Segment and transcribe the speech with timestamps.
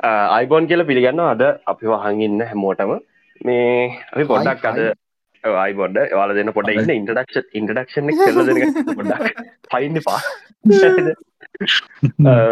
[0.00, 2.92] අයිබෝන් කියල පිළිගන්න අද අපි වහඟඉන්න හැමෝටම.
[3.40, 3.68] මේ
[4.12, 4.78] අපි පොඩ්ඩක් අද
[5.44, 8.06] අයිබොඩ වාල දෙන්න පොඩ ඉන්න ඉන්ටඩක්ෂ ඉන්ටඩක්ෂන්
[8.90, 9.24] පොඩක්
[9.68, 10.20] පයින්න පා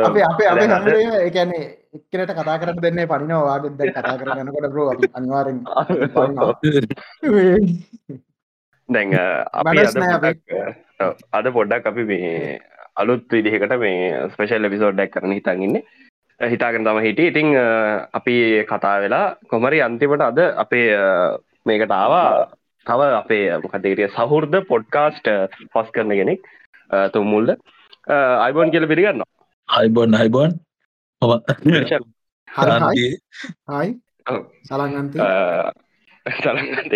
[0.03, 1.65] අපේ අපේ අපේ නරේ එකැනේ
[1.97, 5.61] එක්කනට කතා කරන්න දෙන්නේ පනිනවා වාගෙද කතා කරන්නකොට බ්‍රෝ අනිවාරෙන්
[8.89, 9.09] දැන්
[11.33, 12.35] අද පොඩ්ඩක් අපි මේ
[12.97, 13.99] අලුත් විදිහකට මේ
[14.31, 15.83] ස්පේෂල් එපිසෝඩ්ඩක් කරන හිතන්ගන්නේ
[16.41, 17.49] හිතාගෙන තම හිට ඉතිං
[18.19, 18.35] අපි
[18.71, 20.89] කතා වෙලා කොමරි අන්තිමට අද අපේ
[21.67, 22.49] මේකට ආවා.
[22.87, 25.27] තව අපේ මොකදේටිය සහුර්ද පොඩ්කාස්ට
[25.73, 26.41] පොස් කරන කෙනෙක්
[27.15, 27.51] තුම්මුල්ද
[28.45, 29.23] අයිබෝන් කියල පිළිගන්න
[29.69, 30.51] අයිබොන් අයිබෝන්.
[31.23, 31.31] හයි
[36.39, 36.93] සලංගන්ත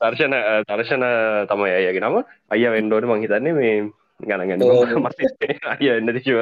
[0.00, 0.34] දර්ශන
[0.68, 1.04] දර්ශන
[1.50, 2.14] තමයි අයගේ නම.
[2.52, 3.74] අය වෙන්ඩෝට මංහිතන්නේ මේ
[4.20, 4.62] ගණගන්න
[5.72, 6.38] අය එන්න දිශව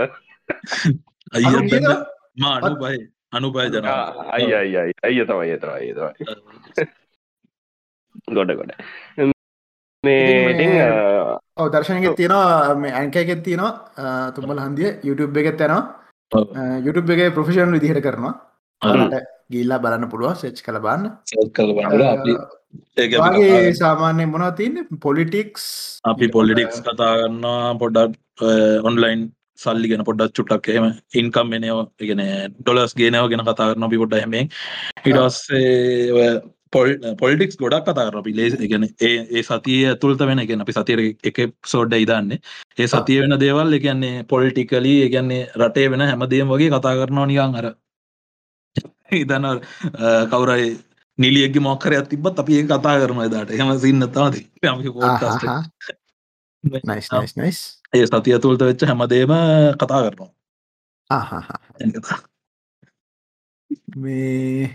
[1.32, 1.44] අය
[2.36, 2.98] මානුබයි
[3.32, 3.86] අනුපය ජන
[4.34, 6.24] අයි අයි අයි අය තමයි තම අය තමයි.
[8.36, 8.72] ගොඩ ගොඩ.
[10.04, 10.88] මේ
[11.56, 12.74] ඔව දර්ශනක තියෙනවා.
[12.74, 13.72] මේ ඇන්කයකෙත් තියෙනවා.
[14.34, 15.82] තුම්මල හන්දිය YouTube එකෙත් යනවා.
[16.86, 18.34] YouTube එක ප්‍රෆිෂන් විදිහට කරනවා.
[19.50, 21.04] ගිල්ලා බලන්න පුළුවන් සෙච් කළ බන්න
[22.96, 24.84] ඒගේ සාමාන්‍ය මොනා තියන්න?
[25.00, 25.64] පොලිටික්ස්
[26.04, 28.44] අපි පොලිටික්ස් කතාගන්නවා පොඩ්ඩක්
[28.84, 29.22] ඔන්ලයින්
[29.58, 30.86] සල්ලි ගෙන පොඩ්ඩක් චුට්ටක් එම
[31.22, 32.22] ඉන්කම් එනව ගෙන
[32.60, 34.44] ඩොලස් ගේනව ගෙන කතා කරන අපි පොඩ්ඩ හැමේ
[35.04, 36.38] හිටස්සේ
[36.70, 36.88] පොල්
[37.20, 38.32] පොලිටික්ස් ගොඩක් කතාරන අපි.
[38.38, 41.00] ලේ ගෙන ඒ සතිය ඇතුළත වෙන ගෙන අපි සතිර
[41.30, 42.40] එක සෝඩ්ඩ ඉදන්නේ.
[42.78, 47.72] ඒ සතිය වෙන දේවල් එකන්නේ පොලිටිකලි ඒගන්නේ රටේ වෙන හැමදේම වගේ කතා කරනවා නිකං අර.
[49.12, 49.46] ඉදන්න
[50.32, 50.68] කවුරයි
[51.18, 53.50] නිලියගේ මොක්කරයක් තිබත් අපි ඒ කතා කරන එදාට.
[53.50, 54.34] එහම සින්නතාද
[56.64, 59.32] නයිස් නයිස් නයිස් ඒ සතිය තුළට වෙච්ච හැමදේම
[59.76, 60.30] කතා කරනවා.
[63.96, 64.68] මේ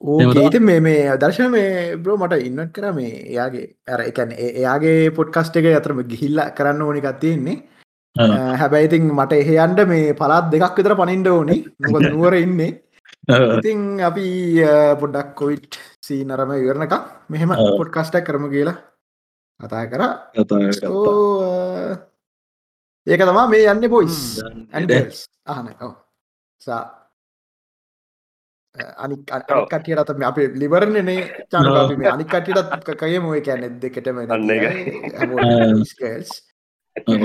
[0.00, 5.56] ඕට මේ මේ දර්ශන මේ බ්‍රෝ මට ඉන්නත් කර මේ එයාගේ ඇර එකැන එයාගේ පොඩ්කස්ට
[5.56, 7.56] එක අතරම ගිහිල්ල කරන්න ඕනිකත් තියෙන්නේ.
[8.56, 11.56] හැබැයිතින් මට එහෙයන්ට මේ පලාත් දෙකක් විතර පනින්ඩ ඕනි.
[11.86, 12.70] මොකද නුවර ඉන්නේ.
[13.56, 14.26] ඉතින් අපි
[15.00, 16.94] පොඩ්ඩක් කොවිට් සී නරම ඉවරණක
[17.28, 18.76] මෙහෙම පොඩ්කස්ටක් කරම කියලා
[19.60, 20.02] කතා කර
[23.08, 24.16] ඒක තමා මේ යන්න පොයිස්
[25.46, 25.68] අහන
[26.60, 26.80] සා
[28.96, 29.20] අනික්
[29.68, 31.66] කටියට අප අපේ ලිවරණනේ චන
[32.08, 34.18] අනික් කටියටත් කය මොය කැන දෙකටම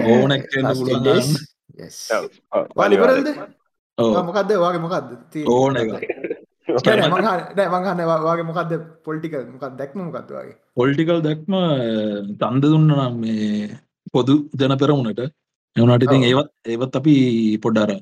[0.07, 0.31] ඕන
[2.89, 3.29] ලිවරල්ද
[4.21, 5.79] මොකක්ද වගේ මොකක්ද ඕන
[7.75, 8.73] මංහන්න වගේ මොකක්ද
[9.03, 11.61] පොලිටික මොකක් දැක්ම මොකක්ද වගේ පොලිටිකල් දැක්ම
[12.39, 13.71] තන්ද දුන්න නම් මේ
[14.13, 15.25] පොදු ජන පෙරමුණට
[15.75, 17.15] එවනට ඉතින් ඒවත් ඒවත් අපි
[17.59, 17.93] පොඩ්ඩර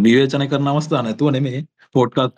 [0.00, 1.64] විවේචන කරන අවස්ථා නැතුව නෙමේ
[1.94, 2.32] පෝට්කාත්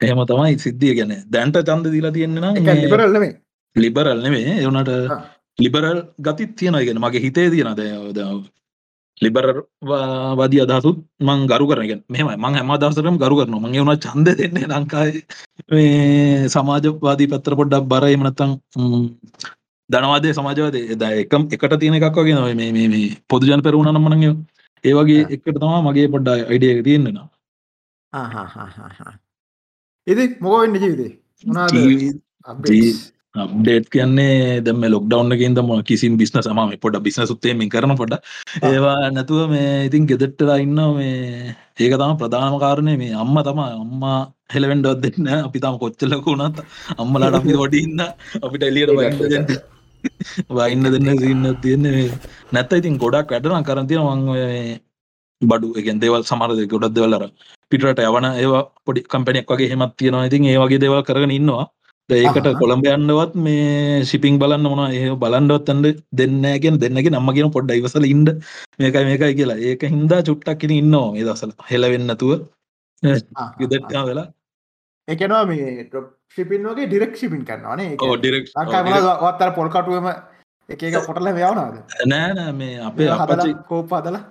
[0.00, 3.30] එහෙම තමයි සිද්ධිය ගැන දැන්ට චන්ද දීලා තියෙන්න්න ලිබරල්නේ
[3.76, 4.90] ලිබරල් නෙමේ එවනට
[5.58, 8.42] ලිබරල් ගතිත් තියෙනගෙන මගේ හිතේ තියෙන දව
[9.18, 9.46] ලිබර
[10.34, 14.70] වදී අදහසුත් මං ගරු කරගෙන මෙම මං හැම දසරම් ගරු කරන මගේ වුණ චන්ද දෙන්නේ
[14.70, 15.88] ලංකායි
[16.48, 18.52] සමාජවාදී පැත්තර පොඩ්ඩක් බර එමනත්තං
[19.92, 20.76] ධනවාදය සමාජවාද
[21.14, 24.34] එකම් එකට තියෙන එකක් වගේ නොව මේ මේ පොදුජන පෙරුණ නම්මනගේ
[24.84, 27.28] ඒවගේ එකට තමා මගේ පොඩ්ඩ අයිඩිය තියෙන්න්නවා
[30.06, 31.10] ඉදි මොකවෙන්න ජීවිතේ?
[33.34, 38.14] අප්ඩේට් කියන්නේ දැම ලොක්ඩවන්න කින් තම කිසිම් බිස්න සම පොඩ බිස්න සුත්තේමින් කරන පොඩ
[38.62, 44.18] ඒවා නැතුව මේ ඉතින් ගෙදෙට්ටලා ඉන්න මේ ඒක තම ප්‍රධානම කාරණය මේ අම්ම තම අම්මා
[44.54, 46.60] හෙලවෙන්ඩොත් දෙන්න අපි තම කොච්චලක වුණත්
[46.98, 48.02] අම්මලාට අපි ොඩ ඉන්න
[48.40, 49.71] අපිට එලියට
[50.58, 52.06] වයින්න දෙන්න සින්න තියන්නේ
[52.52, 54.22] නැත්ත ඉතින් ගොඩක් වැඩන කරතිය මං
[55.42, 57.24] බඩු එකෙන් දේවල් සමරද ගොඩක් දෙවල්ලර
[57.70, 60.26] පිටට යවන ඒවා පොඩි කම්පනයක් වගේ හෙමත් තියෙනවා.
[60.28, 61.64] ඉතින් ඒවගේ දේවල් කරගෙන ඉන්නවා.
[62.10, 65.86] ඒකට කොළඹ යන්නවත් මේ ශිපිං බලන්න මොන ඒ බලන්ඩවත් අන්ඩ
[66.20, 68.30] දෙන්නගෙන දෙන්නගේ නම්ම කියන පොඩ්ඩ ඉවසල ඉන්ඩ
[68.80, 69.58] මේකයි මේකයි කියලා.
[69.68, 71.52] ඒක හින්දා චුට්ටක්කින ඉන්නවා ඒ දසල.
[71.70, 72.32] හෙලවෙන්නතුව
[73.60, 74.28] ගෙදට්ටා වෙලා
[75.12, 75.86] එකනවා මේ
[76.30, 78.52] ශිපින් වගේ ඩිරෙක් ශිපින් කරන්නවානේ ඩිරෙක්
[79.22, 80.10] වත්තර පොල්කටුවම
[80.68, 84.22] එක එක පොටල යවනාද නෑනෑ මේ අපේ හදල කෝප හදලා?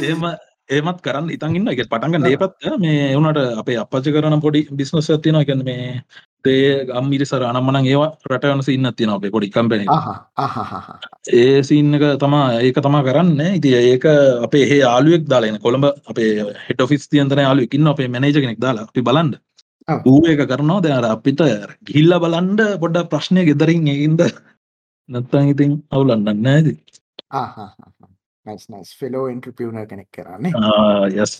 [0.00, 0.28] ඒම
[0.66, 5.36] ඒමත් කරන්න ඉතන් ඉන්න එක පටන්ග ඒපත් මේ එවුණට අපේ අපච්ච කරන පොඩි බිස්නස් ඇතින
[5.36, 6.00] එකන මේ
[6.44, 9.84] තේ ගම්මිරිසර අනම්මන ඒවා රටවන සින්න තියන අපේ පොඩි කම්පෙන
[11.34, 13.40] ඒ සින්නක තමා ඒක තමා කරන්න.
[13.58, 14.06] ඉති ඒක
[14.42, 16.30] අපේ ඒ ආලුවෙක් දාලන කොළඹ අපේ
[16.66, 18.88] හෙට ෆිස් තියන්තන යාලුවකින්න අපේ මැනේජ කෙනෙක් දාලා.
[18.88, 19.40] අපි බලන්ඩ
[19.88, 20.80] ඌ ඒක කරනවා.
[20.80, 21.40] දෙර අපිට
[21.84, 24.22] ගිල්ල බලන්ඩ පොඩ්ඩ ප්‍රශ්නය ගෙදරින් ඒඉද
[25.08, 26.48] නැත්තං ඉතින් අවුලන්නන්න
[28.46, 30.52] නයිස් ෆෙලෝ ඉන්ට්‍රපියන කෙනෙක් කරන්නේ
[31.18, 31.32] යස්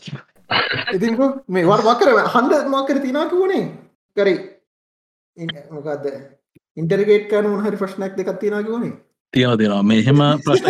[0.92, 1.10] ඉති
[1.48, 3.64] මේ වර්මකර හන්ඩ මකර තිනාක වුණේ
[4.16, 4.38] කරේ.
[5.70, 6.06] මොකක්ද
[6.76, 8.94] ඉන්ටර්ගේට් කරන හරි ප්‍රශ්නයක් දෙකක් තිනාක වුණේ
[9.34, 10.66] තියෙන දෙනවා මේ එහෙම ප්‍රශ්න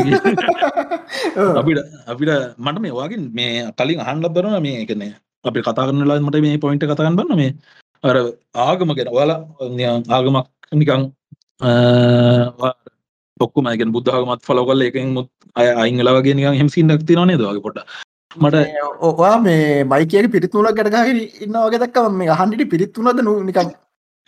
[1.60, 5.12] අපිට අපිට මට මේ වගේ මේ කලින් අහන්ල බරන මේ එකනේ
[5.44, 7.52] අපි කතා කරනලා මට මේ පොයින්ට කතාගන්න බන්න මේ.
[8.04, 8.16] අර
[8.62, 9.08] ආගම ගැන.
[9.10, 9.40] ඔයාලා
[10.10, 11.02] ආගමක් නිකං
[13.40, 17.78] ඔක්කුම ගැන බුද්ධාගමත් ෆලෝකල් එකෙන් මුත් අය අයිංගලවගේ නිකන් හෙමසින් ක්ති නේ දගේ පොට
[18.36, 18.56] මට
[19.02, 23.72] ඔවා මේ මයිකයට පිරිත්තුලක් ගැටගහර ඉන්න වගේ දක්කම මේ හන්ඩිට පිරිත්තුනද නු නිකන්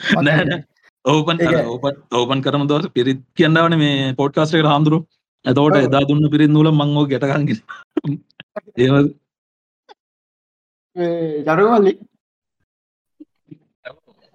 [0.21, 0.63] නෑ
[1.05, 4.99] ඕපන් ඕපන් ඕපන් කරම දවස පිරිත් කියන්නවන මේ පොට්කාස්ටේට හාමුදුරු
[5.45, 7.51] ඇතවට එදා දුන්න පිරිත් නූල මංගෝ ගැටකන්ග
[8.79, 8.91] ඒ
[10.97, 11.93] ජරුවල්ලි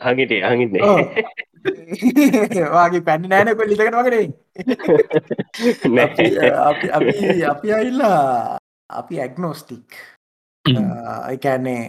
[0.01, 0.73] හගිට හගින්න
[2.71, 4.25] වාගේ පැන්න නෑනකො ලිතකට වගේ
[6.61, 8.57] අපි අපි අයිල්ලා
[8.89, 9.99] අපි ඇක්නෝස්ටික්
[11.29, 11.81] එකන්නේ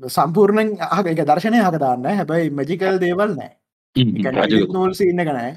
[0.00, 3.54] සම්පූර්ණෙන් අහ එක දර්ශනය හක දාන්න හැබැයි මජිකල් දේවල් නෑ
[4.68, 5.52] නෝල් සින්න කනෑ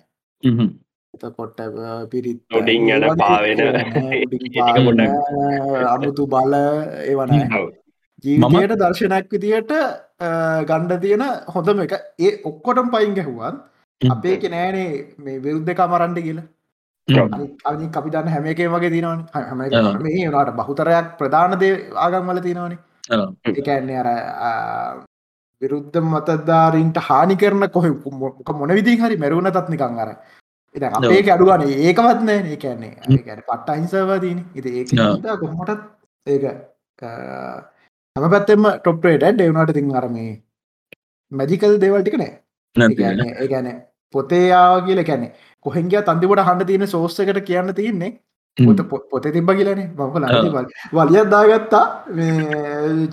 [1.13, 1.59] එතකොට
[2.09, 3.59] පිරිත් ොඩින් යන පාවෙන
[5.85, 6.53] අමුතු බල
[7.03, 7.33] ඒවන
[8.23, 9.73] ජීවිතයට දර්ශනයක් විදියට
[10.63, 13.59] ගණ්ඩ තියෙන හොඳම එක ඒ ඔක්කොටම් පයින් ගැහුවන්
[14.01, 14.87] අපේ කෙනෑනේ
[15.19, 16.47] මේ විරුද්ධ කමරන්ඩ කියලා
[17.65, 22.39] අනි අපි දන්න හැම එකේ වගේ තිනවන හැම මේ වනාට බහුතරයක් ප්‍රධාන දේ ආගම් වල
[22.41, 22.79] තියෙනවනේ
[23.53, 24.09] එකන්නේ අර
[25.61, 30.11] විරුද්ධ මතධාරීන්ට හානි කරන කොහ මොන විදි හරි මැරුණ තත් නිකං අර
[30.75, 32.39] එ අපේ අඩුවන ඒකවත් නෑ.
[32.47, 32.93] ඒ කියන්නේ
[33.39, 35.81] පට්ට අහිංසවාදීන ඉති ඒ කොහොමටත්
[36.27, 36.43] ඒක
[38.15, 40.31] හම පැත්තෙම ටොප්රේට ඩෙවුණට තින් අරමේ
[41.31, 42.33] මැජිකල් දේවල්ටික නෑ
[43.43, 43.71] ඒගැන
[44.13, 45.03] පොතේයාව කියල?
[45.03, 45.27] කැනෙ
[45.65, 48.11] කොහෙන්ගේ තන්දිවට හන්න තියෙන සෝස්සකට කියන්න තියන්නේ.
[49.11, 50.25] පොත තිබ කියලනේ බකල
[50.93, 51.85] වලියත් දාගත්තා.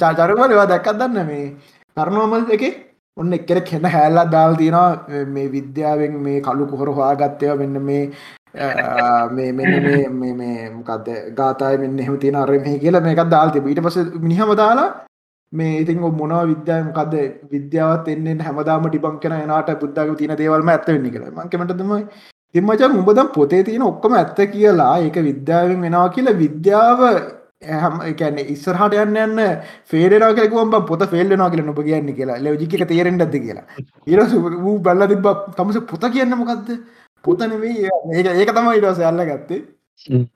[0.00, 1.46] චාචරමල ඒවා දැක්කත් දන්න මේ
[1.96, 2.64] කරනුවමල් එක
[3.18, 8.04] ඔන්න එක්කෙන කෙන හැල්ලත් දාල් තියෙනවා මේ විද්‍යාවෙන් මේ කලු කොහොර හොයාගත්තය මෙන්න මේ
[9.32, 11.10] මේ මෙන්න මේ මොකක්ද
[11.40, 14.88] ගාතයි මෙන්න එහෙම තියෙන අරම කියලා මේකත් දාල් තිබ ඊට පස මිනිහම දාලා
[15.52, 17.14] මේ ඉතින් මොනවා විද්‍යාව මොකද
[17.50, 21.36] විද්‍යාවත් එන්නේ හැමදාම ටිබං කෙන එනාට බුද්ධාගම තියෙන දේවල්ම ඇත්ත වෙන්නේ කියලා.
[21.36, 21.92] මං කැමටදම
[22.54, 27.00] තිමචන් උඹදම් පොතේ තියෙන ඔක්කොම ඇත්ත කියලා ඒක විද්‍යාවෙන් වෙනවා කියලා විද්‍යාව
[27.62, 29.40] හැම එකැන්නේ ඉස්සරහට යන්න යන්න
[29.92, 32.38] ෆේරෙනවා කෙකුවම් පොත ෆෙල්ලෙනවා කියලා නොබ කියන්න කියලා.
[32.38, 33.64] ලෝජික තේරෙන්ටද කියලා.
[34.06, 35.26] ඉරස වූ බල්ල තිබ
[35.56, 36.70] තමස පොත කියන්න මොකක්ද
[37.24, 39.62] පොතනෙවේ ඒක ඒක තම ඉටස අල්ල ගත්තේ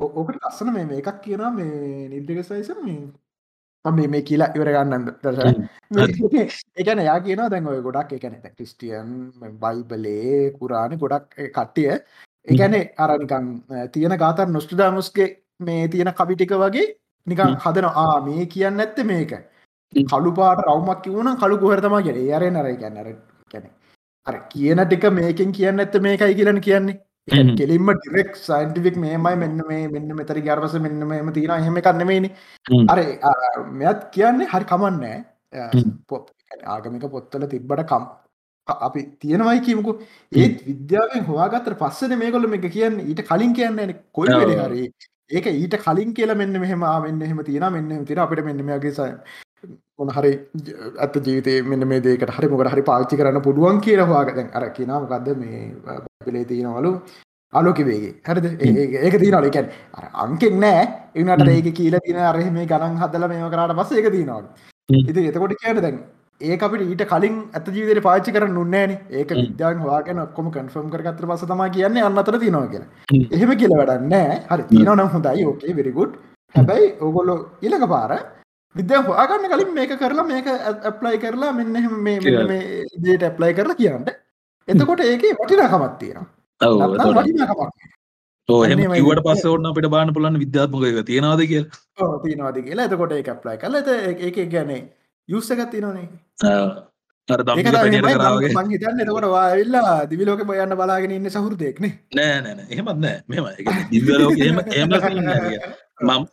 [0.01, 7.05] ඕකට ලස්සන මේ එකක් කියනා මේ නිර්දක සයිස මේ මේ කියලා ඉවර ගන්නන්න දස එකන
[7.07, 9.15] යා කියන දැන් ඔය ගොඩක් එකන ක්‍රිස්ටියන්
[9.63, 12.01] බයිබලේ කුරාණ ගොඩක් කට්ටිය.
[12.47, 13.47] එකන අරනිකං
[13.95, 15.29] තියෙන ගාතර නොස්ටඩාමුස්ගේ
[15.61, 16.89] මේ තියෙන කවිටික වගේ
[17.27, 19.33] නිකන් හදනවා මේ කියන්න ඇත්ත මේක.
[19.93, 23.09] කළු පාට රවමක් වුණ කළු කොහරතම කිය ඒරය නර කියන්නර
[23.53, 23.65] කැන
[24.27, 27.01] අර කියන ටික මේකෙන් කියන්න ඇත්ත මේකයි කියලන කියන්නේ.
[27.59, 31.77] කෙලින්ම ටිරෙක් සයින්ටිෆික් මේමයි මෙන්න මේ මෙන්න මෙතරි ගර්වස මෙන්න මෙම තියෙන හෙම.
[31.89, 32.31] කන්නමේනි
[32.93, 32.99] අර
[33.83, 35.19] මෙත් කියන්නේ හරි කමන්නෑ
[36.09, 36.33] පොත්
[36.75, 38.05] ආගමික පොත්තල තිබ්බට කම්
[38.89, 39.93] අපි තියෙනවයි කියමුකු.
[40.33, 43.01] ඒත් විද්‍යාවෙන් හවාගත්තර පස්සන මේකොල එක කියන්න.
[43.11, 44.29] ඊට කලින් කියන්න කොයි
[44.65, 44.83] හරි
[45.33, 49.11] ඒක ඊට කලින් කියලා මෙන්න මෙහෙම මෙන්න එහෙම තියෙන මෙන්න තිර අපිට මෙන්න මේගේ සය
[49.99, 50.33] මොන හරි
[50.99, 56.01] ඇත ජීවිතය මෙන්න මේ දේකට හරි මොකට හරි පාච්චි කරන්න පුඩුවන් කියරවාගතැන් අර කිනාමකක්ද මේ
[56.27, 56.93] පිලේ තියෙනවලු
[57.53, 58.47] අලෝකිවේගේ හරිද?
[58.99, 60.83] ඒක තියනල එකැන් අර අංකෙක් නෑ.
[61.15, 64.43] එනට ඒක කියල තින අරහ මේ ගණන් හදල මේම කරට පස්ස එක තියෙනවා
[65.09, 65.99] ඉති එතකොට කියන දැන්
[66.43, 71.27] ඒ අපිට ඊට කලින් ඇත ජීවිතයට පාච්චි කර නුන්නෑන ඒක විද්‍යාන් වාගෙන ඔක්කොම කන්ෆර්ම් කරගත්තර
[71.31, 72.89] පස තම කියන්නේ අන්න අතර තිනවා කියලා.
[73.37, 75.45] එහෙම කියල වැඩන්නෑ හරි තින නම් හොඳයි.
[75.51, 76.13] ඕකේ වෙරිගුඩ්
[76.55, 78.13] හැබැයි ඕගොල්ලො ඉලක පාර
[78.77, 80.49] විද්‍යා හොයාගන්න කලින් මේක කරලා මේක
[80.91, 82.19] ඇප්ලයි කරලා මෙන්න මේ
[82.53, 82.63] මේ
[83.05, 84.09] දේට ඇප්ලයි කරලා කියන්න.
[84.69, 86.27] එතකොට ඒක වටිනාකමත් තියෙනවා.
[88.49, 91.63] වට පස්ස ඔන්න අපිට බාන පුලන් විද්‍යාත්මක තියෙනවාද කිය
[92.25, 92.89] තියෙනවාද කියලා.
[92.89, 93.75] එතකොට ඒ ඇප්ලයි කල
[94.29, 94.83] ඒක ගැනේ
[95.29, 96.09] යුස්සකත් තිනනේ
[98.71, 102.41] හිතන්න එතකොට වාල්ලා දිවිලෝක බයන්න බලාගෙන ඉන්න සහුරදයෙක්න නෑ.
[102.41, 103.17] නෑ එහෙමත් නෑ.
[103.29, 103.45] මෙම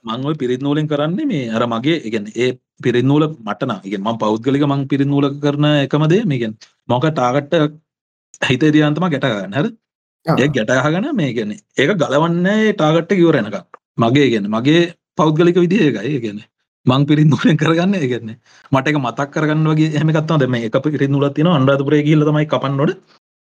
[0.08, 2.50] මංව පිරිත්නූලෙන් කරන්නේ මේ අර මගේ ඉගැන් ඒ
[2.84, 6.58] පිරිත්නූල මටන ඉගෙන් මං පෞද්ගලික මං පිරිත්නූල කරන එකමදේ මේගෙන්
[6.89, 7.53] මොක ටාගට්ට
[8.43, 9.67] හිත දියන්තම ගැටගන්න හැර
[10.25, 13.58] ඒ ගැටහගන මේ ගැන ඒක ගලවන්නේ ටාගට්ට කිවරෙනක
[13.98, 14.81] මගේ ගෙන මගේ
[15.15, 16.39] පෞද්ගලික විදිහ එකයි ගැන
[16.89, 18.31] මං පිරිත්නුවෙන් කරගන්න ඒගන්න
[18.72, 22.93] මට මතක් කරගන්න වගේ හමකත්ව දෙම එක පිරිත්නුල තින අන්රාධපුරේ කියල තමයි කපන්නොට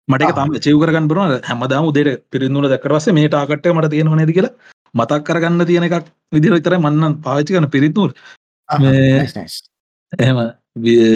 [0.07, 4.53] මට තම චව කරගන්න බරන හැමදාම උදේට පිරිත්නුල දක්කරවස මේ ටාකට මට තියෙන නද කියලා
[4.93, 8.11] මතක් කරගන්න තියෙන එකක් විදිහට විතරයි මන්නම් පාවිච්චි කරන පිරිත්නූල්
[10.13, 10.37] එහෙම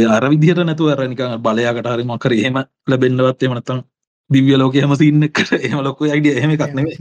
[0.09, 3.81] අර විදිහට නැතුව අර නිකන් බලයකට හරි මොකක් හරි එහෙම ලැබෙන්නවත් එහෙම නැත්නම්
[4.29, 6.95] දිව්‍ය ලෝකයේම සීන් එකකට එහෙම ලොකු අයිඩියා එහෙම එකක් නෙමෙයි.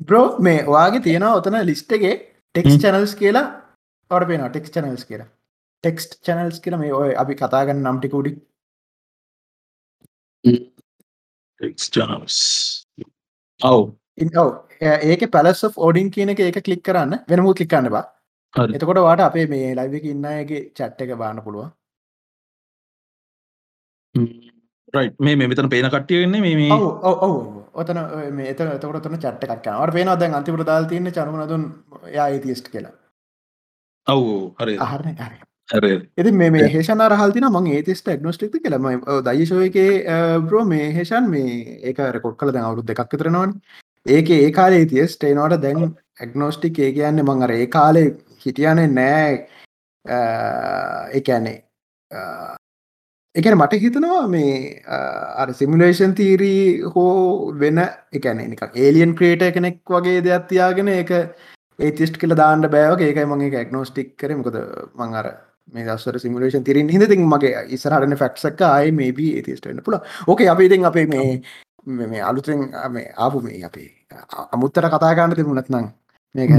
[0.00, 2.14] බ්‍රෝ මේ ඔයාගේ තියෙනවා ඔතන ලිස්ට් එකේ
[2.54, 3.46] ටෙක්ස් චැනල්ස් කියලා
[4.10, 5.28] ඔයාලට පේනවා ටෙක්ස් චැනල්ස් කියලා.
[5.84, 8.36] ටෙක්ස්ට් චැනල්ස් කියලා මේ ඔය අපි කතා කරන නම් ටික උඩින්.
[11.60, 12.38] ටෙක්ස් චැනල්ස්
[13.60, 13.80] ඔව්
[14.42, 14.52] ඔව්.
[14.80, 17.18] ඒක පැලස් ෝඩින් කියන එක ඒක කලික් කරන්න.
[17.30, 18.06] වෙනමු කලික් කන්න බා
[18.74, 21.70] එතකොට වාට අපේ මේ ලයිවක ඉන්න අයගේ චැට් එක බාන්න පුළුවන්.
[25.20, 27.34] මේ මෙතන පේන කට්ටියන්නේ මේ ඔව
[27.74, 28.00] ඔතන
[28.36, 31.68] මේ එත තකට තන චට්ට කක්කනවට පේන දැන් අන්තිපට දාල් තියන්න චරුණදුන්
[32.14, 32.94] යා ඒතිස්ට කියලා
[34.08, 34.24] ඔව්
[34.58, 35.14] හරි අහරන
[36.16, 38.88] එති මේ හේෂන රහල්තින මං ඒතිස්ට ක්නොස්ටික් කියලම
[39.24, 39.78] දයිශෝ එක
[40.46, 43.54] බ්‍රෝ මේ හේෂන් මේ ඒක රෙකොඩ් කල දැන් අවුරුද් දෙකක් තරනවන්
[44.06, 48.08] ඒක ඒ කාලේ තියස් ටේනවට දැන් ඇගනෝස්ටික් ඒ කියන්න මං අර ඒ කාලේ
[48.44, 49.32] හිටියනේ නෑ.
[51.12, 51.56] එකැනේ
[53.34, 54.82] එකන මට හිතනවා මේ
[55.36, 61.12] අර සිමිලේෂන් තීරී හෝ වෙන එකන එක ඒලියන් ක්‍රේට කෙනෙක් වගේ දෙයක් තියාගෙන එක
[61.78, 64.34] ඒතිස්ට කියල දාන්න බෑවක ඒකයි මගේ ඇක්නෝස්ටික් කර.
[64.34, 64.58] මොකද
[64.96, 65.28] මං අර
[65.72, 70.68] මේ දස්සර සිමිලේෂන් තිරින් හිද තින් මගේ ඉසරහටන ෆක්සක් අයි මේබී ඒතිස්ටන්න පුල ඕකේ අපි
[70.68, 71.40] ඉතින් අපේ මේ
[71.86, 73.88] මේ අලුතෙන් මේ ආපු මේ අපේ
[74.52, 75.90] අමුත්තර කතා ගන්න තිබුණත් නං
[76.34, 76.50] මේක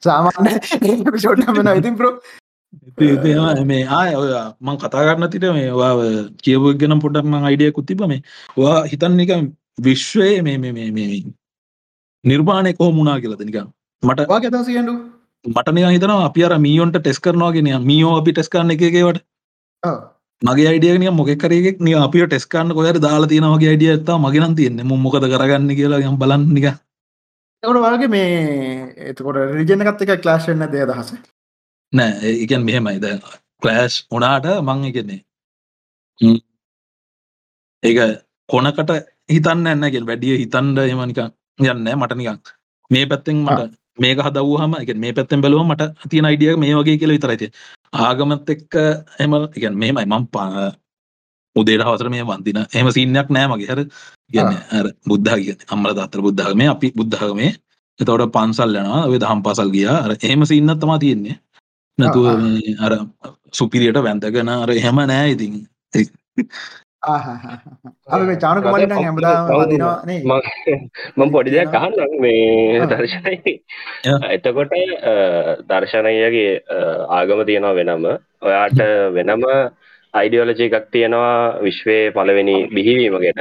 [0.00, 0.52] සාමාන්‍ය
[1.08, 2.12] පිෂෝට්මන ඉතින් ප්‍රෝ
[3.64, 4.30] මේ ආය ඔය
[4.60, 5.94] මං කතා කරන්න තිට මේ වා
[6.42, 8.22] කියව ගෙන පොඩක්ම අයිඩිය කුත්තිබ මේ
[8.56, 9.34] වා හිතන්න එක
[9.80, 11.18] විශ්වයේ මේ මේ මේ මේ
[12.24, 14.94] නිර්මාණය කොහ මුණා කියලද නිකම් මට වාගතසියඩු
[15.44, 19.18] මටනය හිතනවා අපි අර මීයොන්ට ටෙස් කරනවාගෙන මියෝ අපි ටෙස් කරන්න එකකවට
[20.42, 24.84] මගේ අයිඩියනිය මොකෙක්කරෙක් නිය අපි ටෙස්කන්න කොයට දාලා තියෙනවගේ අයිඩිය ඇත්තා මගෙනන් තියන්නේ.
[24.84, 26.66] මොකද කරගන්න කියලා යම් බලන්නික
[27.62, 28.28] එකට වගේ මේ
[29.08, 31.10] එතකොට රිජනකත් එක ක්ලාශන්න දේ දහස
[31.92, 33.06] නෑ එකන් මෙහෙමයිද
[33.62, 35.20] කලෑශ් උනාට මං එකන්නේ
[37.82, 37.98] ඒක
[38.48, 38.94] කොනකට
[39.28, 41.20] හිතන්න ඇන්නගෙන් වැඩිය හිතන්ඩ එමනික
[41.64, 42.54] යන්න මට නිකක්
[42.90, 47.14] මේ පැත්තෙන් මට මේක හදවහම එක මේ පැත්තෙන් බැලුව මට තියෙන අයිඩිය මේ වගේ කියල
[47.16, 47.48] විතරයිති
[48.00, 48.74] ආගමත් එක්ක
[49.18, 50.06] එම එකන් මෙහෙමයි.
[50.06, 50.72] මං පා
[51.56, 52.60] උදේට හවසර මේ වන්දින.
[52.72, 53.70] එම සින්නයක් නෑ මගේ.
[53.72, 53.80] හර.
[54.72, 57.52] අර බුද්ධ කිය අම්මල දත්තර බුද්ධාගම අපි බුද්ධාගමේ
[58.00, 59.04] එතවට පන්සල් යනවා.
[59.06, 59.86] ඔය දහම් පසල් ගිය.
[59.88, 61.38] අර එහෙම සින්නත් තමා තියෙන්නේ.
[61.98, 62.26] නැතුව
[62.78, 62.92] අර
[63.52, 65.54] සුපිරියට වැන්තගෙන අර එහෙම නෑ ඉතින්
[67.08, 70.40] අප චානක මලින හැමදා දිනවා
[71.16, 73.54] මම පොඩි දෙයක් අහන්න මේ දර්ශනයි.
[74.30, 74.74] එතකොට
[75.70, 76.48] දර්ශනයගේ
[77.10, 78.08] ආගම තියෙනවා වෙනම.
[78.42, 78.80] ඔයාට
[79.16, 79.44] වෙනම
[80.14, 83.40] අයිඩියෝලජි එකක් තියෙනවා විශ්වයේ පලවෙනි බිහිවීම ගැන.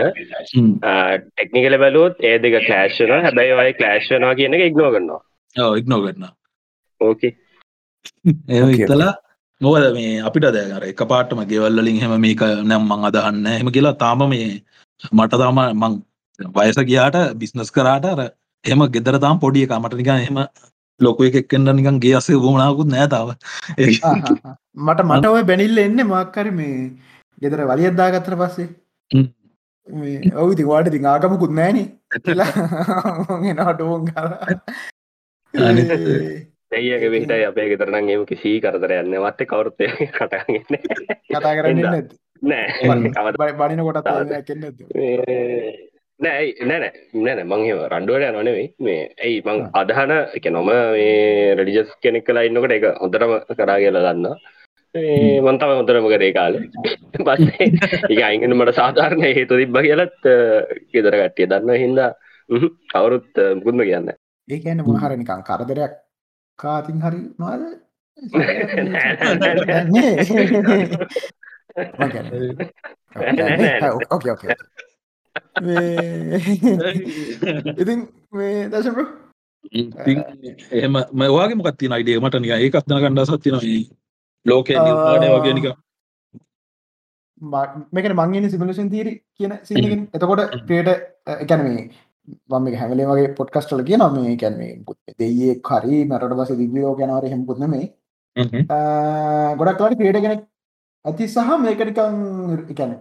[1.26, 5.22] ටෙක්නිකල බැලුවොත් ඒ දෙක කලෑශ්න හැබැයි ඔය කලෑශ්නවා කියන එක ඉක්නෝ කරනවා.
[5.76, 6.34] ඉක්නෝ කරන්න
[7.02, 7.34] ඕකේ
[8.50, 9.14] ඒ ඉතලා
[9.62, 14.24] මොකද මේ අපිට දැකර එක පාටම ගෙවල්ලින් හෙම මේක නම් මං අදහන්න එම කියලා තාම
[14.30, 14.48] මේ
[15.12, 15.94] මට තාම මං
[16.56, 18.20] වයස ගියාට බිස්නස් කරාට අර
[18.66, 20.38] එම ගෙදර තාම් පොඩිය එක මට නිකන් එම
[21.00, 23.30] ලොක එකෙක්කෙන්ට නිකන් ගේ අසේ වුණනාකුත් නෑතාව
[24.78, 26.76] මට මට ඔය බැනිල්ල එන්න මක්කර මේ
[27.42, 28.68] ගෙදර වලියද්දා ගත්තර පස්සේ.
[30.36, 31.80] ඔවු තිවාට ති ආගමකුත් නෑන.
[33.56, 34.06] නටෝන්
[36.72, 39.78] ඇයික විට අපේ ගෙතරන එම කිසි කරතර යන්න වත්ත කවරුත්
[40.12, 40.80] කටගන්න
[41.28, 42.10] කතා කරන්න
[42.44, 43.54] නෑ.
[43.54, 44.42] බනින කොට නෑ.
[46.20, 52.44] නෑනෑ නෑන මං රණ්ඩුවට නොනෙවෙයි මේ ඇයි මං අදහන එක නොම මේ රඩිජස් කෙනෙක් කලා
[52.44, 54.38] ඉන්නකට එක හොඳටම කරා කියලා දන්න
[55.44, 56.58] මන්තම හොඳරම කරේ කාල.
[57.26, 57.70] පස්සේ
[58.10, 60.18] එක අයිගෙන මට සාධාරණ හේතු තිබ්බ කියලත්
[60.92, 62.12] ගෙදර කට්ටිය දන්න හින්දා
[62.90, 64.12] කවුරුත් මුකුත්ම කියන්න
[64.48, 65.96] ඒ කියන්න මොහර නිකං කරදරයක්
[66.60, 67.62] කාතින් හරි නොද
[74.10, 74.56] ඕකේ ඕකේ
[77.78, 78.00] ඉතින්
[78.34, 79.04] මේ දශපු
[80.74, 83.60] එහම මවාගේ මොකත් තින අයිඩිය මට නික ඒකත් දන කණ්ඩා සත්තින
[84.46, 85.68] ලෝක නිර්මාණය වගේ නික
[87.92, 90.90] මේක මංගෙන සිමලෂන් තීර කියන සිගෙන එතකොට ක්‍රේට
[91.38, 91.90] එකැනමේ
[92.27, 94.72] මම හැමලේ වගේ පොට්කස්ටල කිය නම කැන්ේ
[95.19, 97.86] දෙයේ කරි මරට බස දිවියෝ ගැනවර හෙමුකුත් නෙමේ
[99.60, 100.41] ගොඩක් ලාට ක්‍රේට කෙනෙක්
[101.05, 102.17] ඇති සහ මේකනිකං
[102.74, 102.98] එකැන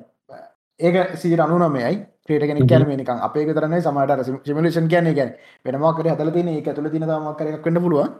[0.80, 1.96] ඒක සීර අනුනමයයි
[2.28, 5.30] ක්‍රේටගෙන කැන නිකන් අපේ තරන සමට සිමලේෂන් කියන ගැන
[5.66, 8.10] වෙනමක්කර හතල තින එක තුළ තින මක්කරක් කන්න පුළුවන්.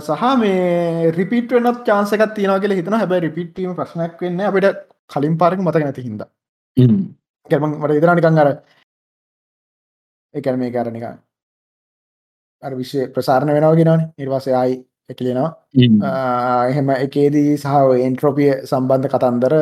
[0.00, 5.60] සහ මේ රිපිට වනත් චාන්සකත් තියන කියල හිතන හැබයි රිපිටීම ප්‍රශ්නයක් වෙන්න අපිට කලින් පාරක්
[5.60, 6.24] මතක නැති හිද
[7.46, 8.50] කැම මට ඉදරනිකං අර
[10.34, 11.14] එකන මේ කාරනිකා
[12.62, 14.76] අර විශ්ව ප්‍රසාරණ වෙනවාගෙනවන නිර්වාසය අයි
[15.10, 15.50] එකලෙනවා
[16.68, 19.54] එහෙම එකේදී සහ එන්ට්‍රෝපිය සම්බන්ධ කතන්දර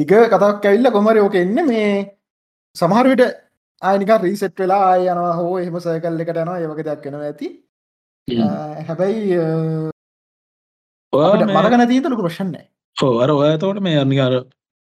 [0.00, 1.88] දිග කතක් ඇවිල්ල කොමරි ඕක එන්න මේ
[2.76, 3.24] සමහරවිට
[3.82, 7.48] ආයනික රීසෙට් වෙලා යනවා හෝ එහෙම සයකල් එකට යනවා ඒවක දෙයක් වෙනවා ඇති.
[8.82, 9.38] හැබැයි
[11.56, 12.64] මරගන තීතලක ප්‍රශ්නෑ
[12.96, 14.34] ඕ අර ඔය තවට මේ අනිකාර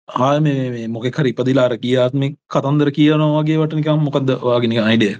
[0.09, 5.15] ආය මේ මොකෙක් හරි ඉපදිලාර කියාත්ම කතන්දර කියනවා වගේ වට නිකම් මොකක්ද වාගෙන අයිඩිය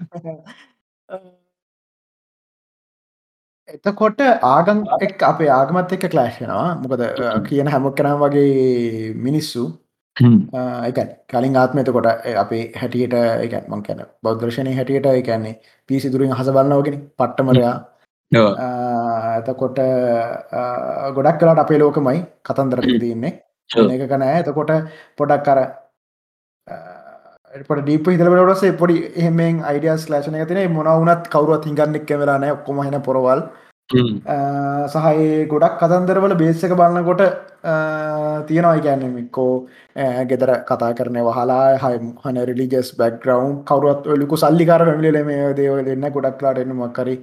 [3.69, 7.03] එතකොට ආගම් එක් අපේ ආගමත් එක්ක ක්ලෑශ්නවා මොකද
[7.49, 9.65] කියන හැමක් කරම් වගේ මිනිස්සු
[10.17, 17.01] එක කලින් ආත්මත කොට අපේ හැටියට එක මං කැන බෞද්ධර්ශනය හැටියට එකන්නේ පිසිදුරින් හස බලන්නවගෙන
[17.19, 17.75] පට්ටමරයා.
[19.39, 19.83] එතකොට
[21.17, 23.35] ගොඩක් කලාට අපේ ලෝකමයි කතන්දරක තියන්නේ
[23.71, 24.73] එක කනෑ එතකොට
[25.19, 25.61] පොඩක් කර
[27.55, 33.03] පට ඩීප හිතලටසේ පොඩි එහෙමෙන් අයිඩියස් ලේෂන තින මොන වනත් කවරුවත් හිගන්නෙක් වෙලානෑ ඔක්කොම හන
[33.03, 33.43] පොරවල්.
[34.93, 37.23] සහයි ගොඩක් කතන්දරවල බේසක බලන්නකොට
[38.49, 38.81] තියෙනවා.
[38.81, 39.53] කියන්නමිකෝ
[40.31, 46.11] ගෙදර කතා කරන වහලා හයි හන රිලිජස් බැක්ග්‍රවන්් කවරුවත් ඔලිකු සල්ලිකාර පැමිලි මේ දේව දෙන්න
[46.17, 47.17] ගොඩක් ලාට එන්න මක්කරි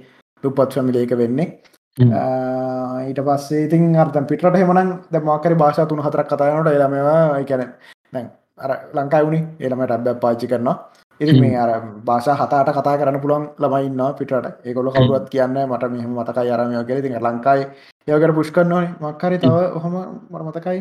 [0.44, 1.48] දුපත් ෆමිලේක වෙන්නේ
[1.96, 7.70] ඊට පස්සේ ඉතින් අර්තන් පිටට හෙමන දමක්කර භාෂා තුන හතරක් කතායනට එළමවා එකැන
[8.12, 8.26] දැන්
[8.58, 10.76] අර ලංකායි වුණේ එළමට අබ්බ පාච්චි කරනවා.
[11.20, 11.70] ඉති මේ අර
[12.08, 17.00] භාෂා හතාට කතා කරන්න පුළුවන් ළමයින්න පිටට ඒකොල කවරුවත් කියන්න මට මෙහම මතකයි අරමය කෙ
[17.02, 17.64] ති ලංකායි
[18.08, 19.94] යකට පුෂ් කරනවාන මක්කරි තව ඔහොම
[20.32, 20.80] මට මතකයි.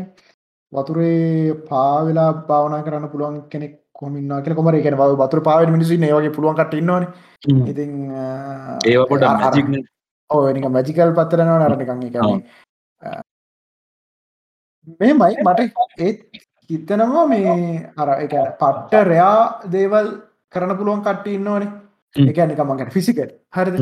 [0.74, 4.56] වතුරේ පාවෙලා භාවනා කරන්න පුළුවන් කෙනෙක් කොමින්නා කියල.
[4.56, 7.06] කොමර එකන බව බතුර පාව මිනිසි ඒවගේ පුළුවන් කට ඉන්නවන.
[7.72, 7.92] ඉතින්
[8.84, 9.24] ඒකොට
[10.34, 12.42] ඕ නික මැජිකල් පත්තරනවා නරටකං එකන්නේ
[14.94, 15.60] මේ මයි මට
[16.00, 16.20] ඒත්
[16.70, 19.36] හිතනවා මේ අර එක පට්ට රයා
[19.72, 20.08] දේවල්
[20.54, 21.70] කරන පුළුවන් කට ඉන්නවනේ.
[22.16, 23.78] එක නිකමකට ෆිසිකට හරිද?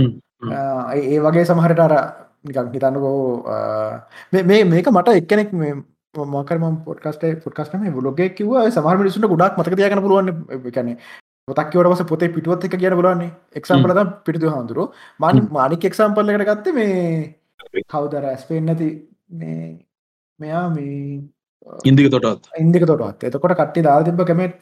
[0.93, 1.95] ඒ වගේ සමහරට අර
[2.43, 3.17] නිකක් හිතන්නකෝ
[4.33, 5.73] මේ මේක මට එක්කෙනෙක් මේ
[6.27, 10.97] මොකරම පොට්කස්ට පොට්කස්ටම ලොගේ කිව සමහර මිනිසුට ගොඩක් මතක තියගන පුළුවන් කැනෙ
[11.51, 13.31] පොතක්කවට පොතේ පිටුවත් එක කියන බලන්නේ.
[13.55, 16.97] එක්සම්පල පිටු හඳුරු මාන මානික එක්සම්පල්ල එකට ගත්ත මේ
[17.85, 18.89] කවදර ඇස්පෙන් නැති
[19.35, 19.61] මේ
[20.39, 21.21] මෙයා මේ
[21.85, 24.59] ඉන්දික තොටත් ඉන්දික තොටත් එතකොට කට්ටි දා තිබ කමෙට්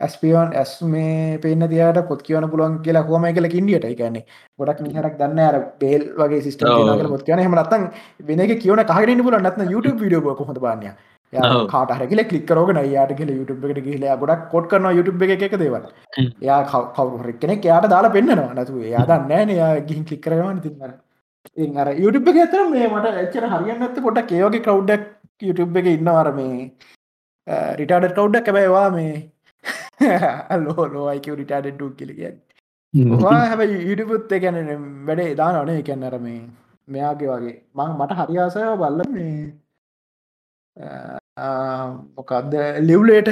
[0.00, 4.24] ඇස්පියන් ඇස් මේ පේන තියට පොත් කියවන පුලුවන් කියලා හොම කියල ඉන්ඩියට එකන්නේ
[4.58, 6.64] ගොඩක් නිහරක් දන්න අර බේල් වගේ සිිට
[7.08, 7.88] පොත් කියන හමනත්තන්
[8.22, 10.94] වෙන කියවන කහරන්න පුල නත්න YouTube විඩියෝ කොහොඳ බාන්නය
[11.32, 15.84] කාටහරකිල කලික්කරෝගන යාට කියල YouTube එකට කියල ගොඩක් කොට් කරන YouTube එක එක දේවල්.
[16.48, 16.60] යා
[16.96, 18.54] කවරු කෙනෙක් යාට දාලා පෙන්න්නවා.
[18.62, 21.88] නතු යා දන්න යා ගිහින් කලික්කරවන්න තින්න අර.
[22.04, 25.04] YouTube එක ඇතර මේ මට එච්චර හරියන්නත් පොට කයෝගේ කවුඩක්
[25.50, 26.70] YouTube එක ඉන්නවර මේ
[27.80, 29.14] රිටාඩ කවුඩ්ඩක් කැබැවා මේ
[30.64, 32.20] ලෝ ලෝයික රිටාඩටු කෙලිග
[33.50, 34.58] හැබ ඉඩිපුත් එකැන
[35.08, 36.40] වැඩේ දා නොනේ එකැන් අර මේ
[36.94, 37.56] මෙයාගේ වගේ.
[37.76, 39.34] මං මට හරියාසය බල්ල මේ
[42.16, 42.54] මොකක්ද?
[42.80, 43.30] ලිව්ලේට?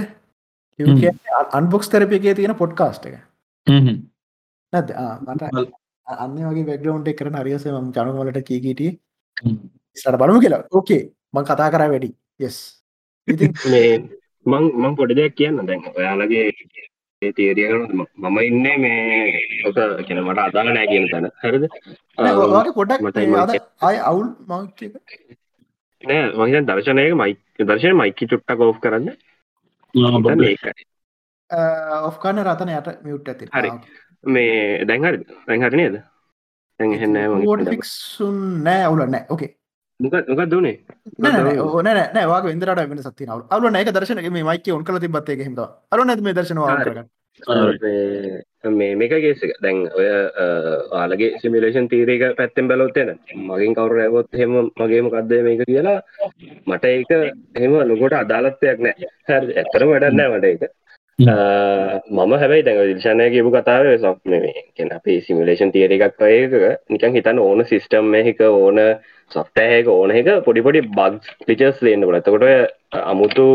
[1.52, 3.16] අන්බොක්ස් තරප එකේ තියෙන පොඩ්කාස්ට එක.
[4.72, 5.42] නැද මට
[6.06, 9.00] අන්න වගේ බැග්‍රවන්් එක කරන හරියස ම ජනවලට කීකීට
[9.96, 10.64] සට බලමු කියලා.
[10.70, 11.02] ඕකේ
[11.34, 12.14] මං කතා කර වැඩි.
[12.38, 12.56] යෙස්
[13.72, 13.98] මේ
[14.46, 15.84] මං මං පොඩි දෙයක් කියන්න දැන්.
[15.94, 16.46] ඔයාලගේ
[17.22, 19.20] තේරියකන මම ඉන්න මේ
[19.68, 21.30] ඔක කියන මට අදාල නෑ කියන තැන.
[21.42, 21.64] හරිද?
[22.74, 23.00] පොඩක්
[23.82, 24.66] අය අවුල් මං
[26.02, 29.10] නෑ මහිත දර්ශනයක මයි දර්ශන මයිකි චුට්ට කෝ් කරන්න.
[32.02, 33.50] ඔෆ්කාන රතන යට මියුට් ඇති.
[33.52, 33.70] හරි.
[34.26, 36.02] මේ දැන්හරි දැන්හරි නේද?
[36.80, 39.50] දැ ික්සුන් නෑ අවුල නෑ ඕකේ
[40.00, 40.76] මොකක් දුනේ
[41.60, 45.36] ඕන නෑ වාගේ ඉදරට වෙන සති නව අලු නෑක දර්ශන මේ මයික ඔන් කල තිබත්තේ
[45.40, 45.60] හිද
[45.92, 46.76] අලු නැති මේ දර්ශනවා
[48.64, 50.06] මේ මේක ගේසක දැන් ඔය
[50.92, 55.98] ආලගේ සිමිලේෂන් තීරක පැත්තෙන් බැලොත්තෙන මගින් කවරු ඇවොත් හෙම මගේම කක්දය මේක කියලා
[56.66, 57.10] මට ඒක
[57.54, 59.10] එහෙම ලොකොට අදාලත්වයක් නෑ.
[59.28, 60.70] හැ ඇත්තර වැඩන්නෑ මට එක
[61.18, 66.54] මම හැබයි දැඟ දිර්ශනය කියපු කතාව සොක් මේ කෙන අපේ සිමිලේෂන් තියර එකක් ඒක
[66.88, 68.80] නිකන් හිතන්න ඕන සිිස්ටම් එක ඕන
[69.30, 72.44] සොෆ්ටෑක ඕන එක පොඩිපොඩි බග් පිචස් ලේන්න කොලතකොට
[73.04, 73.46] අමුතු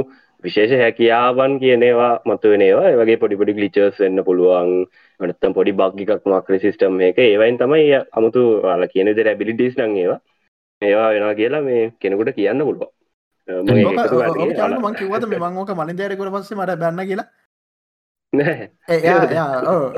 [0.44, 4.72] විශේෂ හැකියාවන් කියනවා මතු වෙනවා වගේ පොඩිපොඩි ගලිචර්ස් වෙන්න පුළුවන්.
[5.20, 7.18] වනත්තම් පොඩි බග්ගිකක් මක්‍ර සිිස්ටම් එක.
[7.20, 8.44] ඒවයින් තමයි අමුතු
[8.80, 10.20] ල කියන දෙර ඇබිලිටිස් නං ඒවා.
[10.82, 12.94] ඒවා වෙනවා කියලා මේ කෙනෙකුට කියන්න පුළුවන්.
[13.48, 17.28] මං කිවත මේ මංෝක මලින් දෑරකට පස්සේ මට බැන්න කියලා?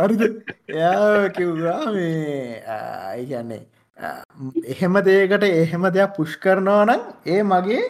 [0.06, 0.24] අරිද
[0.70, 3.62] එයා කිව්වා මේ කියන්නේ
[4.74, 7.02] එහෙම දේකට එහෙම දෙයක් පුෂ් කරනවා නම්
[7.34, 7.82] ඒ මගේ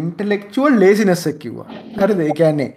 [0.00, 1.68] ඉන්ටලෙක්චුවල් ලේසිනස්සක් කිව්වා.
[2.00, 2.20] හරිද?
[2.20, 2.70] ඒ කියන්නේ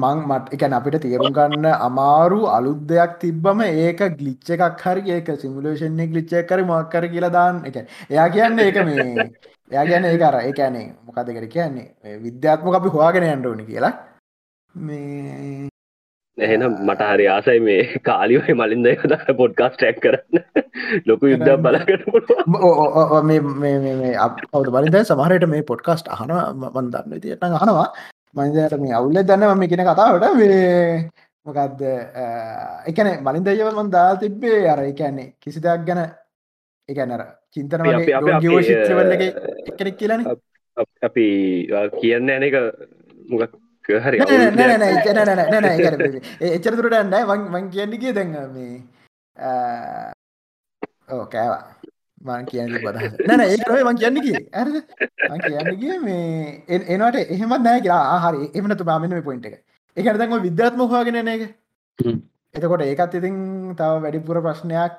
[0.00, 5.28] මං මට එකැන අපිට තේරුම් ගන්න අමාරු අලුත් දෙයක් තිබ්බම ඒක ගලිච්ච එකක් හරි ඒක
[5.42, 7.62] සිමුලේෂන්නේ ගලිච්ච කර මක්කර කියලා දාන්න.
[7.68, 7.76] එක
[8.10, 9.30] එයා කියන්න ඒක මේ
[9.70, 13.94] එයා ගැන ඒ අර ඒකැනේ මොකදකට කියන්නේ විද්‍යාත්ම අපි හොයාගෙන යන්ඩෝනි කියලා.
[14.74, 15.68] මේ
[16.38, 20.40] එහෙනම් මට හරි ආසයි මේ කාලිවයි මලින්ද කත පොඩ්කාස් ටැක් කරන්න.
[21.08, 22.02] ලොකු යුද්ධ බලකට
[23.28, 27.88] මේ අවුද බලින්ද සමහරයට මේ පොඩ්කාස්ට අහන මන්දන්න තියටන අහනවා.
[28.36, 31.08] මන්දට මේ අවුල්ල දන්න ම කියෙන කතාවට මේ
[31.46, 31.80] මොකක්ද
[32.90, 36.02] එකන මලින් දයව මන් දා තිබ්බේ අර එකන්නේ කිසි දෙයක් ගැන
[36.88, 37.22] එකනර
[37.52, 37.80] චින්තන
[38.62, 40.26] ශිත්‍රවල්ල එකනෙක් කියලන.
[41.02, 41.26] අපි
[42.00, 42.56] කියන්න ඇන එක
[43.30, 43.56] මොකක්
[44.04, 44.16] හරි
[46.56, 47.22] එච්චරතුරට ඇන්නයි
[47.54, 48.74] මං කියන්නගේ දැන් මේ
[51.14, 51.64] ඕ කෑවා.
[52.26, 54.68] මං කියන්න බදහ නැන ඒකේ මං කියන්නකි ඇර
[55.30, 58.18] මං කියන්නගේ මේ එනට එහෙමත් නෑ කියලා.
[58.24, 59.56] හරි එමනතු බාමන මේ පොයින්ට එක.
[59.96, 61.42] එක දැන්ම විද්‍යාත්ම හවාගෙන එක.
[62.54, 63.36] එතකොට ඒකත් ඉතින්
[63.78, 64.92] තව වැඩිපුර ප්‍රශ්නයක්.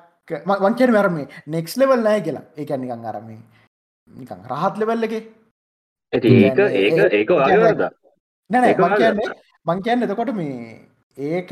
[0.64, 1.16] වංකෙන් වැරම
[1.56, 2.46] නෙක්ස් ලෙවල් නෑ කියලා.
[2.56, 3.40] ඒක නිකං අරමේ
[4.20, 5.14] නිකං රහත් ලෙවල් එක.
[6.12, 6.58] ඒක ඒක
[7.12, 7.80] ඒක වගේද
[8.50, 9.28] නැන මංකයන්නේ
[9.66, 10.80] මංකයන්න එතකොට මේ
[11.18, 11.50] ඒක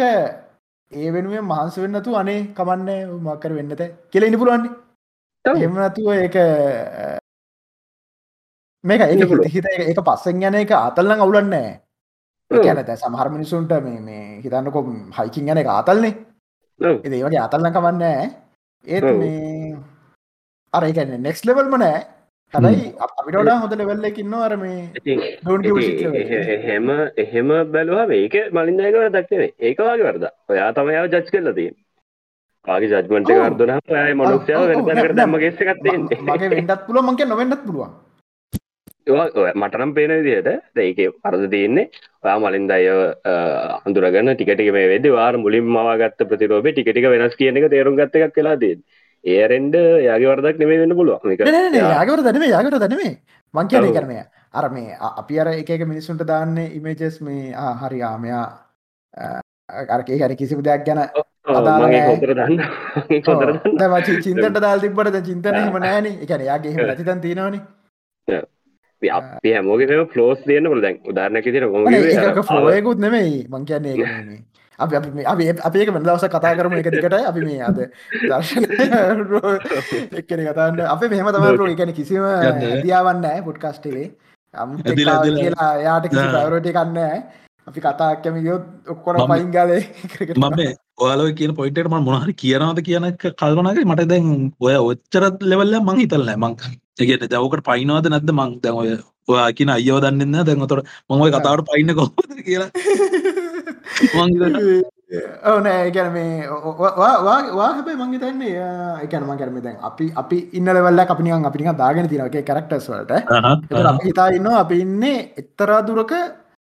[0.93, 4.73] ඒ වෙනුවෙන් මහන්ස වෙන්නතු අනේ කමන්න මක්කර වෙන්නත කෙල ඉනි පුළුවන්නේ.
[5.45, 6.37] එමනතුව ඒක
[8.85, 11.69] මේක ඒ හිත ඒක පස්සෙන් ගැන එක අතල්ලං අවුලන්නෑ
[12.51, 14.81] ඒනත සමහර මිනිසුන්ට මේ මේ හිතන්නකො
[15.13, 16.15] හයිකින් ගැන එක අතල්න්නේ
[16.81, 18.27] ඒ වගේ අතල්ලං කමන්නෑ
[18.85, 19.77] ඒත් මේ
[20.73, 22.01] අර එකන්නේ නෙක්ස් ලෙවල්ම නෑ
[22.55, 24.83] හැබයි අපිට වඩා හොඳ ලෙවල්ලකින්න අර මේ
[26.57, 31.71] එහෙම එහෙම බැලවා මේක මලින්දයකව දක්නේ ඒකවාගේ වරද ඔයා තමයාව ජච් කරලදී
[32.67, 37.95] ආගේ ජත්මට කරදන ය මනුක්ෂයාව වෙනකට දම්ම ගෙස්සකත්තේ මගේ වෙන්ඩත් පුළුව මගේ නොවෙන්නත් පුළුවන්.
[39.55, 41.91] මටනම් පේන විදිහට ඒක පරද තියන්නේ.
[42.25, 42.87] ඔයා මලින් අය
[43.87, 48.35] අඳුරගන්න ටිකටික මේ වෙද වාර මුලින් මවාගත්ත ප්‍රතිරෝපේ ටිකටික වෙනස් කියන එක තේරුම් ගත්ත එකක්
[48.39, 48.77] කියලා දේ
[49.25, 49.75] ඒරෙන්ඩ
[50.09, 51.21] යාගේ වරදක් නෙමේ වෙන්න පුළුවන්.
[51.95, 53.15] යාගවර දනේ යාගට දනමේ
[53.55, 54.17] මං කියන කරනය
[54.53, 58.45] අර මේ අපි අර එක මිනිස්සුන්ට දාන්න ඉමේජස් මේ හරි ආමයා
[59.97, 61.01] අරකේ හරි කිසිම දෙයක් ගැන
[64.27, 67.57] චින්තට දල් තිබට චින්තන හම නෑන එකන යාගේ රතිතන් තියෙනවාන.
[69.19, 71.65] අපි හැමෝගේ ෆලෝස් තියන්න පොළ දැන් උදාරණ කිතර
[72.53, 73.35] ෆලෝයකුත් නෙමයි.
[73.51, 73.97] මං කියන්නේ
[74.79, 77.81] අපි අපේක වෙන දවස කතා කරම එක දිකට අපි මේ අද
[78.25, 78.65] දර්ශන
[80.15, 82.25] එක්කන කතාන්න අප මෙහම තමරු එකන කිසිම
[82.83, 84.07] දියාවන්න පුඩ්කස්ටේ
[84.55, 87.01] කියලා යාට පැවරෝටි කන්න
[87.67, 89.81] අපි කතා කැම යොත් ඔක්කොන පයිංගලේ
[90.37, 90.61] මම
[90.99, 94.29] ඔයාලව කියන පොයිටට ම මොහරි කියනවාද කියන කල්වනගේ මට දැන්
[94.61, 96.57] ඔය ඔච්චරත් ලෙවල්ල මං හිතල්ල මං
[96.99, 98.93] ඒගට දවකට පයිනවාද නැද මං දැන් ඔය
[99.29, 102.71] ඔයා කියන අයෝ දන්නන්න දැන්තොට මොයි කතාවට පයින්න කොහොද කියලා
[105.51, 106.49] ඕනෑ ගැන මේ
[106.97, 108.65] වා හැබයි මංගේ තන්නේ
[109.05, 113.23] එකනම කරම දැන් අපි අපි ඉන්නලවල්ල අපිනිියන් අපිනික දාගෙන තිනගේ කරක්ටස් වලට.
[114.07, 116.15] හිතා ඉන්න අපි ඉන්නේ එක්තරා දුරක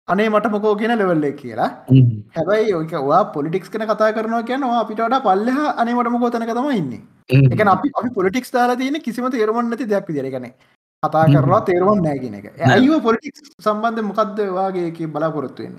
[0.09, 1.71] අනේ මට මොකෝ කියන ලෙවල්ලේ කියලා.
[2.37, 6.71] හැබයි ඕක වා පොලිටික්ස් කන කතා කරනවා කියනවා අපිට වඩා පල්ලහ අනේ මට මොකෝතනක තම
[6.73, 7.03] ඉන්නේ.
[7.55, 10.47] එක අපි පොලිටික්ස් දාලා තියෙන කිසිම තේරුමන්නති දෙයක් විදිරගන
[11.03, 12.47] කතා කරලා තේරුවන් නෑගෙන එක.
[12.69, 15.75] ඇයිව පොලිටික් සම්බන්ධ මොකක්ද වගේ බලාපොරොත්තුවෙන්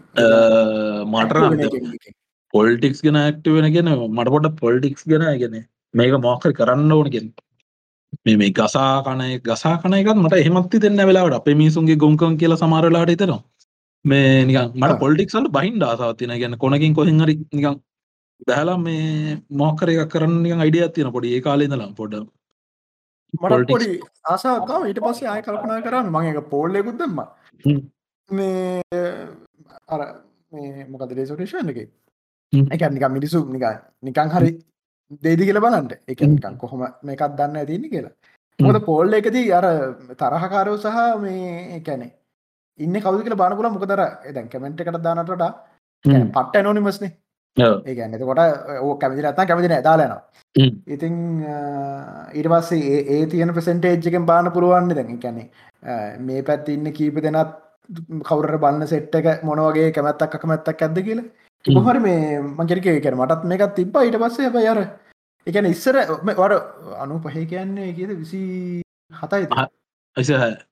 [1.13, 2.15] මට
[2.53, 5.55] පොල්ටික්ස් ගෙන ඇක්ට වෙනගෙන මට පොට පොල්ටික්ස් ගෙන ගෙන
[5.93, 7.29] මේක මොක්කර කරන්න ඕනගෙන්
[8.25, 11.38] මේ මේ ගසා කනය ගසා කනයකත් මට එහෙමත්ති දෙන්න වෙලාවට.
[11.39, 13.38] අපේ මිසුන්ගේ ගොංකන් කියලා සමාරලාට තර
[14.05, 17.79] මේ නිකන් මට පොල්ටික්සල්ට බහින්ඩ ආසාතින ගැන කොනකින් කොහෙන් හරි නිකන්
[18.49, 21.36] බැහලා මේ මොක්කර එක කරන්න අයිඩිය තියන පොඩි.
[21.38, 22.21] ඒ කාලෙදලා පොඩ
[23.34, 23.89] මට පොඩි
[24.26, 27.20] ආසාකාව ඊට පස්සේ ආය කල්පනා කරන්න මං එක පෝල්ලෙකුත් දෙම
[28.30, 28.82] මේ
[29.88, 30.02] අර
[30.52, 31.80] මේ මොකද රේසෝටේෂන් එක?
[32.54, 33.65] එක නික මිනිසු නික
[34.04, 34.52] නිකං හරි
[35.24, 38.15] දේදි කියල බලන්ට එක නිකන් කොහොම මේකත් දන්න ඇතින්නේ කියලා.
[38.60, 39.65] මොද පෝල්ල එකදී අර
[40.15, 42.12] තරහකාරෝ සහ මේ එකැනේ
[42.80, 45.46] ඉන්න කවු කියල බානකුල මොකදර දැන් කමෙන්ට් එකට දානටට
[46.06, 47.12] පට්ට නොනිමස්නේ
[47.58, 48.40] ඒගැන්න එතකොට
[48.82, 50.22] ඕ කැමිදි නත්තා කැමිදින ඇදාලනවා
[50.56, 51.16] ඉතිං
[52.34, 55.20] ඊට පස්සේ ඒ තියෙන ප්‍රසෙන්ටේජ්ජකෙන් බාන පුළුවන්න දැන්.
[55.20, 55.50] කැනෙ
[56.20, 57.54] මේ පැත් ඉන්න කීප දෙනත්
[58.24, 61.26] කවුර බලන්න සෙට් එක මොනවගේ කැමැත්තක් කමැත්තක් ඇද කියලා?
[61.66, 63.96] කොහර මේ මංකරික කර මටත් මේකත් තිබ්බ.
[63.98, 64.80] ඊට පස්සේ අප යර
[65.48, 65.96] එකන ඉස්සර
[66.36, 66.54] වර
[67.00, 68.12] අනු පහේ කියන්නේ කියද?
[68.20, 69.48] විසි හතයි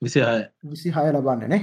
[0.01, 0.19] විසි
[0.65, 1.61] විසි හය ලබන්න නේ.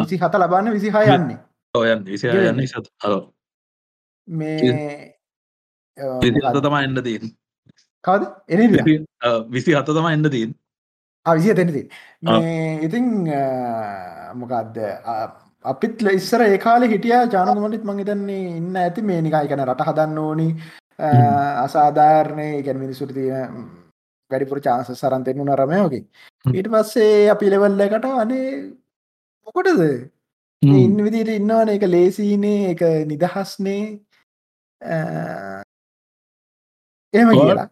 [0.00, 1.38] විසි හත ලබන්න විසි හය යන්නේ.
[1.74, 3.22] ඔයන් විසි යන්න සත් හලෝ
[4.28, 5.14] මේ
[6.62, 7.24] තමා එන්න දීන්
[8.04, 8.22] කවද?
[8.48, 8.60] එන
[9.50, 10.54] විසි හත තමා එන්න දීන්
[11.26, 11.82] අවිසිය තැනති
[12.86, 13.06] ඉතිං
[14.34, 14.78] මොකක්ද
[15.64, 20.18] අපිත් ඉස්සර ඒ කාලේ හිටිය ජානකමලිත් මං හිතන්නේ ඉන්න ඇති මේ නිකයි කන රට හදන්න
[20.18, 20.48] ඕනි.
[21.64, 23.54] අසාධාරණය එකැන මිනිසුට තියෙන
[24.30, 26.02] වැඩිපුර චාන්ස සරන් දෙන්නු නරමයෝගේ
[26.44, 28.48] ඊට පස්සේ අපි ලෙවල්ල එකට අනේ
[29.46, 29.82] මොකොටද?
[30.62, 31.68] ඉන්න විදිට ඉන්නවන.
[31.68, 32.82] එක ලේසිනේ එක
[33.12, 33.84] නිදහස්නේ
[37.14, 37.68] එහෙම කියලා.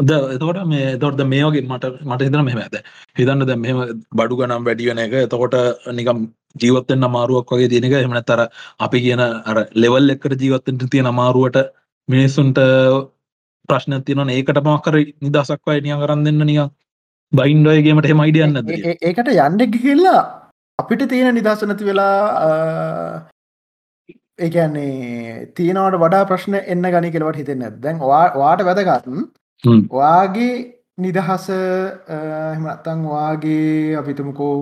[0.00, 2.76] ද එතකොට මේ තොට මේෝගේ මට මට හිතන මෙම ඇත
[3.16, 3.78] හිතන්න ද මෙම
[4.12, 5.14] බඩු ගනම් වැඩියන එක.
[5.20, 5.56] එතකොට
[5.92, 6.18] නිකම්
[6.56, 8.40] ජීවත්තෙන් අමාරුවක් වගේ තියෙනක එමන තර
[8.80, 11.58] අපි කියන අර ලෙවල් එකට ජීවත්තෙන්ට තියෙන අමාරුවට
[12.08, 12.60] මිනිස්සුන්ට
[13.68, 16.60] ප්‍රශ්න තියන ඒකට මක්කර නිදසක් අය නිය කරන්න දෙන්න නික
[17.32, 18.60] බයින්ඩෝයගේමට හෙම අයිඩියන්න
[19.02, 20.20] ඒකට යන්ඩෙක් කියලා
[20.78, 22.08] අපිට තියෙන නිදහස නැති වෙලා
[24.38, 29.24] ඒකන්නේ තියනවට වඩා ප්‍රශ්න එන්න ගනි කෙලවට හිතෙන්න දැන් වාට වැදගත්න්
[29.92, 30.52] වාගේ
[30.98, 34.52] නිදහස එමත්තං වාගේ අපිතුමකෝ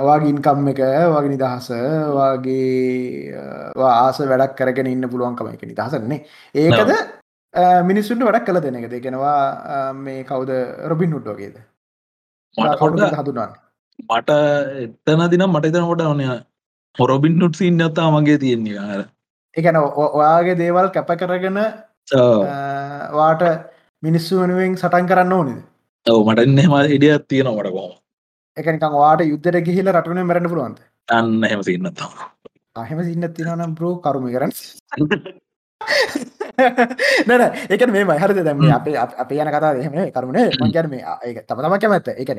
[0.00, 1.68] වාගින්කම් එක වගේ නිදහස
[2.14, 6.20] වගේ ආස වැඩක් කරගෙන ඉන්න පුළුවන්කම එක නිදහසන්නේ
[6.56, 6.92] ඒකද
[7.84, 10.50] මිනිස්සුන්ට වැඩක් කළ දෙන එක දෙගෙනවා මේ කවුද?
[10.86, 11.56] රොබින් හුඩ්ඩෝගේද
[13.14, 13.40] හතුනන්
[14.08, 14.30] මට
[15.06, 16.26] එතන දිනම් මට එතනකොට ඕනය
[16.98, 19.00] හොරොබින් නුට් සින්න අත්තා මගේ තියෙන්නේ අර
[19.56, 21.58] එකන ඔයාගේ දේවල් කැප කරගෙන
[23.18, 23.42] වාට
[24.02, 25.52] මිනිස්සු වෙනුවෙන් සටන් කරන්න ඕනද?
[26.06, 27.92] ඔව මට එන්නම ඉඩියත් තියෙනවට කොම
[28.56, 30.78] එකනිකං වාට යුද්ධර ගිහිල රටන මරන්න පුළුවන්ද?
[31.08, 32.30] අන්න හෙම සින්නත්තා
[32.76, 34.52] අහෙම සින්න තිනනම් බ්‍රෝ කරුම කරන්න
[37.28, 37.42] නැන
[37.74, 38.88] එක මේ මහරද දැම අප
[39.24, 42.08] අප යන කතා දෙහම කරුණේ මංකැන මේ ඒක තම තම කැමැත්ත.
[42.22, 42.38] එකන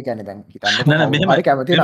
[0.00, 1.80] ඒකන දැන් හිතන්න කැමති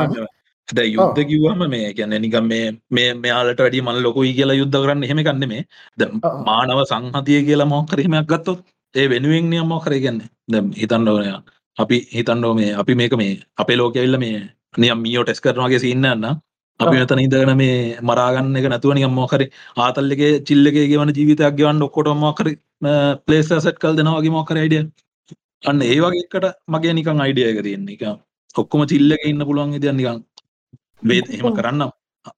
[0.68, 5.04] ද යුද්ධ කිව්වම මේ ගැන නිකම් මේ මේ මෙයාලට වැඩි මල් ලොකුයි කියලා යුද්ධ කරන්න
[5.04, 5.62] එහෙම කන්න මේ.
[5.98, 6.02] ද
[6.48, 8.60] මානව සංහතිය කියලා මොක්කරීමයක් ගත්තොත්
[8.94, 10.20] ඒ වෙනුවෙන් නියම් මොකරේ ගන්න
[10.52, 11.30] ද හිතන්න ඕනය
[11.76, 14.36] අපි හිතන්නෝ මේ අපි මේක මේ අපේ ලෝකඇවිල්ල මේ
[14.76, 16.28] නියම් මියෝ ටෙස් කරනවාගේ සින්නන්න
[16.80, 19.46] අපි මෙතන ඉදගෙන මේ මරාගන්න එක නැතුව නියම් මොකරි
[19.78, 22.48] ආතල්ලගේ චිල්ලගේ ගෙවන ජීවිතයක් ගෙවන් ඔක්කොට මොකර
[23.26, 24.82] පලේස සට් කල් දෙනවාගේ මොකර අයිඩිය
[25.64, 27.96] අන්න ඒ වගේකට මගේ නිකං අයිඩිය එක තියෙන්නේ.
[27.96, 28.02] එක
[28.54, 30.20] ඔක්කොම චිල්ලක ඉන්න පුළුවන් ඉදිය නිකං
[31.02, 31.84] වේද එහෙම කරන්න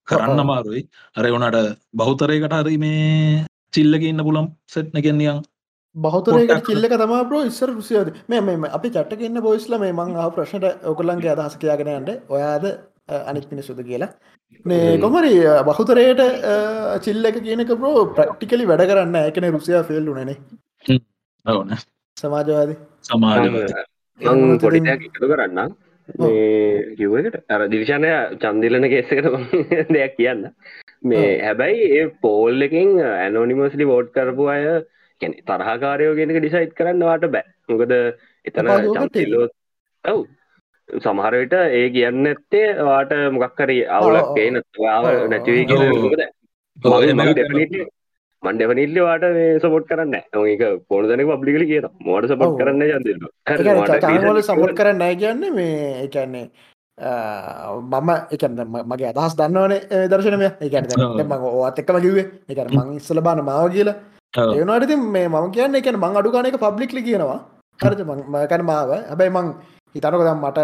[0.07, 0.83] කරන්න මාරුයි
[1.17, 1.63] අර වනට
[1.95, 5.41] බෞතරයකට හරි මේ චිල්ලක ඉන්න පුළම් සෙට්න කෙන්නියන්
[5.97, 10.29] බහතරයක කිල්ලක තමා බ්‍රෝ ඉස්සර රුසියද මේ මෙම අපි චට්ටක ඉන්න බොයිස්ල මේ මං ආ
[10.31, 12.67] ප්‍රශ්නට ඔකුල්ලන්ගේ අදහස කියගෙනයන්ට ඔයාද
[13.31, 14.11] අනිත් මිනිසුද කියලා.
[14.67, 15.33] මේ කොමරි
[15.69, 16.21] බහුතරයට
[17.05, 20.39] චිල්ල එක කියනක බ්‍රෝ ප්‍රක්ටිකලි වැඩ කරන්න එකන රුසියා ෆෙල්ලු නේ.
[21.47, 21.77] ඕන
[22.17, 22.71] සමාජවාද.
[23.03, 23.41] සමාජ
[24.61, 25.73] පොඩිටයක් එකතු කරන්න
[26.19, 29.25] මේ කිව්වට අර දිවිශණය චන්දිලන කේසකට
[29.91, 30.53] දෙයක් කියන්න.
[31.05, 34.85] මේ හැබැයි ඒ පෝල් එකින් ඇනෝනිමස්ලි වෝට් කරපු අය
[35.21, 37.45] කැන තරහකාරයෝ ගෙනක ඩිසයිට් කරන්න වාට බෑ.
[37.69, 37.93] මොකද
[38.45, 39.49] එතන චම්තිලෝ
[40.05, 40.27] ඔව්.
[40.89, 47.87] සමහරවිට ඒ කියන්න ඇත්තේ වාට මොකක්කර අවුලක් පේන වාව නැතිවී කිය
[48.43, 49.25] මන් ඩෙවනිල්ලි වාට
[49.63, 56.05] සපොට් කරන්න ඒක පොන දන පබ්ලිකල කිය මෝට සපොට් කරන්න යන්න සපොට් කරන්න කියන්න මේ
[56.05, 56.47] එකන්නේ
[56.99, 58.43] මම එක
[58.93, 60.75] මගේ අදහස් දන්නවනේ දර්ශනය එක
[61.27, 63.97] ම ඕත් එක්කම කිවේ එක මං ඉස්සල බාන මාව කියලා.
[64.35, 67.39] ඒනට මේ මම කියන්න එක මං අඩුගානක පබ්ලික්ලි කියනවා.
[67.81, 68.91] හරච මකැන මාව.
[69.11, 69.55] හැබැයි මං
[69.95, 70.59] හිතනකොදම් මට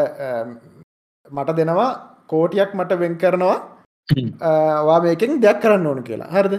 [1.27, 1.91] මට දෙනවා
[2.33, 3.76] කෝටියක් මට වෙන් කරනවා
[4.09, 6.31] වා මේකෙන් දෙයක් කරන්න ඕන කියලා.
[6.31, 6.55] හරිද?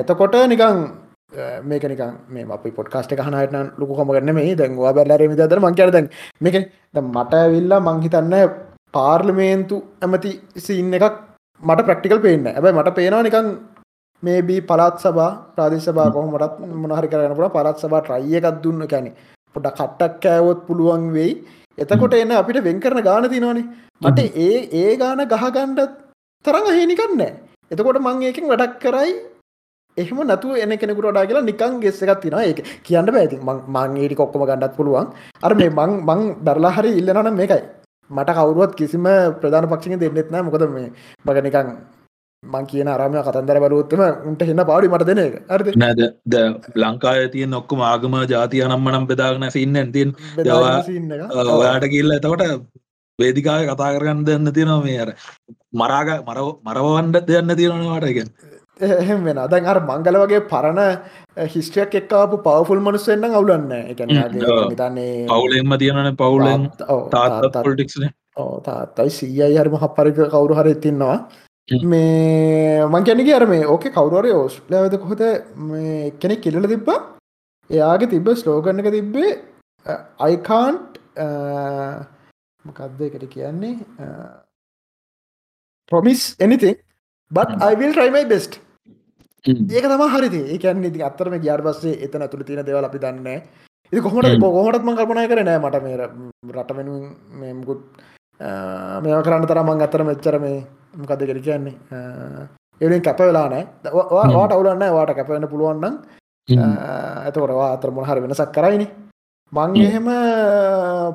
[0.00, 0.82] එතකොට නිකං
[1.64, 6.10] මේක නිකන් මේ අපි පොට්කාස්ට හනට ලොක කොමගන්න මේ දැන්වා බැල්ලර දර මංකර දැන්
[6.40, 6.56] මේක
[6.94, 8.34] මට විල්ලා මංහිතන්න
[8.94, 11.18] පාර්ලිමේන්තු ඇමති සින්න එකක්
[11.62, 13.48] මට ප්‍රක්ටිකල් පේන්න ඇබයි මට පේනවා නිකං
[14.22, 19.10] මේබී පලාත් සබා ප්‍රාදේශබා කොහොමටත් මොනහරි කරන්න පුළ පලත් සබා ට්‍රයිය එකක් දුන්න කැනෙ
[19.54, 21.32] පොඩ කට්ටක් කෑවොත් පුළුවන් වෙයි.
[21.78, 23.66] එතකොට එන්න අපිට වෙන් කරන ගාන තිනවානේ
[24.00, 26.09] මට ඒ ඒ ගාන ගහගණ්ඩ
[26.44, 27.22] තරඟ හේනිකන්න
[27.70, 29.10] එතකොට මං ඒකින් වැඩක් කරයි.
[29.96, 34.20] එහම නතු එන කෙනෙකුට ඩා කියලා නිකං ගෙස්ස එකක් තින එක කියන්න බෑති මං ඒටි
[34.20, 35.12] කොක්කොම ගන්නත් පුළුවන්.
[35.42, 37.62] අර මේ මං මං බැරලා හරි ඉල්ලනනම් මේකයි.
[38.10, 39.06] මට කවරුවත් කිසිම
[39.40, 40.90] ප්‍රධාන පක්ෂික දෙන්නෙත්න මොකද මේ
[41.24, 41.68] මග නිකං
[42.42, 45.20] මං කියන අරම කතන්දර බලුත්තම උන්ට හෙන්න පාඩි මට දෙන
[45.54, 46.44] අරද නැද ද
[46.82, 50.14] ලංකාය තියෙන් ඔක්කොම ආගම ජාතිය නම්මනම් බෙදාගෙන සින්න ඇතින්
[51.50, 52.46] ඔයාට කියල්ල එතකොට
[53.22, 55.10] වේදිකාව කතා කරගන්න දෙන්න තියෙනවා මේ අර
[55.82, 58.18] මරාග මරව මරවන්ඩ දෙයන්න තියෙනවාට එක
[58.80, 60.80] එහෙම වෙන අදන් අර මංගල වගේ පරණ
[61.54, 64.00] හිස්ට්‍රියක් එක්කාපු පවෆුල් මනුස්සෙන්න්න අවුලන්න එක
[64.80, 66.66] තන්නේ පවුලෙන්ම තියෙනන පවුලෙන්.
[67.14, 71.18] තාටික්න ඕ තාත්තයි සීයයි හරිම හපරික කවුරු හර ඉතින්නවා
[71.92, 75.22] මේ මං කැනක අර මේ ඕක කවුරය ඕස්ලෑවද කොහොද
[75.70, 76.98] මේ කෙනෙක් කෙල්ල තිබ්බා?
[77.70, 79.30] එයාගේ තිබ්බ ස්ලෝගන්න එක තිබ්බේ
[80.26, 80.98] අයිකාන්ට්
[82.64, 83.74] මොකක්ද එකට කියන්නේ?
[85.88, 86.74] ප්‍රොමිස් එනිති
[87.30, 88.60] බත් අයිවිල් ට්‍රයිමයි බෙස්ට්
[89.44, 93.28] ඒක තම හරිති ඒකන් ඉති අත්තරම ගියාට පස්සේ එතන තුළ තියෙන දෙවල් අපි දන්න
[93.92, 97.04] ඉති කොහොමට කොහොටත්ම කල්පනය කර නෑ මට මේ රට වෙනුවෙන්
[97.40, 97.80] මෙමුකුත්
[99.02, 101.74] මෙ කරන්න තරමන් අතර මෙච්චර මේ මොකද කර කියන්නේ?
[102.80, 103.64] එලින් කැප වෙලා නෑ
[104.32, 105.94] වාට අවුලන්න වාට කැපවෙන්න පුළුවන්න්න
[106.48, 108.86] ඇතකොටවා අතර මොහර වෙනසක් කරයිනි
[109.52, 110.08] මං එහෙම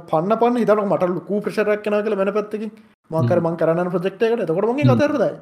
[0.10, 2.72] පන්න පන්න හිතන මට ලකු ප්‍රශරක් කන කල වෙන පැත්තකින්.
[3.12, 5.36] මකර මං කරන්න ප්‍රජෙක්්යකට තකොට මගේ කතරදයි